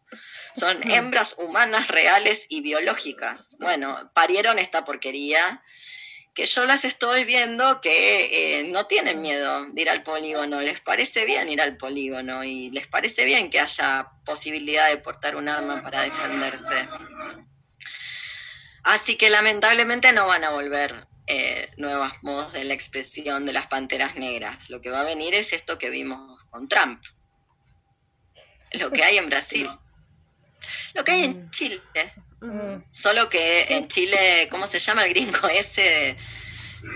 Son 0.55 0.79
hembras 0.91 1.35
humanas 1.39 1.89
reales 1.89 2.47
y 2.49 2.61
biológicas. 2.61 3.57
Bueno, 3.59 4.11
parieron 4.15 4.61
esta 4.61 4.85
porquería 4.85 5.61
que 6.37 6.45
yo 6.45 6.67
las 6.67 6.85
estoy 6.85 7.25
viendo 7.25 7.81
que 7.81 8.61
eh, 8.61 8.65
no 8.65 8.85
tienen 8.85 9.23
miedo 9.23 9.65
de 9.73 9.83
ir 9.83 9.89
al 9.89 10.03
polígono, 10.03 10.61
les 10.61 10.83
parece 10.83 11.25
bien 11.25 11.49
ir 11.49 11.63
al 11.63 11.79
polígono 11.79 12.45
y 12.45 12.71
les 12.73 12.87
parece 12.87 13.25
bien 13.25 13.49
que 13.49 13.59
haya 13.59 14.11
posibilidad 14.23 14.91
de 14.91 14.99
portar 14.99 15.35
un 15.37 15.49
arma 15.49 15.83
para 15.83 16.03
defenderse. 16.03 16.89
Así 18.83 19.17
que 19.17 19.31
lamentablemente 19.31 20.13
no 20.13 20.27
van 20.27 20.45
a 20.45 20.51
volver 20.51 21.07
eh, 21.27 21.71
nuevos 21.79 22.13
modos 22.23 22.53
de 22.53 22.65
la 22.65 22.75
expresión 22.75 23.47
de 23.47 23.55
las 23.55 23.67
panteras 23.67 24.17
negras. 24.17 24.69
Lo 24.69 24.83
que 24.83 24.91
va 24.91 25.01
a 25.01 25.05
venir 25.05 25.35
es 25.35 25.55
esto 25.55 25.79
que 25.79 25.89
vimos 25.89 26.45
con 26.51 26.69
Trump, 26.69 27.03
lo 28.73 28.91
que 28.91 29.03
hay 29.03 29.17
en 29.17 29.31
Brasil, 29.31 29.71
lo 30.93 31.03
que 31.03 31.13
hay 31.13 31.25
en 31.25 31.47
mm. 31.47 31.51
Solo 32.91 33.29
que 33.29 33.67
en 33.71 33.89
Chile, 33.89 34.49
¿cómo 34.51 34.67
se 34.67 34.79
llama 34.79 35.05
el 35.05 35.11
gringo 35.11 35.49
ese? 35.53 36.17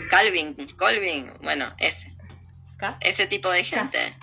Calvin, 0.08 0.54
Colvin, 0.76 1.32
bueno, 1.42 1.74
ese. 1.78 2.14
Ese 3.00 3.26
tipo 3.26 3.50
de 3.50 3.62
gente. 3.62 4.16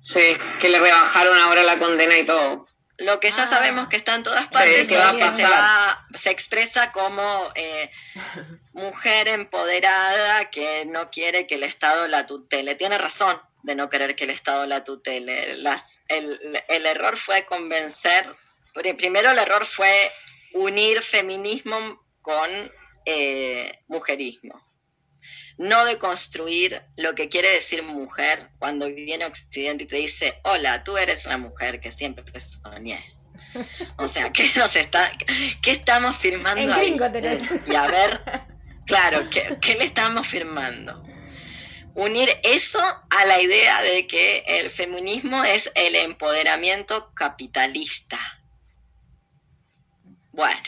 Sí, 0.00 0.36
que 0.60 0.68
le 0.68 0.78
rebajaron 0.78 1.38
ahora 1.38 1.62
la 1.62 1.78
condena 1.78 2.18
y 2.18 2.26
todo. 2.26 2.66
Lo 2.98 3.20
que 3.20 3.30
ya 3.30 3.44
ah. 3.44 3.48
sabemos 3.48 3.86
que 3.86 3.96
está 3.96 4.16
en 4.16 4.24
todas 4.24 4.48
partes, 4.48 4.88
que, 4.88 4.96
se, 4.96 6.18
se 6.18 6.30
expresa 6.30 6.90
como 6.90 7.52
eh, 7.54 7.90
mujer 8.72 9.28
empoderada 9.28 10.50
que 10.50 10.84
no 10.86 11.08
quiere 11.10 11.46
que 11.46 11.54
el 11.54 11.62
Estado 11.62 12.08
la 12.08 12.26
tutele. 12.26 12.74
Tiene 12.74 12.98
razón 12.98 13.40
de 13.62 13.76
no 13.76 13.88
querer 13.88 14.16
que 14.16 14.24
el 14.24 14.30
Estado 14.30 14.66
la 14.66 14.82
tutele. 14.82 15.58
Las, 15.58 16.00
el, 16.08 16.60
el 16.68 16.86
error 16.86 17.16
fue 17.16 17.44
convencer, 17.44 18.26
primero 18.96 19.30
el 19.30 19.38
error 19.38 19.64
fue 19.64 19.92
unir 20.54 21.02
feminismo 21.02 21.76
con 22.20 22.48
eh, 23.04 23.72
mujerismo. 23.88 24.60
No 25.56 25.84
de 25.86 25.98
construir 25.98 26.80
lo 26.96 27.14
que 27.14 27.28
quiere 27.28 27.50
decir 27.50 27.82
mujer 27.82 28.50
cuando 28.58 28.86
viene 28.86 29.24
Occidente 29.24 29.84
y 29.84 29.86
te 29.86 29.96
dice, 29.96 30.40
hola, 30.44 30.84
tú 30.84 30.96
eres 30.96 31.26
una 31.26 31.38
mujer 31.38 31.80
que 31.80 31.90
siempre 31.90 32.24
soñé. 32.40 33.02
O 33.96 34.06
sea, 34.06 34.32
¿qué 34.32 34.48
nos 34.56 34.76
está, 34.76 35.10
qué 35.62 35.70
estamos 35.72 36.16
firmando 36.16 36.72
ahí? 36.72 36.96
Y 37.66 37.74
a 37.74 37.86
ver, 37.88 38.44
claro, 38.86 39.28
¿qué, 39.30 39.58
¿qué 39.60 39.74
le 39.74 39.84
estamos 39.84 40.26
firmando? 40.26 41.04
unir 41.98 42.28
eso 42.44 42.78
a 42.80 43.24
la 43.26 43.42
idea 43.42 43.82
de 43.82 44.06
que 44.06 44.44
el 44.60 44.70
feminismo 44.70 45.42
es 45.42 45.72
el 45.74 45.96
empoderamiento 45.96 47.12
capitalista. 47.12 48.18
Bueno, 50.38 50.62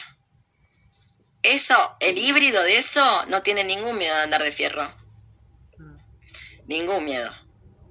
eso, 1.44 1.96
el 2.00 2.18
híbrido 2.18 2.60
de 2.64 2.76
eso 2.76 3.24
no 3.26 3.40
tiene 3.40 3.62
ningún 3.62 3.96
miedo 3.98 4.16
de 4.16 4.22
andar 4.22 4.42
de 4.42 4.50
fierro. 4.50 4.92
Ningún 6.66 7.04
miedo. 7.04 7.32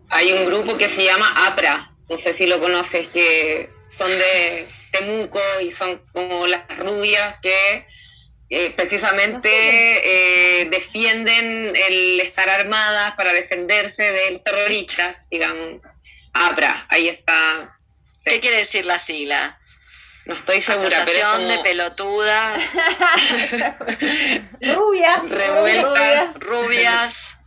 Hay 0.09 0.33
un 0.33 0.45
grupo 0.45 0.77
que 0.77 0.89
se 0.89 1.05
llama 1.05 1.47
APRA, 1.47 1.95
no 2.09 2.17
sé 2.17 2.33
si 2.33 2.47
lo 2.47 2.59
conoces, 2.59 3.07
que 3.07 3.69
son 3.87 4.09
de 4.09 4.67
Temuco 4.91 5.39
y 5.61 5.71
son 5.71 6.03
como 6.11 6.47
las 6.47 6.67
rubias 6.79 7.35
que 7.41 7.87
eh, 8.49 8.71
precisamente 8.71 9.49
eh, 9.49 10.65
defienden 10.65 11.77
el 11.77 12.19
estar 12.19 12.49
armadas 12.49 13.13
para 13.15 13.31
defenderse 13.31 14.03
de 14.03 14.31
los 14.31 14.43
terroristas, 14.43 15.29
digamos. 15.31 15.81
APRA, 16.33 16.87
ahí 16.89 17.07
está. 17.07 17.79
¿Qué 18.25 18.41
quiere 18.41 18.57
decir 18.57 18.85
la 18.85 18.99
sigla? 18.99 19.57
No 20.29 20.35
estoy 20.35 20.61
segura, 20.61 20.87
Asociación 20.87 21.07
pero 21.07 21.39
es 21.39 21.47
de 21.47 21.55
como 21.55 21.63
pelotudas, 21.63 22.73
Rubias. 24.75 25.29
Revueltas. 25.29 25.83
rubias, 25.83 26.39
rubias. 26.39 27.37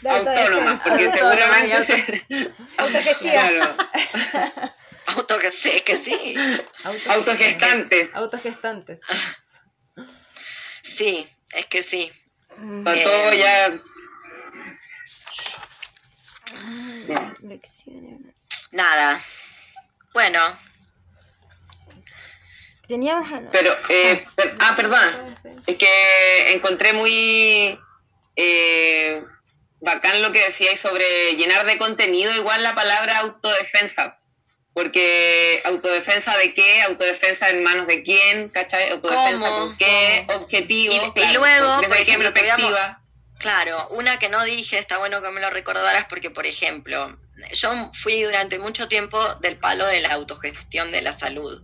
de 0.00 0.10
autónomas, 0.10 0.80
porque 0.82 1.12
seguramente 1.16 1.86
se- 1.86 2.54
Autogestiva. 2.76 3.32
claro, 3.32 3.76
Auto 5.06 5.38
que 5.38 5.50
sí, 5.52 5.68
es 5.68 5.82
que 5.82 5.96
sí. 5.96 6.34
autogestantes, 7.06 8.10
Autogestantes. 8.14 8.98
Sí, 10.82 11.24
es 11.52 11.66
que 11.66 11.82
sí. 11.84 12.10
Mm, 12.56 12.84
con 12.84 12.94
Eh, 12.96 13.02
todo 13.04 13.32
ya 13.34 13.72
lecciones. 17.42 18.34
Nada. 18.72 19.18
Bueno, 20.12 20.40
Teníamos. 22.90 23.30
ah, 23.32 23.38
no. 23.40 23.50
Pero, 23.52 23.72
eh, 23.88 24.24
per- 24.34 24.56
ah, 24.58 24.74
perdón. 24.74 25.36
Es 25.66 25.78
que 25.78 26.52
encontré 26.52 26.92
muy 26.92 27.78
eh, 28.36 29.22
bacán 29.80 30.20
lo 30.22 30.32
que 30.32 30.40
decíais 30.44 30.80
sobre 30.80 31.04
llenar 31.36 31.64
de 31.66 31.78
contenido 31.78 32.34
igual 32.34 32.62
la 32.64 32.74
palabra 32.74 33.18
autodefensa. 33.18 34.18
Porque 34.74 35.60
autodefensa 35.64 36.36
de 36.38 36.52
qué, 36.54 36.82
autodefensa 36.82 37.48
en 37.50 37.62
manos 37.62 37.86
de 37.86 38.02
quién, 38.02 38.48
¿cachai? 38.48 38.90
Autodefensa 38.90 39.38
¿Cómo? 39.48 39.66
con 39.66 39.76
qué, 39.78 40.26
objetivo. 40.34 40.94
Y- 41.16 41.20
y 41.20 41.32
luego, 41.34 41.76
desde 41.76 41.86
por 41.88 41.96
qué 41.96 42.02
ejemplo, 42.02 42.32
perspectiva. 42.34 42.96
Claro, 43.38 43.88
una 43.92 44.18
que 44.18 44.28
no 44.28 44.44
dije, 44.44 44.78
está 44.78 44.98
bueno 44.98 45.22
que 45.22 45.30
me 45.30 45.40
lo 45.40 45.48
recordaras 45.50 46.06
porque, 46.06 46.30
por 46.30 46.46
ejemplo, 46.46 47.16
yo 47.52 47.72
fui 47.94 48.20
durante 48.22 48.58
mucho 48.58 48.86
tiempo 48.88 49.18
del 49.36 49.56
palo 49.56 49.86
de 49.86 50.00
la 50.00 50.10
autogestión 50.14 50.90
de 50.92 51.02
la 51.02 51.12
salud. 51.12 51.62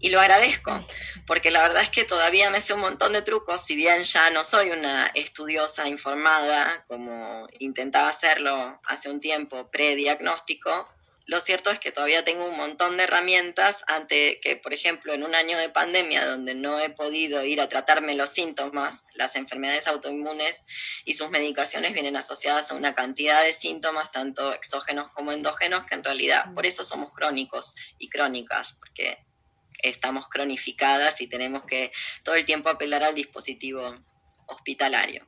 Y 0.00 0.10
lo 0.10 0.20
agradezco, 0.20 0.86
porque 1.26 1.50
la 1.50 1.62
verdad 1.62 1.82
es 1.82 1.90
que 1.90 2.04
todavía 2.04 2.50
me 2.50 2.60
sé 2.60 2.74
un 2.74 2.80
montón 2.80 3.12
de 3.12 3.22
trucos, 3.22 3.62
si 3.62 3.76
bien 3.76 4.02
ya 4.02 4.30
no 4.30 4.44
soy 4.44 4.70
una 4.70 5.06
estudiosa 5.14 5.88
informada 5.88 6.84
como 6.86 7.48
intentaba 7.58 8.08
hacerlo 8.08 8.80
hace 8.84 9.08
un 9.08 9.20
tiempo 9.20 9.70
prediagnóstico, 9.70 10.88
lo 11.26 11.40
cierto 11.40 11.70
es 11.70 11.80
que 11.80 11.90
todavía 11.90 12.22
tengo 12.24 12.46
un 12.46 12.56
montón 12.56 12.96
de 12.96 13.02
herramientas 13.02 13.84
ante 13.88 14.38
que, 14.40 14.56
por 14.56 14.72
ejemplo, 14.72 15.12
en 15.12 15.24
un 15.24 15.34
año 15.34 15.58
de 15.58 15.68
pandemia 15.68 16.24
donde 16.24 16.54
no 16.54 16.78
he 16.78 16.88
podido 16.90 17.44
ir 17.44 17.60
a 17.60 17.68
tratarme 17.68 18.14
los 18.14 18.30
síntomas, 18.30 19.04
las 19.16 19.34
enfermedades 19.34 19.88
autoinmunes 19.88 21.02
y 21.04 21.14
sus 21.14 21.30
medicaciones 21.30 21.94
vienen 21.94 22.16
asociadas 22.16 22.70
a 22.70 22.74
una 22.74 22.94
cantidad 22.94 23.42
de 23.42 23.52
síntomas, 23.52 24.12
tanto 24.12 24.52
exógenos 24.52 25.10
como 25.10 25.32
endógenos, 25.32 25.84
que 25.86 25.96
en 25.96 26.04
realidad 26.04 26.54
por 26.54 26.64
eso 26.64 26.84
somos 26.84 27.10
crónicos 27.10 27.74
y 27.98 28.08
crónicas, 28.08 28.74
porque 28.74 29.25
estamos 29.82 30.28
cronificadas 30.28 31.20
y 31.20 31.26
tenemos 31.26 31.64
que 31.64 31.92
todo 32.22 32.34
el 32.34 32.44
tiempo 32.44 32.68
apelar 32.68 33.04
al 33.04 33.14
dispositivo 33.14 33.96
hospitalario. 34.46 35.26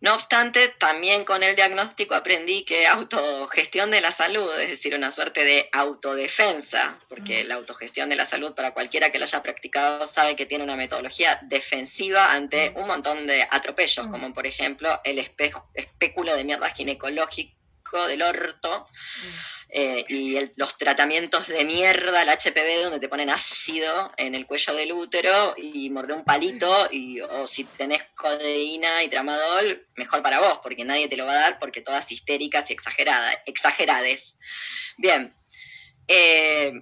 No 0.00 0.14
obstante, 0.14 0.68
también 0.78 1.24
con 1.24 1.42
el 1.42 1.56
diagnóstico 1.56 2.14
aprendí 2.14 2.64
que 2.64 2.86
autogestión 2.86 3.90
de 3.90 4.00
la 4.00 4.12
salud, 4.12 4.48
es 4.60 4.70
decir, 4.70 4.94
una 4.94 5.10
suerte 5.10 5.42
de 5.42 5.68
autodefensa, 5.72 7.00
porque 7.08 7.42
la 7.42 7.56
autogestión 7.56 8.08
de 8.08 8.14
la 8.14 8.24
salud 8.24 8.54
para 8.54 8.72
cualquiera 8.72 9.10
que 9.10 9.18
lo 9.18 9.24
haya 9.24 9.42
practicado 9.42 10.06
sabe 10.06 10.36
que 10.36 10.46
tiene 10.46 10.62
una 10.62 10.76
metodología 10.76 11.40
defensiva 11.42 12.32
ante 12.32 12.72
un 12.76 12.86
montón 12.86 13.26
de 13.26 13.42
atropellos, 13.50 14.06
como 14.06 14.32
por 14.32 14.46
ejemplo 14.46 15.00
el 15.02 15.18
espe- 15.18 15.52
espéculo 15.74 16.36
de 16.36 16.44
mierda 16.44 16.72
del 18.06 18.22
orto, 18.22 18.88
eh, 19.70 20.04
y 20.08 20.36
el- 20.36 20.50
los 20.56 20.76
tratamientos 20.78 21.48
de 21.48 21.64
mierda, 21.64 22.22
el 22.22 22.28
HPV, 22.28 22.82
donde 22.84 23.00
te 23.00 23.08
ponen 23.08 23.30
ácido 23.30 24.12
en 24.16 24.34
el 24.34 24.46
cuello 24.46 24.74
del 24.74 24.92
útero 24.92 25.54
y 25.56 25.90
morder 25.90 26.16
un 26.16 26.24
palito, 26.24 26.88
y, 26.90 27.20
o 27.20 27.46
si 27.46 27.64
tenés 27.64 28.02
codeína 28.14 29.02
y 29.02 29.08
tramadol, 29.08 29.86
mejor 29.96 30.22
para 30.22 30.40
vos, 30.40 30.60
porque 30.62 30.84
nadie 30.84 31.08
te 31.08 31.16
lo 31.16 31.26
va 31.26 31.32
a 31.32 31.40
dar, 31.40 31.58
porque 31.58 31.80
todas 31.80 32.10
histéricas 32.12 32.70
y 32.70 32.72
exageradas, 32.74 33.36
exagerades. 33.46 34.36
Bien, 34.96 35.34
eh, 36.08 36.72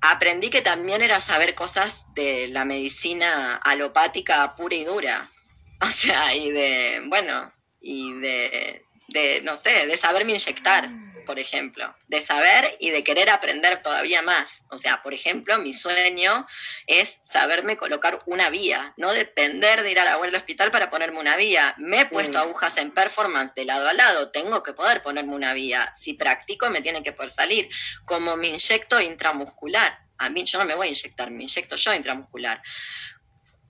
aprendí 0.00 0.50
que 0.50 0.62
también 0.62 1.02
era 1.02 1.20
saber 1.20 1.54
cosas 1.54 2.06
de 2.14 2.48
la 2.48 2.64
medicina 2.64 3.56
alopática 3.56 4.54
pura 4.54 4.76
y 4.76 4.84
dura, 4.84 5.30
o 5.80 5.90
sea, 5.90 6.34
y 6.34 6.50
de, 6.50 7.02
bueno, 7.06 7.52
y 7.80 8.12
de, 8.20 8.84
de 9.08 9.40
no 9.42 9.56
sé, 9.56 9.86
de 9.86 9.96
saberme 9.96 10.32
inyectar 10.32 10.88
por 11.28 11.38
ejemplo, 11.38 11.94
de 12.06 12.22
saber 12.22 12.64
y 12.80 12.88
de 12.88 13.04
querer 13.04 13.28
aprender 13.28 13.82
todavía 13.82 14.22
más. 14.22 14.64
O 14.70 14.78
sea, 14.78 15.02
por 15.02 15.12
ejemplo, 15.12 15.58
mi 15.58 15.74
sueño 15.74 16.46
es 16.86 17.18
saberme 17.20 17.76
colocar 17.76 18.18
una 18.24 18.48
vía, 18.48 18.94
no 18.96 19.12
depender 19.12 19.82
de 19.82 19.90
ir 19.90 20.00
a 20.00 20.06
la 20.06 20.18
del 20.18 20.34
hospital 20.34 20.70
para 20.70 20.88
ponerme 20.88 21.18
una 21.18 21.36
vía. 21.36 21.74
Me 21.76 22.00
he 22.00 22.06
puesto 22.06 22.38
Mm. 22.38 22.40
agujas 22.40 22.78
en 22.78 22.92
performance 22.92 23.52
de 23.54 23.66
lado 23.66 23.86
a 23.86 23.92
lado, 23.92 24.30
tengo 24.30 24.62
que 24.62 24.72
poder 24.72 25.02
ponerme 25.02 25.34
una 25.34 25.52
vía. 25.52 25.92
Si 25.94 26.14
practico, 26.14 26.70
me 26.70 26.80
tiene 26.80 27.02
que 27.02 27.12
poder 27.12 27.30
salir. 27.30 27.68
Como 28.06 28.38
me 28.38 28.46
inyecto 28.46 28.98
intramuscular. 28.98 29.98
A 30.16 30.30
mí 30.30 30.44
yo 30.44 30.58
no 30.58 30.64
me 30.64 30.76
voy 30.76 30.86
a 30.86 30.90
inyectar, 30.90 31.30
me 31.30 31.42
inyecto 31.42 31.76
yo 31.76 31.92
intramuscular 31.92 32.62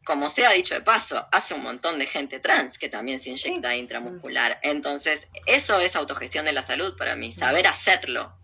como 0.08 0.30
sea 0.30 0.50
dicho 0.52 0.72
de 0.74 0.80
paso, 0.80 1.28
hace 1.32 1.52
un 1.52 1.62
montón 1.62 1.98
de 1.98 2.06
gente 2.06 2.40
trans 2.40 2.78
que 2.78 2.88
también 2.88 3.20
se 3.20 3.28
inyecta 3.28 3.76
intramuscular. 3.76 4.58
Entonces, 4.62 5.28
eso 5.44 5.78
es 5.80 5.96
autogestión 5.96 6.46
de 6.46 6.52
la 6.52 6.62
salud 6.62 6.96
para 6.96 7.14
mí, 7.14 7.30
saber 7.30 7.66
hacerlo. 7.66 8.34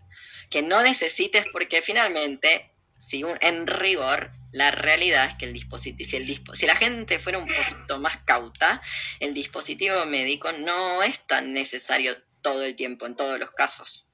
Que 0.51 0.61
no 0.61 0.83
necesites, 0.83 1.47
porque 1.51 1.81
finalmente, 1.81 2.71
si 2.99 3.23
un- 3.23 3.39
en 3.41 3.65
rigor, 3.65 4.31
la 4.51 4.69
realidad 4.69 5.25
es 5.25 5.33
que 5.33 5.45
el 5.45 5.53
dispositivo, 5.53 6.07
si, 6.07 6.15
el 6.17 6.27
dispo- 6.27 6.53
si 6.53 6.67
la 6.67 6.75
gente 6.75 7.17
fuera 7.17 7.39
un 7.39 7.47
poquito 7.47 7.97
más 7.97 8.17
cauta, 8.17 8.79
el 9.19 9.33
dispositivo 9.33 10.05
médico 10.05 10.51
no 10.59 11.01
es 11.01 11.25
tan 11.25 11.51
necesario 11.53 12.15
todo 12.43 12.63
el 12.63 12.75
tiempo, 12.75 13.07
en 13.07 13.15
todos 13.15 13.39
los 13.39 13.49
casos, 13.53 14.05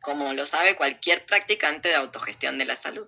como 0.00 0.32
lo 0.32 0.44
sabe 0.46 0.74
cualquier 0.74 1.24
practicante 1.26 1.90
de 1.90 1.94
autogestión 1.94 2.58
de 2.58 2.64
la 2.64 2.74
salud. 2.74 3.06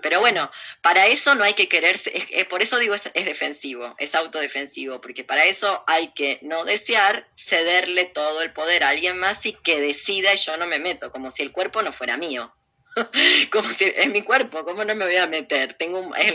Pero 0.00 0.20
bueno, 0.20 0.50
para 0.80 1.06
eso 1.06 1.34
no 1.34 1.44
hay 1.44 1.52
que 1.52 1.68
quererse, 1.68 2.10
es- 2.16 2.26
es- 2.30 2.44
por 2.46 2.62
eso 2.62 2.78
digo 2.78 2.94
es, 2.94 3.10
es 3.14 3.24
defensivo, 3.26 3.94
es 3.98 4.14
autodefensivo, 4.14 5.00
porque 5.00 5.24
para 5.24 5.44
eso 5.44 5.84
hay 5.86 6.08
que 6.08 6.38
no 6.42 6.64
desear 6.64 7.28
cederle 7.36 8.06
todo 8.06 8.42
el 8.42 8.52
poder 8.52 8.84
a 8.84 8.88
alguien 8.88 9.18
más 9.18 9.44
y 9.46 9.52
que 9.52 9.80
decida 9.80 10.32
y 10.32 10.38
yo 10.38 10.56
no 10.56 10.66
me 10.66 10.78
meto, 10.78 11.10
como 11.12 11.30
si 11.30 11.42
el 11.42 11.52
cuerpo 11.52 11.82
no 11.82 11.92
fuera 11.92 12.16
mío. 12.16 12.54
como 13.50 13.68
si 13.68 13.84
es 13.96 14.08
mi 14.08 14.22
cuerpo, 14.22 14.64
¿cómo 14.64 14.84
no 14.84 14.94
me 14.94 15.04
voy 15.04 15.16
a 15.16 15.26
meter? 15.26 15.74
Tengo 15.74 15.98
un- 15.98 16.16
es, 16.16 16.34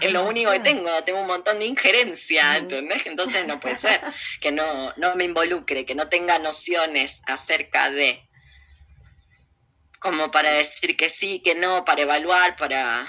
es 0.00 0.12
lo 0.12 0.22
único 0.24 0.52
que 0.52 0.60
tengo, 0.60 0.88
tengo 1.04 1.20
un 1.20 1.26
montón 1.26 1.58
de 1.58 1.66
injerencia, 1.66 2.56
¿entendés? 2.56 3.06
Entonces 3.06 3.44
no 3.46 3.58
puede 3.60 3.76
ser 3.76 4.00
que 4.40 4.52
no, 4.52 4.94
no 4.96 5.16
me 5.16 5.24
involucre, 5.24 5.84
que 5.84 5.94
no 5.96 6.08
tenga 6.08 6.38
nociones 6.38 7.22
acerca 7.26 7.90
de 7.90 8.22
como 10.10 10.30
para 10.30 10.50
decir 10.52 10.96
que 10.96 11.08
sí, 11.08 11.40
que 11.40 11.54
no, 11.54 11.84
para 11.84 12.02
evaluar, 12.02 12.56
para, 12.56 13.06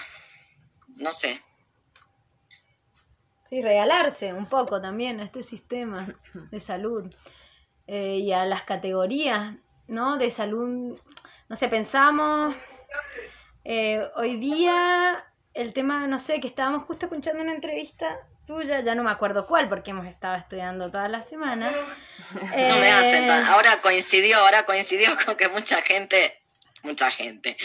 no 0.97 1.11
sé. 1.13 1.39
Sí, 3.49 3.61
regalarse 3.61 4.33
un 4.33 4.47
poco 4.47 4.81
también 4.81 5.19
a 5.21 5.23
este 5.25 5.41
sistema 5.43 6.07
de 6.51 6.59
salud 6.59 7.13
eh, 7.87 8.17
y 8.17 8.33
a 8.33 8.45
las 8.45 8.63
categorías, 8.63 9.55
¿no? 9.87 10.17
De 10.17 10.29
salud, 10.29 10.99
no 11.47 11.55
sé, 11.55 11.69
pensamos 11.69 12.55
eh, 13.63 14.05
hoy 14.15 14.37
día 14.37 15.25
el 15.53 15.73
tema, 15.73 16.07
no 16.07 16.19
sé, 16.19 16.39
que 16.39 16.47
estábamos 16.47 16.83
justo 16.83 17.05
escuchando 17.07 17.41
una 17.41 17.53
entrevista 17.55 18.17
tuya, 18.45 18.81
ya 18.81 18.95
no 18.95 19.03
me 19.03 19.11
acuerdo 19.11 19.47
cuál, 19.47 19.67
porque 19.69 19.91
hemos 19.91 20.07
estado 20.07 20.35
estudiando 20.35 20.91
toda 20.91 21.07
la 21.07 21.21
semana. 21.21 21.71
No 21.71 22.75
me 22.79 22.91
hacen 22.91 23.27
tan- 23.27 23.45
Ahora 23.47 23.81
coincidió, 23.81 24.37
ahora 24.39 24.65
coincidió 24.65 25.09
con 25.25 25.35
que 25.35 25.47
mucha 25.49 25.81
gente, 25.81 26.41
mucha 26.83 27.09
gente, 27.11 27.57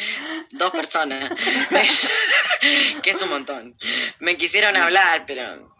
dos 0.52 0.70
personas, 0.72 1.30
que 3.02 3.10
es 3.10 3.22
un 3.22 3.30
montón, 3.30 3.76
me 4.20 4.36
quisieron 4.36 4.76
hablar, 4.76 5.24
pero... 5.26 5.70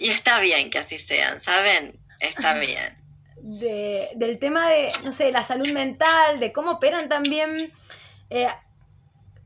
Y 0.00 0.10
está 0.10 0.38
bien 0.40 0.70
que 0.70 0.78
así 0.78 0.96
sean, 0.98 1.40
¿saben? 1.40 1.98
Está 2.20 2.54
bien. 2.58 2.96
de- 3.42 4.08
del 4.16 4.38
tema 4.38 4.68
de, 4.70 4.92
no 5.04 5.12
sé, 5.12 5.32
la 5.32 5.42
salud 5.42 5.68
mental, 5.72 6.38
de 6.40 6.52
cómo 6.52 6.72
operan 6.72 7.08
también 7.08 7.72
eh, 8.30 8.48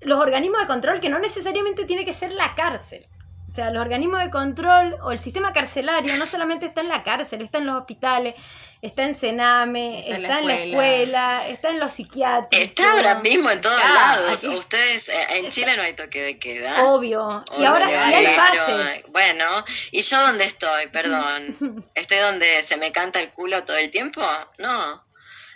los 0.00 0.18
organismos 0.20 0.60
de 0.60 0.66
control, 0.66 1.00
que 1.00 1.08
no 1.08 1.18
necesariamente 1.18 1.84
tiene 1.86 2.04
que 2.04 2.12
ser 2.12 2.32
la 2.32 2.54
cárcel. 2.54 3.06
O 3.52 3.54
sea, 3.54 3.68
los 3.68 3.82
organismos 3.82 4.24
de 4.24 4.30
control 4.30 4.96
o 5.02 5.12
el 5.12 5.18
sistema 5.18 5.52
carcelario 5.52 6.16
no 6.16 6.24
solamente 6.24 6.64
está 6.64 6.80
en 6.80 6.88
la 6.88 7.02
cárcel, 7.02 7.42
está 7.42 7.58
en 7.58 7.66
los 7.66 7.78
hospitales, 7.78 8.34
está 8.80 9.02
en 9.02 9.14
Sename, 9.14 10.08
Está 10.08 10.22
está, 10.22 10.38
en 10.38 10.46
la 10.46 10.54
en 10.54 10.58
la 10.58 10.64
escuela, 10.64 11.48
está 11.48 11.68
en 11.68 11.78
los 11.78 11.92
psiquiátricos. 11.92 12.66
Está 12.66 12.92
ahora 12.92 13.16
mismo 13.16 13.50
en 13.50 13.60
todos 13.60 13.76
Está, 13.76 13.92
lados. 13.92 14.42
aquí. 14.42 14.54
Ustedes, 14.56 15.10
eh, 15.10 15.26
en 15.32 15.50
Chile 15.50 15.70
no 15.76 15.82
hay 15.82 15.92
toque 15.92 16.22
de 16.22 16.38
queda. 16.38 16.82
Obvio. 16.84 17.44
Y 17.58 17.64
ahora 17.66 17.90
y 17.90 17.94
hay 17.94 18.34
bases. 18.34 19.12
Bueno, 19.12 19.44
¿y 19.90 20.00
yo 20.00 20.18
dónde 20.18 20.46
estoy? 20.46 20.86
Perdón. 20.86 21.86
¿Estoy 21.94 22.20
donde 22.20 22.46
se 22.62 22.78
me 22.78 22.90
canta 22.90 23.20
el 23.20 23.28
culo 23.28 23.64
todo 23.64 23.76
el 23.76 23.90
tiempo? 23.90 24.22
No. 24.60 25.04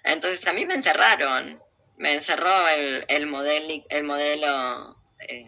Entonces 0.05 0.47
a 0.49 0.53
mí 0.53 0.67
me 0.67 0.75
encerraron. 0.75 1.63
me 1.97 2.13
encerró 2.13 2.69
el, 2.77 3.07
el, 3.09 3.27
modelo, 3.27 3.85
el 3.89 4.05
modelo 4.05 4.99
eh, 5.21 5.47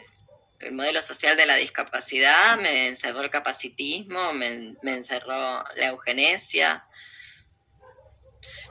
el 0.61 0.73
modelo 0.73 1.01
social 1.03 1.37
de 1.37 1.47
la 1.47 1.57
discapacidad, 1.57 2.59
me 2.59 2.89
encerró 2.89 3.23
el 3.23 3.31
capacitismo, 3.31 4.33
me, 4.33 4.77
encerró 4.83 5.65
la 5.77 5.87
eugenesia. 5.87 6.85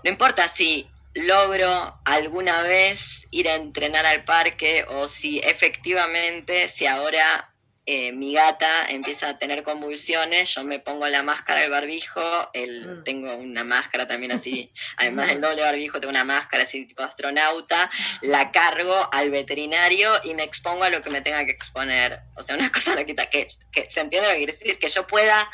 No 0.04 0.10
importa 0.12 0.48
si 0.48 0.90
logro 1.14 2.00
alguna 2.06 2.62
vez 2.64 3.28
ir 3.32 3.48
a 3.50 3.56
entrenar 3.56 4.06
al 4.06 4.24
parque 4.26 4.86
o 4.90 5.08
si 5.08 5.40
efectivamente, 5.40 6.68
si 6.68 6.86
ahora 6.86 7.54
eh, 7.90 8.12
mi 8.12 8.34
gata 8.34 8.68
empieza 8.90 9.30
a 9.30 9.38
tener 9.38 9.64
convulsiones, 9.64 10.54
yo 10.54 10.66
me 10.66 10.78
pongo 10.78 11.08
la 11.08 11.24
máscara, 11.24 11.64
el 11.64 11.72
barbijo, 11.72 12.22
el, 12.54 12.86
mm. 12.86 13.04
tengo 13.06 13.34
una 13.38 13.64
máscara 13.64 14.06
también 14.06 14.34
así, 14.34 14.70
además 14.98 15.30
del 15.30 15.40
doble 15.40 15.62
barbijo, 15.62 16.02
tengo 16.02 16.10
una 16.10 16.26
máscara 16.26 16.64
así 16.64 16.86
tipo 16.86 17.04
astronauta, 17.04 17.90
la 18.24 18.52
cargo 18.52 19.10
al 19.14 19.32
veterinario 19.32 20.10
y 20.26 20.34
me 20.34 20.44
expongo 20.44 20.84
a 20.84 20.90
lo 20.90 21.02
que 21.02 21.10
me 21.10 21.22
tenga 21.22 21.46
que 21.46 21.52
exponer. 21.52 22.20
O 22.36 22.44
sea, 22.44 22.58
una 22.58 22.70
cosa 22.74 22.94
que, 23.06 23.16
que, 23.16 23.48
que 23.72 23.90
se 23.90 24.02
entiende 24.02 24.28
lo 24.28 24.34
que 24.34 24.40
quiere 24.40 24.52
decir, 24.52 24.80
que 24.80 24.90
yo 24.90 25.08
pueda, 25.08 25.50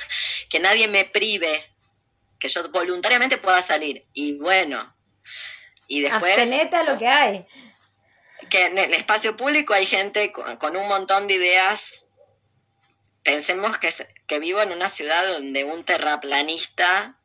que 0.49 0.59
nadie 0.59 0.87
me 0.87 1.05
prive, 1.05 1.71
que 2.39 2.49
yo 2.49 2.67
voluntariamente 2.69 3.37
pueda 3.37 3.61
salir. 3.61 4.07
Y 4.15 4.39
bueno, 4.39 4.91
y 5.87 6.01
después... 6.01 6.33
Abstenete 6.35 6.77
a 6.77 6.83
lo 6.83 6.97
que 6.97 7.07
hay 7.07 7.45
que 8.49 8.65
en 8.65 8.77
el 8.77 8.93
espacio 8.93 9.35
público 9.35 9.73
hay 9.73 9.85
gente 9.85 10.31
con, 10.31 10.75
un 10.75 10.87
montón 10.87 11.27
de 11.27 11.35
ideas 11.35 12.09
pensemos 13.23 13.77
que, 13.77 13.89
que 14.27 14.39
vivo 14.39 14.61
en 14.61 14.71
una 14.71 14.89
ciudad 14.89 15.25
donde 15.33 15.63
un 15.63 15.83
terraplanista, 15.83 17.17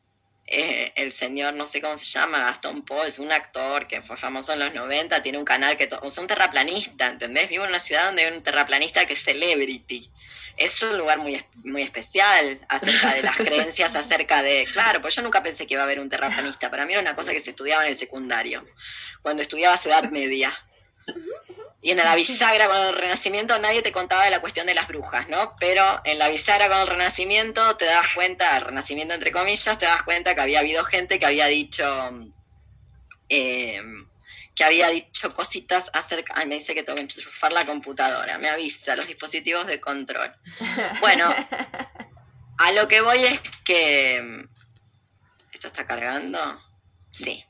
eh, 0.47 0.93
el 0.97 1.13
señor, 1.13 1.55
no 1.55 1.67
sé 1.67 1.83
cómo 1.83 1.99
se 1.99 2.07
llama, 2.07 2.39
Gastón 2.39 2.83
Paul, 2.83 3.07
es 3.07 3.19
un 3.19 3.31
actor 3.31 3.87
que 3.87 4.01
fue 4.01 4.17
famoso 4.17 4.53
en 4.55 4.61
los 4.61 4.73
90, 4.73 5.23
tiene 5.23 5.39
un 5.39 5.45
canal 5.45 5.77
que... 5.77 5.89
Es 6.03 6.19
un 6.19 6.27
terraplanista, 6.27 7.09
¿entendés? 7.09 7.49
Vivo 7.49 7.65
en 7.65 7.71
una 7.71 7.81
ciudad 7.81 8.07
donde 8.07 8.25
hay 8.25 8.33
un 8.33 8.43
terraplanista 8.43 9.05
que 9.05 9.13
es 9.13 9.23
celebrity. 9.23 10.11
Es 10.57 10.83
un 10.83 10.97
lugar 10.97 11.19
muy, 11.19 11.45
muy 11.65 11.83
especial 11.83 12.59
acerca 12.69 13.15
de 13.15 13.23
las 13.23 13.37
creencias, 13.37 13.95
acerca 13.95 14.43
de... 14.43 14.67
Claro, 14.73 15.03
pues 15.03 15.17
yo 15.17 15.23
nunca 15.23 15.43
pensé 15.43 15.67
que 15.67 15.75
iba 15.75 15.83
a 15.83 15.85
haber 15.85 16.01
un 16.01 16.09
terraplanista. 16.09 16.71
Para 16.71 16.87
mí 16.87 16.93
era 16.93 17.03
una 17.03 17.15
cosa 17.15 17.33
que 17.33 17.41
se 17.41 17.51
estudiaba 17.51 17.83
en 17.85 17.91
el 17.91 17.97
secundario, 17.97 18.67
cuando 19.23 19.43
estudiaba 19.43 19.77
Edad 19.85 20.11
Media. 20.11 20.51
Y 21.89 21.93
en 21.93 21.97
la 21.97 22.15
bisagra 22.17 22.69
con 22.69 22.77
el 22.77 22.93
Renacimiento 22.93 23.59
nadie 23.61 23.81
te 23.81 23.93
contaba 23.93 24.23
de 24.27 24.31
la 24.31 24.43
cuestión 24.43 24.67
de 24.67 24.75
las 24.75 24.89
brujas, 24.89 25.31
¿no? 25.31 25.55
Pero 25.59 26.03
en 26.05 26.19
la 26.19 26.29
bisagra 26.29 26.69
con 26.69 26.77
el 26.77 26.87
Renacimiento 26.87 27.79
te 27.79 27.87
das 27.87 28.09
cuenta, 28.15 28.59
el 28.59 28.61
Renacimiento 28.61 29.15
entre 29.15 29.33
comillas, 29.33 29.79
te 29.79 29.87
das 29.87 30.03
cuenta 30.03 30.35
que 30.35 30.43
había 30.43 30.61
habido 30.61 30.85
gente 30.85 31.19
que 31.19 31.25
había 31.25 31.47
dicho, 31.47 31.87
eh, 33.31 33.81
que 34.55 34.65
había 34.65 34.91
dicho 34.91 35.33
cositas 35.33 35.91
acerca, 35.95 36.35
ay, 36.37 36.45
me 36.45 36.57
dice 36.57 36.75
que 36.75 36.83
tengo 36.83 36.97
que 36.97 37.05
enchufar 37.05 37.55
la 37.55 37.65
computadora, 37.65 38.37
me 38.37 38.51
avisa, 38.51 38.95
los 38.95 39.07
dispositivos 39.07 39.67
de 39.67 39.81
control. 39.81 40.31
Bueno, 41.01 41.35
a 42.59 42.73
lo 42.73 42.87
que 42.87 43.01
voy 43.01 43.25
es 43.25 43.41
que, 43.65 44.47
¿esto 45.55 45.69
está 45.69 45.87
cargando? 45.87 46.39
Sí. 47.11 47.43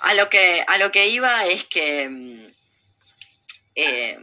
A 0.00 0.12
lo 0.12 0.28
que, 0.28 0.62
a 0.68 0.76
lo 0.76 0.92
que 0.92 1.08
iba 1.08 1.46
es 1.46 1.64
que 1.64 2.50
eh, 3.82 4.18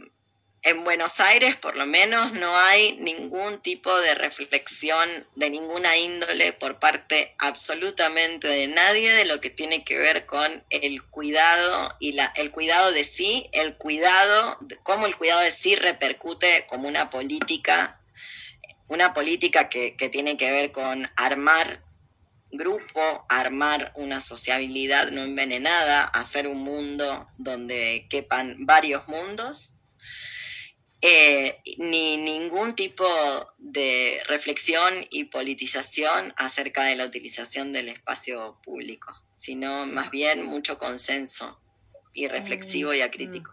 en 0.62 0.84
Buenos 0.84 1.20
Aires, 1.20 1.56
por 1.56 1.76
lo 1.76 1.86
menos, 1.86 2.32
no 2.32 2.56
hay 2.56 2.96
ningún 2.98 3.58
tipo 3.58 3.96
de 4.00 4.14
reflexión 4.14 5.08
de 5.36 5.50
ninguna 5.50 5.96
índole 5.96 6.52
por 6.52 6.78
parte 6.80 7.34
absolutamente 7.38 8.48
de 8.48 8.66
nadie 8.66 9.10
de 9.12 9.24
lo 9.26 9.40
que 9.40 9.50
tiene 9.50 9.84
que 9.84 9.98
ver 9.98 10.26
con 10.26 10.64
el 10.70 11.02
cuidado 11.04 11.96
y 12.00 12.16
el 12.36 12.50
cuidado 12.50 12.90
de 12.92 13.04
sí, 13.04 13.48
el 13.52 13.76
cuidado, 13.76 14.58
cómo 14.82 15.06
el 15.06 15.16
cuidado 15.16 15.40
de 15.40 15.52
sí 15.52 15.76
repercute 15.76 16.66
como 16.68 16.88
una 16.88 17.08
política, 17.08 18.00
una 18.88 19.12
política 19.12 19.68
que 19.68 20.08
tiene 20.10 20.36
que 20.36 20.50
ver 20.50 20.72
con 20.72 21.08
armar 21.16 21.87
grupo, 22.50 23.26
armar 23.28 23.92
una 23.96 24.20
sociabilidad 24.20 25.10
no 25.10 25.22
envenenada, 25.22 26.04
hacer 26.04 26.46
un 26.46 26.62
mundo 26.62 27.28
donde 27.36 28.06
quepan 28.08 28.66
varios 28.66 29.06
mundos, 29.08 29.74
eh, 31.00 31.60
ni 31.76 32.16
ningún 32.16 32.74
tipo 32.74 33.06
de 33.58 34.20
reflexión 34.26 34.92
y 35.10 35.24
politización 35.24 36.34
acerca 36.36 36.84
de 36.84 36.96
la 36.96 37.04
utilización 37.04 37.72
del 37.72 37.88
espacio 37.88 38.58
público, 38.64 39.12
sino 39.36 39.86
más 39.86 40.10
bien 40.10 40.44
mucho 40.44 40.78
consenso 40.78 41.56
y 42.12 42.26
reflexivo 42.26 42.94
y 42.94 43.02
acrítico. 43.02 43.52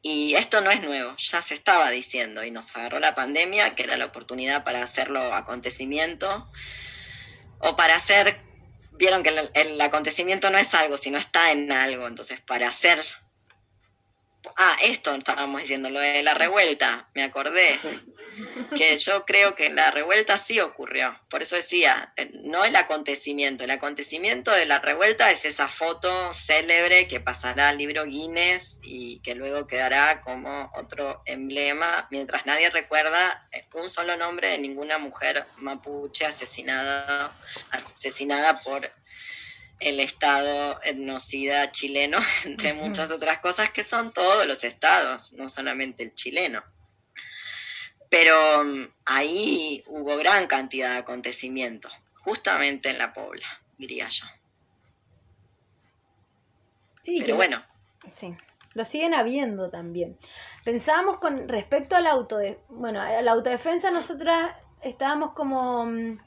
Y 0.00 0.34
esto 0.34 0.60
no 0.62 0.70
es 0.70 0.82
nuevo, 0.82 1.14
ya 1.16 1.42
se 1.42 1.54
estaba 1.54 1.90
diciendo 1.90 2.42
y 2.42 2.50
nos 2.50 2.74
agarró 2.76 2.98
la 2.98 3.14
pandemia, 3.14 3.74
que 3.74 3.84
era 3.84 3.96
la 3.96 4.06
oportunidad 4.06 4.64
para 4.64 4.82
hacerlo 4.82 5.34
acontecimiento 5.34 6.44
o 7.62 7.76
para 7.76 7.94
hacer, 7.94 8.36
vieron 8.92 9.22
que 9.22 9.32
el, 9.54 9.80
acontecimiento 9.80 10.50
no 10.50 10.58
es 10.58 10.74
algo, 10.74 10.96
sino 10.96 11.18
está 11.18 11.52
en 11.52 11.70
algo, 11.72 12.06
entonces 12.06 12.40
para 12.40 12.68
hacer 12.68 12.98
Ah, 14.56 14.76
esto 14.82 15.14
estábamos 15.14 15.60
diciendo, 15.62 15.88
lo 15.88 16.00
de 16.00 16.22
la 16.22 16.34
revuelta, 16.34 17.06
me 17.14 17.22
acordé. 17.22 17.78
Que 18.76 18.96
yo 18.98 19.24
creo 19.24 19.54
que 19.54 19.70
la 19.70 19.90
revuelta 19.92 20.36
sí 20.36 20.58
ocurrió. 20.60 21.16
Por 21.28 21.42
eso 21.42 21.54
decía, 21.56 22.12
eh, 22.16 22.30
no 22.42 22.64
el 22.64 22.74
acontecimiento. 22.74 23.64
El 23.64 23.70
acontecimiento 23.70 24.50
de 24.50 24.66
la 24.66 24.80
revuelta 24.80 25.30
es 25.30 25.44
esa 25.44 25.68
foto 25.68 26.34
célebre 26.34 27.06
que 27.06 27.20
pasará 27.20 27.68
al 27.68 27.78
libro 27.78 28.04
Guinness 28.04 28.80
y 28.82 29.20
que 29.20 29.34
luego 29.34 29.66
quedará 29.66 30.20
como 30.20 30.70
otro 30.74 31.22
emblema, 31.26 32.08
mientras 32.10 32.44
nadie 32.44 32.70
recuerda 32.70 33.48
eh, 33.52 33.66
un 33.74 33.88
solo 33.88 34.16
nombre 34.16 34.48
de 34.48 34.58
ninguna 34.58 34.98
mujer 34.98 35.46
mapuche 35.58 36.26
asesinada, 36.26 37.32
asesinada 37.70 38.58
por 38.60 38.90
el 39.84 40.00
Estado 40.00 40.78
etnocida 40.84 41.70
chileno, 41.70 42.18
entre 42.44 42.74
muchas 42.74 43.10
otras 43.10 43.38
cosas 43.38 43.70
que 43.70 43.84
son 43.84 44.12
todos 44.12 44.46
los 44.46 44.64
estados, 44.64 45.32
no 45.32 45.48
solamente 45.48 46.02
el 46.02 46.14
chileno. 46.14 46.62
Pero 48.08 48.64
mm, 48.64 48.86
ahí 49.06 49.82
hubo 49.86 50.16
gran 50.16 50.46
cantidad 50.46 50.92
de 50.92 50.98
acontecimientos, 50.98 51.92
justamente 52.14 52.90
en 52.90 52.98
la 52.98 53.12
Pobla, 53.12 53.46
diría 53.78 54.08
yo. 54.08 54.26
Sí, 57.02 57.18
Pero 57.20 57.36
bueno. 57.36 57.62
Sí, 58.14 58.34
lo 58.74 58.84
siguen 58.84 59.14
habiendo 59.14 59.70
también. 59.70 60.18
Pensábamos 60.64 61.18
con 61.18 61.42
respecto 61.48 61.96
a 61.96 62.00
la, 62.00 62.14
bueno, 62.68 63.00
a 63.00 63.20
la 63.22 63.32
autodefensa, 63.32 63.90
nosotras 63.90 64.54
estábamos 64.82 65.32
como 65.32 65.86
mm, 65.86 66.18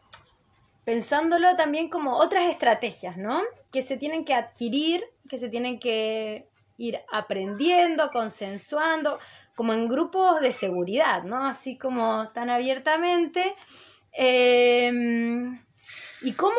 pensándolo 0.85 1.55
también 1.55 1.89
como 1.89 2.17
otras 2.17 2.47
estrategias, 2.47 3.17
¿no? 3.17 3.41
Que 3.71 3.81
se 3.81 3.97
tienen 3.97 4.23
que 4.23 4.35
adquirir, 4.35 5.03
que 5.27 5.37
se 5.37 5.49
tienen 5.49 5.79
que 5.79 6.47
ir 6.77 6.99
aprendiendo, 7.11 8.11
consensuando, 8.11 9.17
como 9.55 9.73
en 9.73 9.87
grupos 9.87 10.41
de 10.41 10.53
seguridad, 10.53 11.23
¿no? 11.23 11.45
Así 11.45 11.77
como 11.77 12.27
tan 12.29 12.49
abiertamente. 12.49 13.55
Em, 14.13 15.59
y 16.21 16.33
cómo 16.33 16.55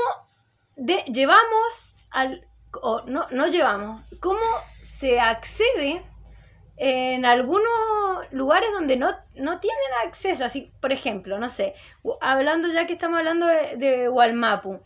llevamos 0.77 1.97
al, 2.11 2.47
o 2.83 3.03
no, 3.03 3.27
no 3.31 3.47
llevamos, 3.47 4.03
cómo 4.21 4.41
se 4.67 5.21
accede 5.21 6.03
en 6.77 7.25
algunos 7.25 7.71
lugares 8.31 8.71
donde 8.73 8.97
no, 8.97 9.11
no 9.37 9.61
tienen 9.61 9.91
acceso, 10.05 10.45
así, 10.45 10.73
por 10.81 10.93
ejemplo, 10.93 11.39
no 11.39 11.49
sé, 11.49 11.75
hablando 12.21 12.69
ya 12.69 12.87
que 12.87 12.93
estamos 12.93 13.19
hablando 13.19 13.47
de, 13.47 13.77
de 13.77 14.09
Walmapu, 14.09 14.81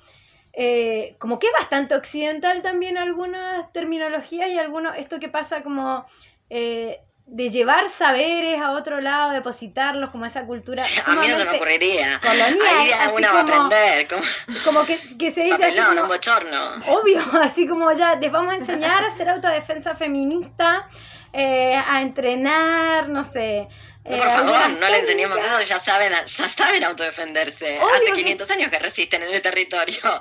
eh, 0.53 1.14
como 1.18 1.38
que 1.38 1.47
es 1.47 1.53
bastante 1.53 1.95
occidental 1.95 2.62
también 2.62 2.99
algunas 2.99 3.72
terminologías 3.72 4.49
y 4.51 4.59
algunos, 4.59 4.97
esto 4.97 5.20
que 5.20 5.28
pasa 5.28 5.62
como 5.62 6.07
eh, 6.49 6.99
de 7.26 7.51
llevar 7.51 7.88
saberes 7.88 8.61
a 8.61 8.72
otro 8.72 9.01
lado, 9.01 9.30
depositarlos, 9.30 10.11
como 10.11 10.26
esa 10.26 10.47
cultura. 10.47 10.82
a 11.07 11.12
mí 11.12 11.28
no 11.28 11.36
se 11.36 11.45
me 11.45 11.57
ocurriría. 11.57 12.20
Colonial, 12.20 13.12
uno 13.14 13.28
va 13.32 13.38
a 13.38 13.43
aprender. 13.43 14.09
Como, 14.64 14.84
que, 14.84 14.99
que, 15.18 15.30
se 15.30 15.43
dice 15.43 15.64
así. 15.64 15.78
un 15.78 16.09
bochorno. 16.09 16.59
Obvio, 16.88 17.22
así 17.41 17.68
como 17.68 17.93
ya 17.93 18.16
les 18.16 18.32
vamos 18.32 18.53
a 18.53 18.57
enseñar 18.57 19.05
a 19.05 19.07
hacer 19.07 19.28
autodefensa 19.28 19.95
feminista 19.95 20.88
eh, 21.33 21.74
a 21.74 22.03
entrenar, 22.03 23.09
no 23.09 23.24
sé. 23.24 23.68
No, 24.05 24.16
por 24.16 24.26
eh, 24.26 24.31
favor, 24.31 24.70
no 24.70 24.89
le 24.89 24.99
enseñemos 24.99 25.39
eso, 25.39 25.61
ya 25.61 25.78
saben, 25.78 26.12
ya 26.12 26.49
saben 26.49 26.85
autodefenderse. 26.85 27.78
Hace 27.78 28.12
500 28.12 28.51
años 28.53 28.70
que 28.70 28.78
resisten 28.78 29.22
en 29.22 29.31
el 29.31 29.43
territorio. 29.43 30.20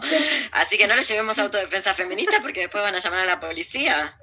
Así 0.52 0.78
que 0.78 0.88
no 0.88 0.96
les 0.96 1.08
llevemos 1.08 1.40
autodefensa 1.40 1.94
feminista 1.94 2.40
porque 2.42 2.62
después 2.62 2.84
van 2.84 2.96
a 2.96 3.00
llamar 3.00 3.20
a 3.20 3.26
la 3.26 3.40
policía. 3.40 4.18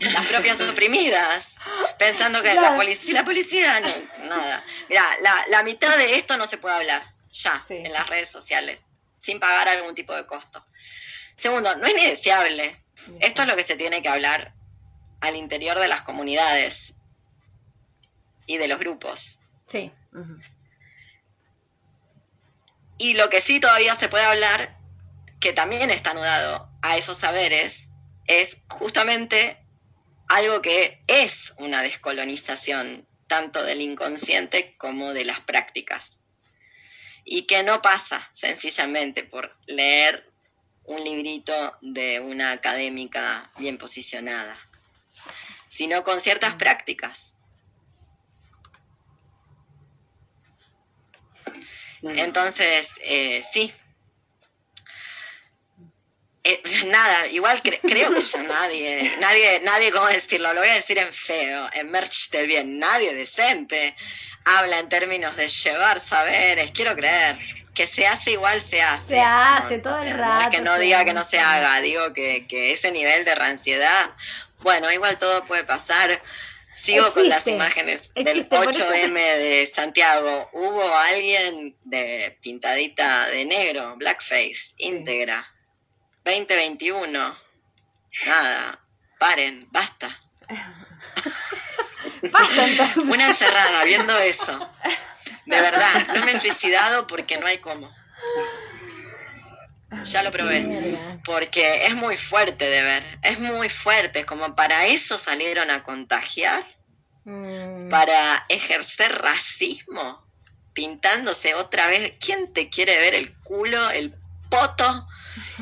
Las 0.00 0.26
propias 0.26 0.60
oprimidas, 0.62 1.56
pensando 1.98 2.42
que 2.42 2.54
la 2.54 2.74
policía, 2.74 3.14
la 3.14 3.24
policía, 3.24 3.80
no, 3.80 3.88
nada. 4.28 4.64
Mira, 4.88 5.04
la, 5.22 5.46
la, 5.48 5.62
mitad 5.62 5.96
de 5.96 6.16
esto 6.16 6.36
no 6.36 6.46
se 6.46 6.58
puede 6.58 6.74
hablar 6.74 7.02
ya 7.30 7.64
en 7.70 7.90
las 7.90 8.06
redes 8.08 8.30
sociales, 8.30 8.94
sin 9.16 9.40
pagar 9.40 9.68
algún 9.68 9.94
tipo 9.94 10.14
de 10.14 10.26
costo 10.26 10.66
Segundo, 11.34 11.74
no 11.76 11.86
es 11.86 11.94
ni 11.94 12.06
deseable. 12.06 12.84
Esto 13.20 13.42
es 13.42 13.48
lo 13.48 13.56
que 13.56 13.62
se 13.62 13.76
tiene 13.76 14.02
que 14.02 14.08
hablar 14.08 14.54
al 15.22 15.36
interior 15.36 15.78
de 15.78 15.88
las 15.88 16.02
comunidades 16.02 16.94
y 18.46 18.58
de 18.58 18.68
los 18.68 18.78
grupos. 18.78 19.38
Sí. 19.68 19.90
Y 22.98 23.14
lo 23.14 23.30
que 23.30 23.40
sí 23.40 23.60
todavía 23.60 23.94
se 23.94 24.08
puede 24.08 24.24
hablar, 24.24 24.76
que 25.40 25.52
también 25.52 25.90
está 25.90 26.10
anudado 26.10 26.68
a 26.82 26.96
esos 26.96 27.18
saberes, 27.18 27.90
es 28.26 28.58
justamente 28.68 29.64
algo 30.28 30.60
que 30.60 31.00
es 31.06 31.54
una 31.58 31.82
descolonización, 31.82 33.06
tanto 33.28 33.62
del 33.62 33.80
inconsciente 33.80 34.74
como 34.76 35.14
de 35.14 35.24
las 35.24 35.40
prácticas. 35.40 36.20
Y 37.24 37.42
que 37.42 37.62
no 37.62 37.80
pasa 37.80 38.28
sencillamente 38.32 39.22
por 39.22 39.56
leer 39.66 40.28
un 40.84 41.02
librito 41.04 41.78
de 41.80 42.18
una 42.18 42.50
académica 42.50 43.52
bien 43.58 43.78
posicionada, 43.78 44.58
sino 45.72 46.04
con 46.04 46.20
ciertas 46.20 46.54
prácticas. 46.56 47.34
Entonces, 52.02 52.98
eh, 53.04 53.42
sí. 53.42 53.72
Eh, 56.44 56.62
nada, 56.88 57.26
igual 57.28 57.62
creo 57.62 58.12
que 58.12 58.20
ya 58.20 58.42
nadie, 58.42 59.16
nadie, 59.20 59.60
nadie, 59.60 59.92
¿cómo 59.92 60.08
decirlo? 60.08 60.52
Lo 60.52 60.60
voy 60.60 60.68
a 60.68 60.74
decir 60.74 60.98
en 60.98 61.12
feo, 61.12 61.70
en 61.72 61.90
merch 61.90 62.30
del 62.30 62.48
bien, 62.48 62.78
nadie 62.78 63.14
decente 63.14 63.94
habla 64.44 64.78
en 64.80 64.88
términos 64.90 65.36
de 65.36 65.48
llevar 65.48 65.98
saberes, 65.98 66.70
quiero 66.72 66.94
creer. 66.94 67.38
Que 67.74 67.86
se 67.86 68.06
hace 68.06 68.32
igual 68.32 68.60
se 68.60 68.82
hace. 68.82 69.14
Se 69.14 69.20
hace 69.20 69.78
todo 69.78 69.98
el 70.02 70.10
rato. 70.10 70.34
No 70.34 70.40
es 70.42 70.48
que 70.48 70.60
no 70.60 70.78
diga 70.78 71.06
que 71.06 71.14
no 71.14 71.24
se 71.24 71.38
haga, 71.38 71.80
digo 71.80 72.12
que, 72.12 72.46
que 72.46 72.72
ese 72.72 72.92
nivel 72.92 73.24
de 73.24 73.34
ranciedad, 73.34 74.10
bueno, 74.62 74.90
igual 74.90 75.18
todo 75.18 75.44
puede 75.44 75.64
pasar 75.64 76.10
Sigo 76.72 77.12
con 77.12 77.28
las 77.28 77.46
imágenes 77.48 78.14
del 78.14 78.48
8M 78.48 79.12
de 79.12 79.70
Santiago. 79.70 80.48
Hubo 80.54 80.96
alguien 80.96 81.76
de 81.84 82.38
pintadita 82.40 83.26
de 83.26 83.44
negro, 83.44 83.94
blackface, 83.98 84.72
íntegra. 84.78 85.46
2021. 86.24 87.36
Nada, 88.24 88.80
paren, 89.18 89.60
basta. 89.70 90.08
Una 93.04 93.26
encerrada 93.26 93.84
viendo 93.84 94.18
eso. 94.20 94.70
De 95.44 95.60
verdad, 95.60 96.06
no 96.14 96.24
me 96.24 96.32
he 96.32 96.38
suicidado 96.38 97.06
porque 97.06 97.36
no 97.36 97.48
hay 97.48 97.58
cómo. 97.58 97.94
Ya 100.04 100.22
lo 100.22 100.30
probé. 100.30 100.98
Porque 101.24 101.86
es 101.86 101.94
muy 101.94 102.16
fuerte 102.16 102.68
de 102.68 102.82
ver. 102.82 103.04
Es 103.22 103.40
muy 103.40 103.68
fuerte. 103.68 104.24
Como 104.24 104.54
para 104.56 104.86
eso 104.86 105.18
salieron 105.18 105.70
a 105.70 105.82
contagiar. 105.82 106.64
Mm. 107.24 107.88
Para 107.88 108.46
ejercer 108.48 109.12
racismo. 109.12 110.26
Pintándose 110.72 111.54
otra 111.54 111.86
vez. 111.88 112.14
¿Quién 112.18 112.52
te 112.52 112.68
quiere 112.68 112.98
ver 112.98 113.14
el 113.14 113.34
culo, 113.42 113.90
el 113.90 114.14
poto 114.50 115.06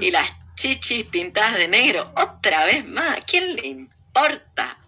y 0.01 0.11
las 0.11 0.35
chichis 0.55 1.07
pintadas 1.07 1.55
de 1.55 1.68
negro? 1.68 2.12
Otra 2.16 2.64
vez 2.66 2.87
más. 2.87 3.20
¿Quién 3.26 3.57
le 3.57 3.66
importa? 3.66 4.78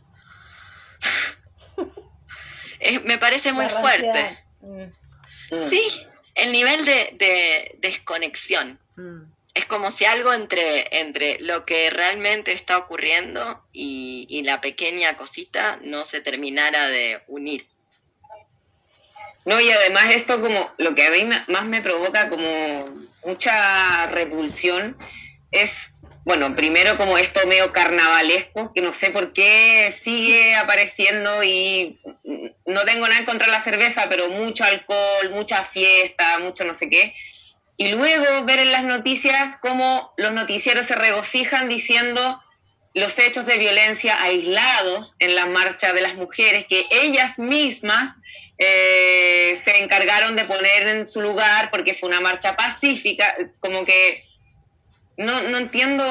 me 3.04 3.18
parece 3.18 3.52
muy 3.52 3.68
fuerte. 3.68 4.44
Mm. 4.60 4.84
Sí, 5.54 5.82
el 6.34 6.52
nivel 6.52 6.84
de, 6.84 7.78
desconexión. 7.78 8.78
Mm. 8.96 9.31
Es 9.54 9.66
como 9.66 9.90
si 9.90 10.04
algo 10.06 10.32
entre, 10.32 10.84
entre 11.00 11.38
lo 11.40 11.66
que 11.66 11.90
realmente 11.90 12.52
está 12.52 12.78
ocurriendo 12.78 13.62
y, 13.72 14.26
y, 14.30 14.42
la 14.44 14.60
pequeña 14.60 15.14
cosita 15.14 15.78
no 15.82 16.04
se 16.04 16.20
terminara 16.20 16.88
de 16.88 17.22
unir. 17.26 17.66
No, 19.44 19.60
y 19.60 19.70
además 19.70 20.04
esto 20.10 20.40
como 20.40 20.72
lo 20.78 20.94
que 20.94 21.06
a 21.06 21.10
mí 21.10 21.28
más 21.48 21.64
me 21.64 21.82
provoca 21.82 22.30
como 22.30 23.08
mucha 23.24 24.06
repulsión 24.06 24.96
es 25.50 25.92
bueno, 26.24 26.54
primero 26.54 26.96
como 26.96 27.18
esto 27.18 27.46
medio 27.48 27.72
carnavalesco, 27.72 28.72
que 28.72 28.80
no 28.80 28.92
sé 28.92 29.10
por 29.10 29.32
qué 29.32 29.92
sigue 29.92 30.54
apareciendo 30.54 31.42
y 31.42 31.98
no 32.64 32.84
tengo 32.84 33.08
nada 33.08 33.18
en 33.18 33.26
contra 33.26 33.48
la 33.48 33.60
cerveza, 33.60 34.08
pero 34.08 34.28
mucho 34.28 34.62
alcohol, 34.62 35.30
mucha 35.30 35.64
fiesta, 35.64 36.38
mucho 36.38 36.64
no 36.64 36.74
sé 36.74 36.88
qué. 36.88 37.14
Y 37.82 37.90
luego 37.90 38.44
ver 38.44 38.60
en 38.60 38.70
las 38.70 38.84
noticias 38.84 39.56
cómo 39.60 40.14
los 40.16 40.32
noticieros 40.32 40.86
se 40.86 40.94
regocijan 40.94 41.68
diciendo 41.68 42.40
los 42.94 43.18
hechos 43.18 43.44
de 43.44 43.58
violencia 43.58 44.22
aislados 44.22 45.16
en 45.18 45.34
la 45.34 45.46
marcha 45.46 45.92
de 45.92 46.00
las 46.00 46.14
mujeres, 46.14 46.66
que 46.70 46.86
ellas 47.02 47.40
mismas 47.40 48.14
eh, 48.56 49.60
se 49.64 49.82
encargaron 49.82 50.36
de 50.36 50.44
poner 50.44 50.86
en 50.86 51.08
su 51.08 51.20
lugar 51.20 51.72
porque 51.72 51.94
fue 51.94 52.08
una 52.08 52.20
marcha 52.20 52.54
pacífica, 52.54 53.34
como 53.58 53.84
que 53.84 54.28
no, 55.16 55.42
no 55.42 55.58
entiendo 55.58 56.04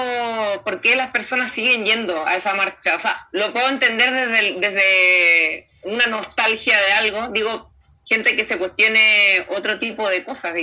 por 0.66 0.82
qué 0.82 0.98
las 0.98 1.12
personas 1.12 1.54
siguen 1.54 1.86
yendo 1.86 2.28
a 2.28 2.36
esa 2.36 2.54
marcha. 2.54 2.98
O 2.98 3.00
sea, 3.00 3.30
lo 3.32 3.54
puedo 3.54 3.70
entender 3.70 4.12
desde, 4.12 4.60
desde 4.60 5.66
una 5.84 6.08
nostalgia 6.08 6.78
de 6.78 6.92
algo. 6.96 7.30
Digo, 7.30 7.72
gente 8.06 8.36
que 8.36 8.44
se 8.44 8.58
cuestione 8.58 9.46
otro 9.48 9.80
tipo 9.80 10.10
de 10.10 10.26
cosas, 10.26 10.54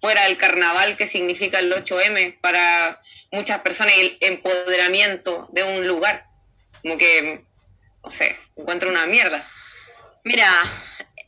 fuera 0.00 0.24
del 0.24 0.38
carnaval 0.38 0.96
que 0.96 1.06
significa 1.06 1.58
el 1.58 1.72
8M 1.72 2.40
para 2.40 3.00
muchas 3.32 3.60
personas 3.60 3.94
y 3.96 4.00
el 4.00 4.18
empoderamiento 4.20 5.48
de 5.52 5.64
un 5.64 5.86
lugar. 5.86 6.26
Como 6.82 6.96
que, 6.96 7.44
no 8.04 8.10
sé, 8.10 8.36
encuentro 8.56 8.90
una 8.90 9.06
mierda. 9.06 9.44
Mira, 10.24 10.50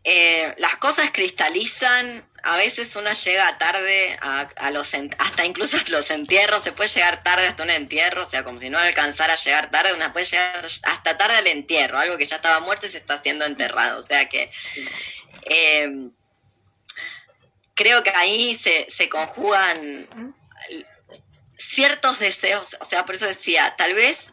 eh, 0.04 0.54
las 0.58 0.76
cosas 0.76 1.10
cristalizan, 1.10 2.24
a 2.42 2.56
veces 2.56 2.96
una 2.96 3.12
llega 3.12 3.58
tarde 3.58 4.18
a, 4.22 4.70
los 4.70 4.94
hasta 5.18 5.44
incluso 5.44 5.76
los 5.90 6.10
entierros, 6.10 6.62
se 6.62 6.72
puede 6.72 6.88
llegar 6.88 7.22
tarde 7.22 7.46
hasta 7.46 7.64
un 7.64 7.70
entierro, 7.70 8.22
o 8.22 8.26
sea, 8.26 8.42
como 8.44 8.60
si 8.60 8.70
no 8.70 8.78
alcanzara 8.78 9.34
a 9.34 9.36
llegar 9.36 9.70
tarde, 9.70 9.92
una 9.92 10.12
puede 10.12 10.24
llegar 10.24 10.64
hasta 10.64 11.18
tarde 11.18 11.36
al 11.36 11.46
entierro, 11.48 11.98
algo 11.98 12.16
que 12.16 12.24
ya 12.24 12.36
estaba 12.36 12.60
muerto 12.60 12.86
y 12.86 12.90
se 12.90 12.98
está 12.98 13.14
haciendo 13.14 13.44
enterrado, 13.44 13.98
o 13.98 14.02
sea 14.02 14.26
que 14.28 14.50
eh, 15.50 16.10
creo 17.80 18.02
que 18.02 18.10
ahí 18.10 18.54
se, 18.54 18.90
se 18.90 19.08
conjugan 19.08 20.38
ciertos 21.56 22.18
deseos, 22.18 22.76
o 22.78 22.84
sea, 22.84 23.06
por 23.06 23.14
eso 23.14 23.26
decía, 23.26 23.74
tal 23.76 23.94
vez 23.94 24.32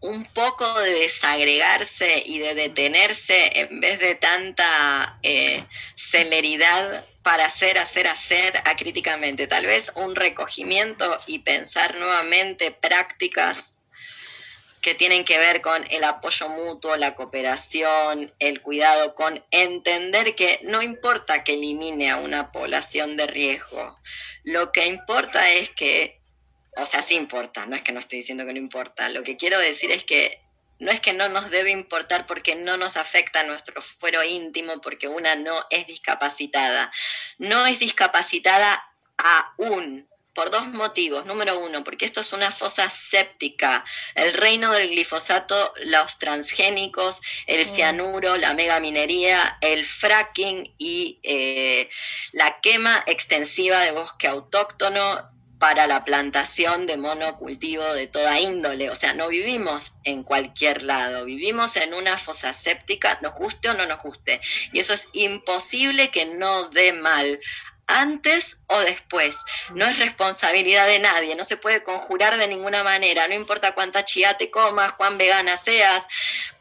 un 0.00 0.24
poco 0.26 0.80
de 0.80 0.90
desagregarse 0.90 2.24
y 2.26 2.38
de 2.40 2.54
detenerse 2.54 3.60
en 3.60 3.80
vez 3.80 4.00
de 4.00 4.16
tanta 4.16 5.18
eh, 5.22 5.64
celeridad 5.94 7.06
para 7.22 7.46
hacer, 7.46 7.78
hacer, 7.78 8.08
hacer 8.08 8.52
acríticamente. 8.66 9.46
Tal 9.46 9.64
vez 9.64 9.92
un 9.94 10.14
recogimiento 10.14 11.06
y 11.26 11.38
pensar 11.38 11.94
nuevamente 11.94 12.70
prácticas 12.72 13.80
que 14.84 14.94
tienen 14.94 15.24
que 15.24 15.38
ver 15.38 15.62
con 15.62 15.82
el 15.90 16.04
apoyo 16.04 16.46
mutuo, 16.50 16.94
la 16.96 17.14
cooperación, 17.14 18.30
el 18.38 18.60
cuidado, 18.60 19.14
con 19.14 19.42
entender 19.50 20.34
que 20.34 20.60
no 20.64 20.82
importa 20.82 21.42
que 21.42 21.54
elimine 21.54 22.10
a 22.10 22.18
una 22.18 22.52
población 22.52 23.16
de 23.16 23.26
riesgo, 23.26 23.94
lo 24.42 24.72
que 24.72 24.84
importa 24.84 25.50
es 25.52 25.70
que 25.70 26.20
o 26.76 26.84
sea, 26.84 27.00
sí 27.00 27.14
importa, 27.14 27.64
no 27.64 27.76
es 27.76 27.82
que 27.82 27.92
no 27.92 28.00
estoy 28.00 28.18
diciendo 28.18 28.44
que 28.44 28.52
no 28.52 28.58
importa. 28.58 29.08
Lo 29.08 29.22
que 29.22 29.38
quiero 29.38 29.58
decir 29.58 29.90
es 29.90 30.04
que 30.04 30.40
no 30.80 30.90
es 30.90 31.00
que 31.00 31.14
no 31.14 31.28
nos 31.28 31.50
debe 31.50 31.70
importar 31.70 32.26
porque 32.26 32.56
no 32.56 32.76
nos 32.76 32.98
afecta 32.98 33.42
nuestro 33.44 33.80
fuero 33.80 34.22
íntimo, 34.22 34.80
porque 34.82 35.08
una 35.08 35.34
no 35.34 35.64
es 35.70 35.86
discapacitada. 35.86 36.90
No 37.38 37.64
es 37.66 37.78
discapacitada 37.78 38.84
aún, 39.16 40.08
por 40.34 40.50
dos 40.50 40.66
motivos. 40.68 41.26
Número 41.26 41.58
uno, 41.58 41.84
porque 41.84 42.04
esto 42.04 42.20
es 42.20 42.32
una 42.32 42.50
fosa 42.50 42.90
séptica. 42.90 43.84
El 44.14 44.32
reino 44.34 44.72
del 44.72 44.88
glifosato, 44.88 45.72
los 45.84 46.18
transgénicos, 46.18 47.20
el 47.46 47.60
mm. 47.60 47.68
cianuro, 47.68 48.36
la 48.36 48.54
megaminería, 48.54 49.58
el 49.60 49.84
fracking 49.84 50.74
y 50.78 51.20
eh, 51.22 51.88
la 52.32 52.60
quema 52.60 53.02
extensiva 53.06 53.80
de 53.80 53.92
bosque 53.92 54.26
autóctono 54.26 55.34
para 55.58 55.86
la 55.86 56.04
plantación 56.04 56.86
de 56.86 56.96
monocultivo 56.96 57.84
de 57.94 58.06
toda 58.06 58.38
índole. 58.38 58.90
O 58.90 58.94
sea, 58.94 59.14
no 59.14 59.28
vivimos 59.28 59.92
en 60.02 60.22
cualquier 60.22 60.82
lado, 60.82 61.24
vivimos 61.24 61.76
en 61.76 61.94
una 61.94 62.18
fosa 62.18 62.52
séptica, 62.52 63.18
nos 63.22 63.34
guste 63.34 63.70
o 63.70 63.74
no 63.74 63.86
nos 63.86 64.02
guste. 64.02 64.40
Y 64.72 64.80
eso 64.80 64.92
es 64.92 65.08
imposible 65.14 66.10
que 66.10 66.26
no 66.34 66.68
dé 66.68 66.92
mal 66.92 67.40
antes 67.86 68.58
o 68.66 68.78
después. 68.80 69.36
No 69.74 69.86
es 69.86 69.98
responsabilidad 69.98 70.86
de 70.86 70.98
nadie, 70.98 71.34
no 71.36 71.44
se 71.44 71.56
puede 71.56 71.82
conjurar 71.82 72.36
de 72.36 72.48
ninguna 72.48 72.82
manera, 72.82 73.26
no 73.28 73.34
importa 73.34 73.74
cuánta 73.74 74.04
chía 74.04 74.36
te 74.36 74.50
comas, 74.50 74.92
cuán 74.94 75.18
vegana 75.18 75.56
seas, 75.56 76.06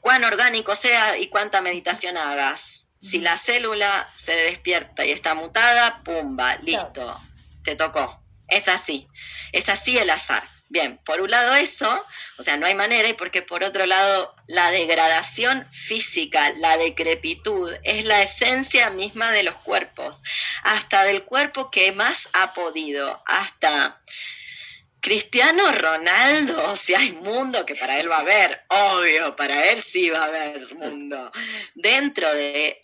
cuán 0.01 0.23
orgánico 0.23 0.75
seas 0.75 1.19
y 1.19 1.27
cuánta 1.27 1.61
meditación 1.61 2.17
hagas. 2.17 2.87
Si 2.97 3.19
la 3.19 3.37
célula 3.37 4.09
se 4.15 4.33
despierta 4.33 5.05
y 5.05 5.11
está 5.11 5.33
mutada, 5.35 6.03
pumba, 6.03 6.55
listo, 6.57 7.19
te 7.63 7.75
tocó. 7.75 8.21
Es 8.47 8.67
así, 8.67 9.07
es 9.51 9.69
así 9.69 9.97
el 9.97 10.09
azar. 10.09 10.43
Bien, 10.69 10.99
por 11.05 11.21
un 11.21 11.29
lado 11.29 11.55
eso, 11.55 12.05
o 12.37 12.43
sea, 12.43 12.57
no 12.57 12.65
hay 12.65 12.73
manera, 12.73 13.07
y 13.07 13.13
porque 13.13 13.41
por 13.41 13.63
otro 13.63 13.85
lado 13.85 14.35
la 14.47 14.71
degradación 14.71 15.67
física, 15.71 16.53
la 16.57 16.77
decrepitud, 16.77 17.71
es 17.83 18.05
la 18.05 18.21
esencia 18.21 18.89
misma 18.89 19.31
de 19.31 19.43
los 19.43 19.55
cuerpos, 19.55 20.23
hasta 20.63 21.03
del 21.03 21.23
cuerpo 21.25 21.69
que 21.69 21.91
más 21.91 22.29
ha 22.33 22.53
podido, 22.53 23.21
hasta 23.27 24.01
Cristiano 25.03 25.69
Ronaldo, 25.73 26.75
si 26.77 26.95
hay 26.95 27.11
mundo 27.11 27.65
que 27.65 27.75
para 27.75 27.99
él 27.99 28.09
va 28.09 28.15
a 28.15 28.21
haber, 28.21 28.63
obvio, 28.69 29.31
para 29.33 29.69
él 29.69 29.77
sí 29.77 30.09
va 30.09 30.21
a 30.21 30.27
haber 30.27 30.73
mundo. 30.75 31.29
Dentro 31.75 32.33
de 32.33 32.79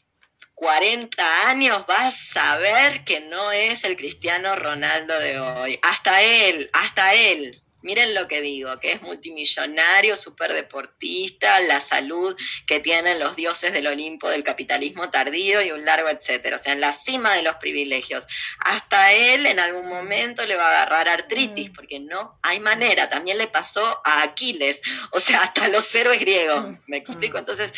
40 0.53 1.49
años 1.49 1.87
vas 1.87 2.35
a 2.35 2.57
ver 2.57 3.05
que 3.05 3.21
no 3.21 3.53
es 3.53 3.85
el 3.85 3.95
Cristiano 3.95 4.53
Ronaldo 4.57 5.17
de 5.17 5.39
hoy. 5.39 5.79
Hasta 5.81 6.21
él, 6.21 6.69
hasta 6.73 7.13
él. 7.13 7.63
Miren 7.81 8.13
lo 8.13 8.27
que 8.27 8.41
digo, 8.41 8.77
que 8.79 8.91
es 8.91 9.01
multimillonario, 9.03 10.17
superdeportista, 10.17 11.59
la 11.61 11.79
salud 11.79 12.35
que 12.67 12.81
tienen 12.81 13.19
los 13.19 13.37
dioses 13.37 13.71
del 13.71 13.87
Olimpo 13.87 14.29
del 14.29 14.43
capitalismo 14.43 15.09
tardío 15.09 15.61
y 15.61 15.71
un 15.71 15.85
largo 15.85 16.09
etcétera. 16.09 16.57
O 16.57 16.59
sea, 16.59 16.73
en 16.73 16.81
la 16.81 16.91
cima 16.91 17.33
de 17.35 17.43
los 17.43 17.55
privilegios. 17.55 18.27
Hasta 18.59 19.13
él 19.13 19.45
en 19.45 19.59
algún 19.59 19.87
momento 19.87 20.45
le 20.45 20.55
va 20.55 20.65
a 20.65 20.71
agarrar 20.71 21.07
artritis, 21.09 21.69
mm. 21.69 21.73
porque 21.73 21.99
no 21.99 22.37
hay 22.41 22.59
manera. 22.59 23.07
También 23.07 23.37
le 23.37 23.47
pasó 23.47 24.01
a 24.03 24.23
Aquiles, 24.23 24.81
o 25.11 25.19
sea, 25.19 25.41
hasta 25.41 25.69
los 25.69 25.93
héroes 25.95 26.19
griegos. 26.19 26.77
¿Me 26.87 26.97
explico? 26.97 27.37
Entonces, 27.37 27.71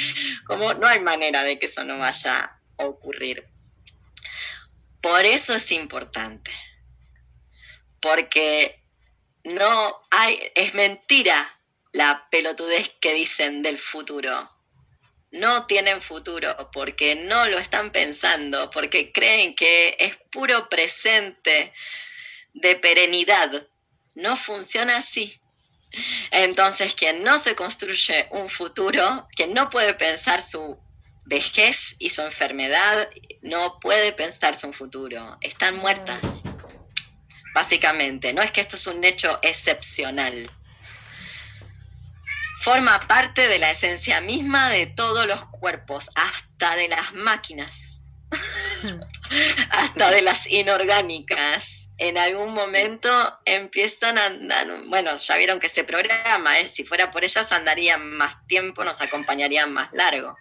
como 0.46 0.74
no 0.74 0.88
hay 0.88 1.00
manera 1.00 1.44
de 1.44 1.60
que 1.60 1.68
eso 1.68 1.84
no 1.84 2.00
vaya 2.00 2.58
a 2.78 2.86
ocurrir. 2.86 3.48
Por 5.02 5.26
eso 5.26 5.54
es 5.56 5.72
importante. 5.72 6.52
Porque 8.00 8.81
no 9.44 10.02
hay, 10.12 10.38
es 10.56 10.74
mentira 10.74 11.60
la 11.94 12.28
pelotudez 12.30 12.94
que 13.00 13.14
dicen 13.14 13.62
del 13.64 13.78
futuro. 13.78 14.50
No 15.32 15.66
tienen 15.66 16.02
futuro 16.02 16.70
porque 16.74 17.16
no 17.16 17.46
lo 17.46 17.58
están 17.58 17.92
pensando, 17.92 18.70
porque 18.70 19.12
creen 19.12 19.56
que 19.56 19.96
es 20.00 20.18
puro 20.30 20.70
presente 20.70 21.74
de 22.54 22.76
perenidad. 22.76 23.68
No 24.16 24.36
funciona 24.36 24.98
así. 24.98 25.40
Entonces, 26.32 26.94
quien 26.96 27.24
no 27.24 27.40
se 27.40 27.56
construye 27.56 28.28
un 28.32 28.50
futuro, 28.50 29.28
quien 29.36 29.54
no 29.54 29.70
puede 29.70 29.94
pensar 29.94 30.42
su 30.42 30.78
vejez 31.26 31.96
y 32.00 32.10
su 32.10 32.22
enfermedad, 32.22 33.10
no 33.42 33.80
puede 33.80 34.12
pensarse 34.12 34.68
un 34.68 34.74
futuro. 34.74 35.38
Están 35.42 35.76
muertas 35.78 36.44
básicamente. 37.54 38.34
No 38.34 38.42
es 38.42 38.52
que 38.52 38.62
esto 38.62 38.76
es 38.76 38.88
un 38.88 39.04
hecho 39.04 39.40
excepcional. 39.42 40.50
Forma 42.62 43.08
parte 43.08 43.48
de 43.48 43.60
la 43.60 43.72
esencia 43.72 44.22
misma 44.22 44.70
de 44.70 44.86
todos 44.86 45.26
los 45.28 45.46
cuerpos, 45.48 46.10
hasta 46.14 46.76
de 46.76 46.90
las 46.90 47.14
máquinas, 47.14 48.02
hasta 49.72 50.12
de 50.12 50.22
las 50.22 50.46
inorgánicas. 50.48 51.90
En 51.98 52.18
algún 52.18 52.54
momento 52.54 53.10
empiezan 53.46 54.18
a 54.18 54.26
andar, 54.26 54.68
bueno, 54.88 55.16
ya 55.18 55.38
vieron 55.38 55.60
que 55.60 55.70
se 55.70 55.84
programa, 55.84 56.60
¿eh? 56.60 56.68
si 56.68 56.84
fuera 56.84 57.12
por 57.12 57.24
ellas 57.24 57.52
andarían 57.52 58.18
más 58.18 58.46
tiempo, 58.48 58.84
nos 58.84 59.02
acompañarían 59.02 59.72
más 59.72 59.90
largo. 59.94 60.36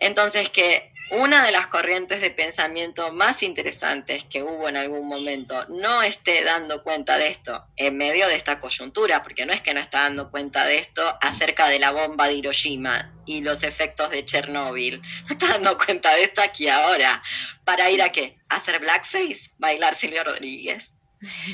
Entonces, 0.00 0.50
que 0.50 0.93
una 1.14 1.44
de 1.44 1.52
las 1.52 1.68
corrientes 1.68 2.20
de 2.20 2.30
pensamiento 2.30 3.12
más 3.12 3.42
interesantes 3.42 4.24
que 4.24 4.42
hubo 4.42 4.68
en 4.68 4.76
algún 4.76 5.06
momento 5.08 5.64
no 5.68 6.02
esté 6.02 6.42
dando 6.44 6.82
cuenta 6.82 7.16
de 7.18 7.28
esto 7.28 7.64
en 7.76 7.96
medio 7.96 8.26
de 8.28 8.34
esta 8.34 8.58
coyuntura, 8.58 9.22
porque 9.22 9.46
no 9.46 9.52
es 9.52 9.60
que 9.60 9.74
no 9.74 9.80
está 9.80 10.02
dando 10.02 10.30
cuenta 10.30 10.66
de 10.66 10.76
esto 10.76 11.02
acerca 11.20 11.68
de 11.68 11.78
la 11.78 11.92
bomba 11.92 12.28
de 12.28 12.34
Hiroshima 12.34 13.14
y 13.26 13.42
los 13.42 13.62
efectos 13.62 14.10
de 14.10 14.24
Chernóbil, 14.24 15.00
no 15.00 15.28
está 15.30 15.48
dando 15.48 15.76
cuenta 15.76 16.14
de 16.14 16.24
esto 16.24 16.42
aquí 16.42 16.68
ahora. 16.68 17.22
¿Para 17.64 17.90
ir 17.90 18.02
a 18.02 18.10
qué? 18.10 18.38
¿A 18.48 18.56
hacer 18.56 18.78
blackface? 18.80 19.50
¿Bailar 19.58 19.94
Silvio 19.94 20.24
Rodríguez? 20.24 20.98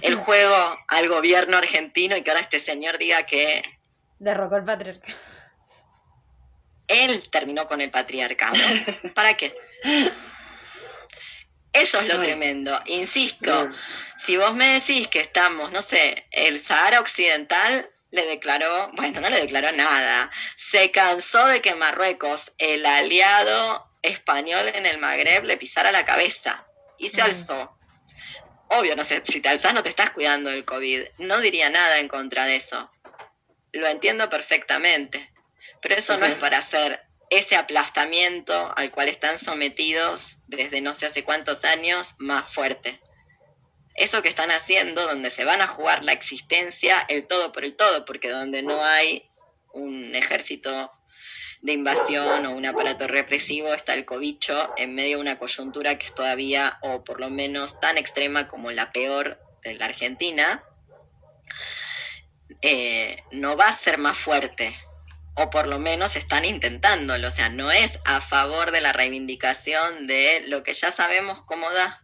El 0.03 0.17
juego 0.17 0.79
al 0.89 1.09
gobierno 1.09 1.57
argentino 1.57 2.17
y 2.17 2.23
que 2.23 2.31
ahora 2.31 2.41
este 2.41 2.59
señor 2.59 2.99
diga 2.99 3.23
que... 3.25 3.63
Derrocó 4.19 4.57
el 4.57 4.65
patriarca 4.65 5.15
él 6.91 7.29
terminó 7.31 7.67
con 7.67 7.81
el 7.81 7.91
patriarcado. 7.91 8.57
¿Para 9.15 9.35
qué? 9.35 9.55
Eso 11.73 12.01
es 12.01 12.09
lo 12.09 12.21
tremendo. 12.21 12.81
Insisto, 12.87 13.69
si 14.17 14.37
vos 14.37 14.55
me 14.55 14.69
decís 14.69 15.07
que 15.09 15.21
estamos, 15.21 15.71
no 15.73 15.81
sé, 15.81 16.27
el 16.33 16.59
Sahara 16.59 17.01
Occidental 17.01 17.91
le 18.11 18.27
declaró, 18.27 18.91
bueno, 18.95 19.21
no 19.21 19.31
le 19.31 19.41
declaró 19.41 19.71
nada. 19.73 20.31
Se 20.57 20.91
cansó 20.91 21.47
de 21.47 21.61
que 21.61 21.77
Marruecos, 21.77 22.53
el 22.59 22.85
aliado 22.85 23.89
español 24.03 24.67
en 24.75 24.87
el 24.87 24.99
Magreb, 24.99 25.45
le 25.45 25.57
pisara 25.57 25.93
la 25.93 26.05
cabeza 26.05 26.67
y 26.99 27.09
se 27.09 27.23
alzó. 27.23 27.77
Obvio, 28.69 28.97
no 28.97 29.05
sé, 29.05 29.23
si 29.25 29.41
te 29.41 29.49
alzás 29.49 29.75
no 29.75 29.83
te 29.83 29.89
estás 29.89 30.11
cuidando 30.11 30.51
del 30.51 30.65
COVID. 30.65 31.03
No 31.19 31.41
diría 31.41 31.71
nada 31.71 31.99
en 31.99 32.09
contra 32.09 32.47
de 32.47 32.57
eso. 32.57 32.91
Lo 33.73 33.87
entiendo 33.87 34.29
perfectamente. 34.29 35.33
Pero 35.81 35.95
eso 35.95 36.19
no 36.19 36.27
es 36.27 36.37
para 36.37 36.59
hacer 36.59 37.03
ese 37.31 37.57
aplastamiento 37.57 38.73
al 38.77 38.91
cual 38.91 39.09
están 39.09 39.39
sometidos 39.39 40.39
desde 40.49 40.81
no 40.81 40.93
sé 40.93 41.07
hace 41.07 41.25
cuántos 41.25 41.65
años 41.65 42.17
más 42.19 42.53
fuerte. 42.53 43.01
Eso 43.95 44.21
que 44.23 44.29
están 44.29 44.51
haciendo, 44.51 45.07
donde 45.07 45.31
se 45.31 45.45
van 45.45 45.61
a 45.61 45.67
jugar 45.67 46.05
la 46.05 46.13
existencia, 46.13 46.99
el 47.09 47.27
todo 47.27 47.53
por 47.53 47.65
el 47.65 47.77
todo, 47.77 48.05
porque 48.05 48.31
donde 48.31 48.63
no 48.63 48.83
hay 48.85 49.31
un 49.73 50.15
ejército 50.15 50.91
de 51.63 51.73
invasión 51.73 52.47
o 52.47 52.53
un 52.53 52.67
aparato 52.67 53.07
represivo, 53.07 53.73
está 53.75 53.95
el 53.95 54.05
cobicho 54.05 54.73
en 54.77 54.95
medio 54.95 55.17
de 55.17 55.23
una 55.23 55.39
coyuntura 55.39 55.99
que 55.99 56.07
es 56.07 56.15
todavía, 56.15 56.79
o 56.83 57.05
por 57.05 57.21
lo 57.21 57.31
menos 57.31 57.79
tan 57.79 57.99
extrema 57.99 58.49
como 58.49 58.71
la 58.71 58.93
peor 58.93 59.39
de 59.63 59.75
la 59.75 59.85
Argentina, 59.85 60.63
eh, 62.63 63.23
no 63.31 63.57
va 63.57 63.69
a 63.69 63.73
ser 63.73 63.99
más 63.99 64.19
fuerte, 64.19 64.75
o 65.35 65.51
por 65.51 65.67
lo 65.67 65.79
menos 65.79 66.17
están 66.17 66.45
intentándolo, 66.45 67.29
o 67.29 67.31
sea, 67.31 67.49
no 67.49 67.71
es 67.71 67.99
a 68.05 68.21
favor 68.21 68.73
de 68.73 68.81
la 68.81 68.93
reivindicación 68.93 70.07
de 70.07 70.45
lo 70.49 70.63
que 70.63 70.75
ya 70.75 70.91
sabemos 70.91 71.43
cómo 71.43 71.71
da. 71.71 72.03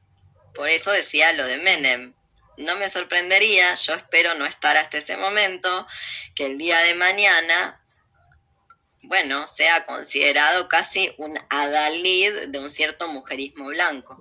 Por 0.55 0.68
eso 0.68 0.91
decía 0.91 1.33
lo 1.33 1.47
de 1.47 1.59
Menem. 1.59 2.14
No 2.57 2.77
me 2.77 2.89
sorprendería, 2.89 3.74
yo 3.74 3.95
espero 3.95 4.35
no 4.37 4.47
estar 4.47 4.77
hasta 4.79 4.97
ese 4.99 5.16
momento, 5.16 5.87
que 6.35 6.47
el 6.47 6.57
día 6.57 6.79
de 6.85 6.95
mañana, 6.95 7.85
bueno, 9.03 9.47
sea 9.47 9.85
considerado 9.85 10.66
casi 10.68 11.14
un 11.18 11.39
adalid 11.51 12.49
de 12.49 12.59
un 12.59 12.70
cierto 12.70 13.09
mujerismo 13.09 13.66
blanco. 13.66 14.18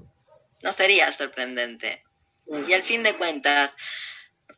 No 0.63 0.73
sería 0.73 1.09
sorprendente. 1.13 2.03
Y 2.67 2.73
al 2.73 2.83
fin 2.83 3.03
de 3.03 3.13
cuentas, 3.13 3.75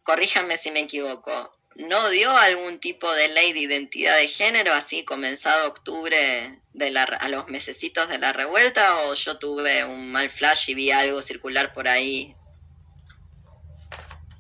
corríjame 0.02 0.58
si 0.58 0.72
me 0.72 0.80
equivoco, 0.80 1.57
no 1.78 2.09
dio 2.09 2.36
algún 2.38 2.80
tipo 2.80 3.11
de 3.13 3.28
ley 3.30 3.53
de 3.53 3.59
identidad 3.59 4.17
de 4.17 4.28
género 4.28 4.73
así 4.73 5.03
comenzado 5.03 5.67
octubre 5.67 6.61
de 6.73 6.91
la, 6.91 7.03
a 7.03 7.30
los 7.30 7.47
mesecitos 7.49 8.09
de 8.09 8.17
la 8.17 8.34
revuelta 8.34 8.99
o 9.01 9.13
yo 9.13 9.38
tuve 9.38 9.86
un 9.86 10.11
mal 10.11 10.30
flash 10.30 10.71
y 10.71 10.73
vi 10.73 10.91
algo 10.91 11.21
circular 11.21 11.73
por 11.73 11.88
ahí? 11.88 12.36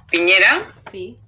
¿Piñera? 0.09 0.65
Sí. 0.91 1.19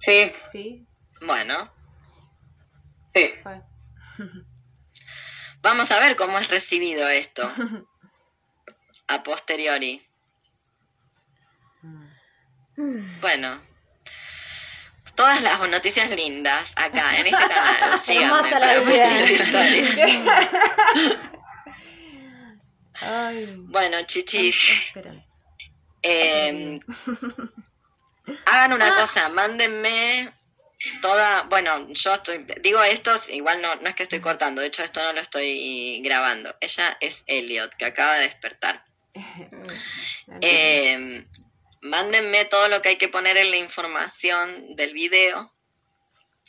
Sí. 0.00 0.32
Sí. 0.52 0.86
Bueno. 1.22 1.68
Sí. 3.12 3.30
Vamos 5.62 5.90
a 5.92 6.00
ver 6.00 6.16
cómo 6.16 6.38
es 6.38 6.48
recibido 6.48 7.08
esto 7.08 7.50
a 9.08 9.22
posteriori. 9.22 10.00
Mm. 12.76 13.20
Bueno, 13.20 13.71
todas 15.14 15.42
las 15.42 15.68
noticias 15.68 16.14
lindas 16.16 16.72
acá 16.76 17.18
en 17.18 17.26
este 17.26 17.38
canal. 17.38 17.98
Síganme 18.04 18.50
para 18.50 18.76
historias. 19.24 19.96
bueno, 23.68 24.02
chichis. 24.02 24.82
Eh, 26.02 26.78
hagan 28.46 28.72
una 28.72 28.88
ah. 28.88 28.94
cosa, 28.94 29.28
mándenme 29.30 30.32
toda, 31.00 31.44
bueno, 31.44 31.72
yo 31.92 32.14
estoy, 32.14 32.44
digo 32.60 32.82
esto, 32.82 33.10
igual 33.30 33.60
no, 33.62 33.74
no 33.76 33.88
es 33.88 33.94
que 33.94 34.02
estoy 34.02 34.20
cortando, 34.20 34.60
de 34.60 34.66
hecho 34.68 34.82
esto 34.82 35.00
no 35.02 35.12
lo 35.12 35.20
estoy 35.20 36.00
grabando. 36.02 36.54
Ella 36.60 36.96
es 37.00 37.24
Elliot, 37.26 37.74
que 37.74 37.84
acaba 37.84 38.16
de 38.16 38.22
despertar. 38.22 38.84
eh, 40.40 41.24
mándenme 41.82 42.44
todo 42.46 42.68
lo 42.68 42.80
que 42.82 42.90
hay 42.90 42.96
que 42.96 43.08
poner 43.08 43.36
en 43.36 43.50
la 43.50 43.56
información 43.58 44.76
del 44.76 44.92
video 44.92 45.52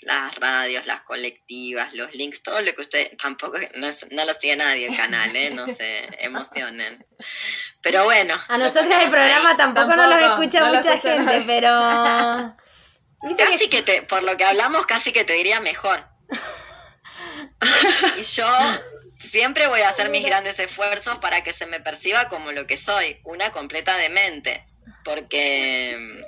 las 0.06 0.36
radios, 0.36 0.86
las 0.86 1.02
colectivas, 1.02 1.94
los 1.94 2.14
links, 2.14 2.44
todo 2.44 2.60
lo 2.62 2.74
que 2.74 2.82
usted 2.82 3.18
tampoco, 3.18 3.58
no, 3.76 3.88
lo 4.26 4.34
sigue 4.34 4.56
nadie 4.56 4.88
el 4.88 4.96
canal, 4.96 5.36
¿eh? 5.36 5.52
no 5.52 5.68
se 5.68 6.10
emocionen. 6.20 7.06
Pero 7.82 8.04
bueno. 8.04 8.36
A 8.48 8.58
nosotros 8.58 8.92
el 8.92 9.10
programa 9.10 9.58
tampoco, 9.58 9.96
nos 9.96 10.10
lo 10.10 10.34
escucha 10.34 10.66
mucha 10.66 11.00
gente, 11.00 11.44
pero... 11.46 12.56
Casi 13.38 13.70
que 13.70 13.82
te, 13.82 14.02
por 14.04 14.24
lo 14.24 14.36
que 14.36 14.44
hablamos, 14.44 14.86
casi 14.86 15.14
que 15.14 15.24
te 15.24 15.34
diría 15.34 15.60
mejor. 15.62 16.06
Y 18.18 18.24
yo 18.24 18.46
siempre 19.18 19.68
voy 19.68 19.80
a 19.80 19.88
hacer 19.88 20.10
mis 20.10 20.26
grandes 20.26 20.60
esfuerzos 20.60 21.20
para 21.20 21.42
que 21.42 21.54
se 21.54 21.66
me 21.68 21.80
perciba 21.80 22.28
como 22.28 22.52
lo 22.52 22.68
que 22.68 22.76
soy, 22.76 23.22
una 23.24 23.50
completa 23.52 23.96
demente, 23.96 24.68
porque 25.04 26.24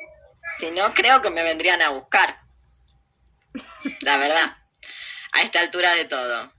si 0.58 0.72
no 0.72 0.94
creo 0.94 1.22
que 1.22 1.30
me 1.30 1.44
vendrían 1.44 1.82
a 1.82 1.90
buscar, 1.90 2.38
la 4.02 4.18
verdad, 4.18 4.58
a 5.34 5.42
esta 5.42 5.60
altura 5.62 5.94
de 5.96 6.06
todo. 6.06 6.52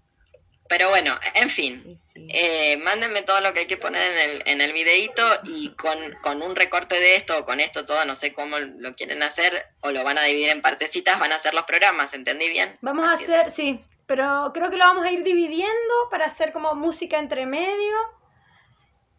Pero 0.69 0.91
bueno, 0.91 1.17
en 1.35 1.49
fin, 1.49 1.99
eh, 2.17 2.77
mándenme 2.79 3.23
todo 3.23 3.41
lo 3.41 3.53
que 3.53 3.61
hay 3.61 3.67
que 3.67 3.77
poner 3.77 4.03
en 4.03 4.31
el, 4.31 4.43
en 4.47 4.61
el 4.61 4.73
videíto 4.73 5.23
y 5.45 5.71
con, 5.77 5.97
con, 6.23 6.43
un 6.43 6.57
recorte 6.57 6.99
de 6.99 7.17
esto 7.17 7.39
o 7.39 7.45
con 7.45 7.61
esto 7.61 7.87
todo, 7.87 8.05
no 8.05 8.17
sé 8.17 8.33
cómo 8.33 8.59
lo 8.59 8.93
quieren 8.93 9.23
hacer 9.23 9.67
o 9.81 9.93
lo 9.93 10.03
van 10.03 10.19
a 10.19 10.25
dividir 10.25 10.51
en 10.51 10.63
partecitas, 10.63 11.21
van 11.21 11.31
a 11.31 11.37
hacer 11.37 11.55
los 11.55 11.65
programas, 11.65 12.15
¿entendí 12.15 12.49
bien? 12.49 12.77
Vamos 12.81 13.07
a 13.07 13.13
hacer, 13.13 13.51
sí, 13.53 13.85
pero 14.07 14.51
creo 14.53 14.71
que 14.71 14.77
lo 14.77 14.85
vamos 14.85 15.07
a 15.07 15.11
ir 15.13 15.23
dividiendo 15.23 15.95
para 16.11 16.27
hacer 16.27 16.53
como 16.53 16.75
música 16.75 17.19
entre 17.19 17.47
medio 17.47 17.97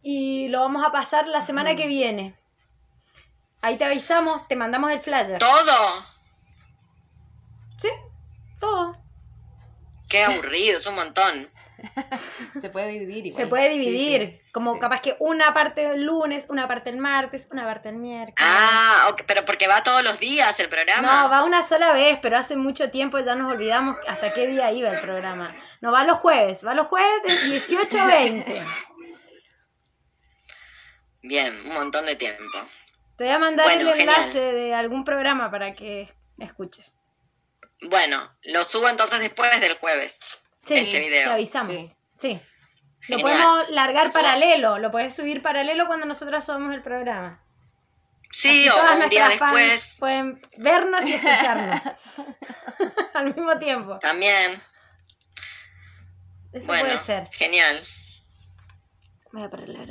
y 0.01 0.49
lo 0.49 0.59
vamos 0.59 0.85
a 0.85 0.91
pasar 0.91 1.27
la 1.27 1.41
semana 1.41 1.75
que 1.75 1.87
viene. 1.87 2.35
Ahí 3.61 3.75
te 3.75 3.85
avisamos, 3.85 4.47
te 4.47 4.55
mandamos 4.55 4.91
el 4.91 4.99
flyer. 4.99 5.39
¿Todo? 5.39 6.05
Sí, 7.79 7.89
todo. 8.59 8.97
Qué 10.09 10.23
aburrido, 10.23 10.77
es 10.77 10.87
un 10.87 10.95
montón. 10.95 11.47
Se 12.59 12.69
puede 12.69 12.87
dividir 12.89 13.33
Se 13.33 13.45
puede 13.45 13.69
dividir, 13.69 14.41
como 14.51 14.79
capaz 14.79 15.01
que 15.01 15.15
una 15.19 15.53
parte 15.53 15.85
el 15.85 16.03
lunes, 16.03 16.45
una 16.49 16.67
parte 16.67 16.89
el 16.89 16.97
martes, 16.97 17.49
una 17.51 17.65
parte 17.65 17.89
el 17.89 17.97
miércoles. 17.97 18.35
Ah, 18.39 19.15
pero 19.27 19.45
porque 19.45 19.67
va 19.67 19.83
todos 19.83 20.03
los 20.03 20.19
días 20.19 20.59
el 20.59 20.69
programa. 20.69 21.23
No, 21.23 21.29
va 21.29 21.43
una 21.43 21.63
sola 21.63 21.93
vez, 21.93 22.17
pero 22.21 22.37
hace 22.37 22.55
mucho 22.55 22.89
tiempo 22.89 23.19
ya 23.19 23.35
nos 23.35 23.51
olvidamos 23.51 23.97
hasta 24.07 24.33
qué 24.33 24.47
día 24.47 24.71
iba 24.71 24.89
el 24.89 24.99
programa. 24.99 25.55
No, 25.81 25.91
va 25.91 26.03
los 26.03 26.17
jueves, 26.19 26.65
va 26.65 26.73
los 26.73 26.87
jueves 26.87 27.23
de 27.25 27.49
18 27.49 27.99
a 27.99 28.05
20. 28.05 28.65
Bien, 31.21 31.53
un 31.65 31.73
montón 31.73 32.05
de 32.05 32.15
tiempo. 32.15 32.59
Te 33.17 33.23
voy 33.23 33.33
a 33.33 33.39
mandar 33.39 33.69
el 33.71 33.87
enlace 33.87 34.53
de 34.53 34.75
algún 34.75 35.03
programa 35.03 35.49
para 35.49 35.73
que 35.73 36.13
escuches. 36.37 36.97
Bueno, 37.89 38.31
lo 38.43 38.63
subo 38.63 38.87
entonces 38.89 39.19
después 39.19 39.59
del 39.59 39.73
jueves. 39.75 40.19
Sí, 40.63 40.75
este 40.75 40.99
video. 40.99 41.29
te 41.29 41.33
avisamos. 41.33 41.91
Sí. 42.17 42.39
Lo 43.09 43.17
podemos 43.19 43.69
largar 43.69 44.11
paralelo, 44.11 44.77
lo 44.79 44.91
puedes 44.91 45.15
subir 45.15 45.41
paralelo 45.41 45.87
cuando 45.87 46.05
nosotros 46.05 46.43
subamos 46.43 46.73
el 46.73 46.83
programa. 46.83 47.41
Sí, 48.29 48.67
o 48.69 49.03
un 49.03 49.09
día 49.09 49.29
después. 49.29 49.95
Pueden 49.99 50.39
vernos 50.57 51.03
y 51.05 51.13
escucharnos 51.13 51.81
al 53.13 53.33
mismo 53.33 53.57
tiempo. 53.57 53.97
También. 53.99 54.51
Eso 56.51 56.67
puede 56.67 56.97
ser. 56.97 57.29
Genial. 57.31 57.81
Voy 59.31 59.43
a 59.43 59.49
parar 59.49 59.69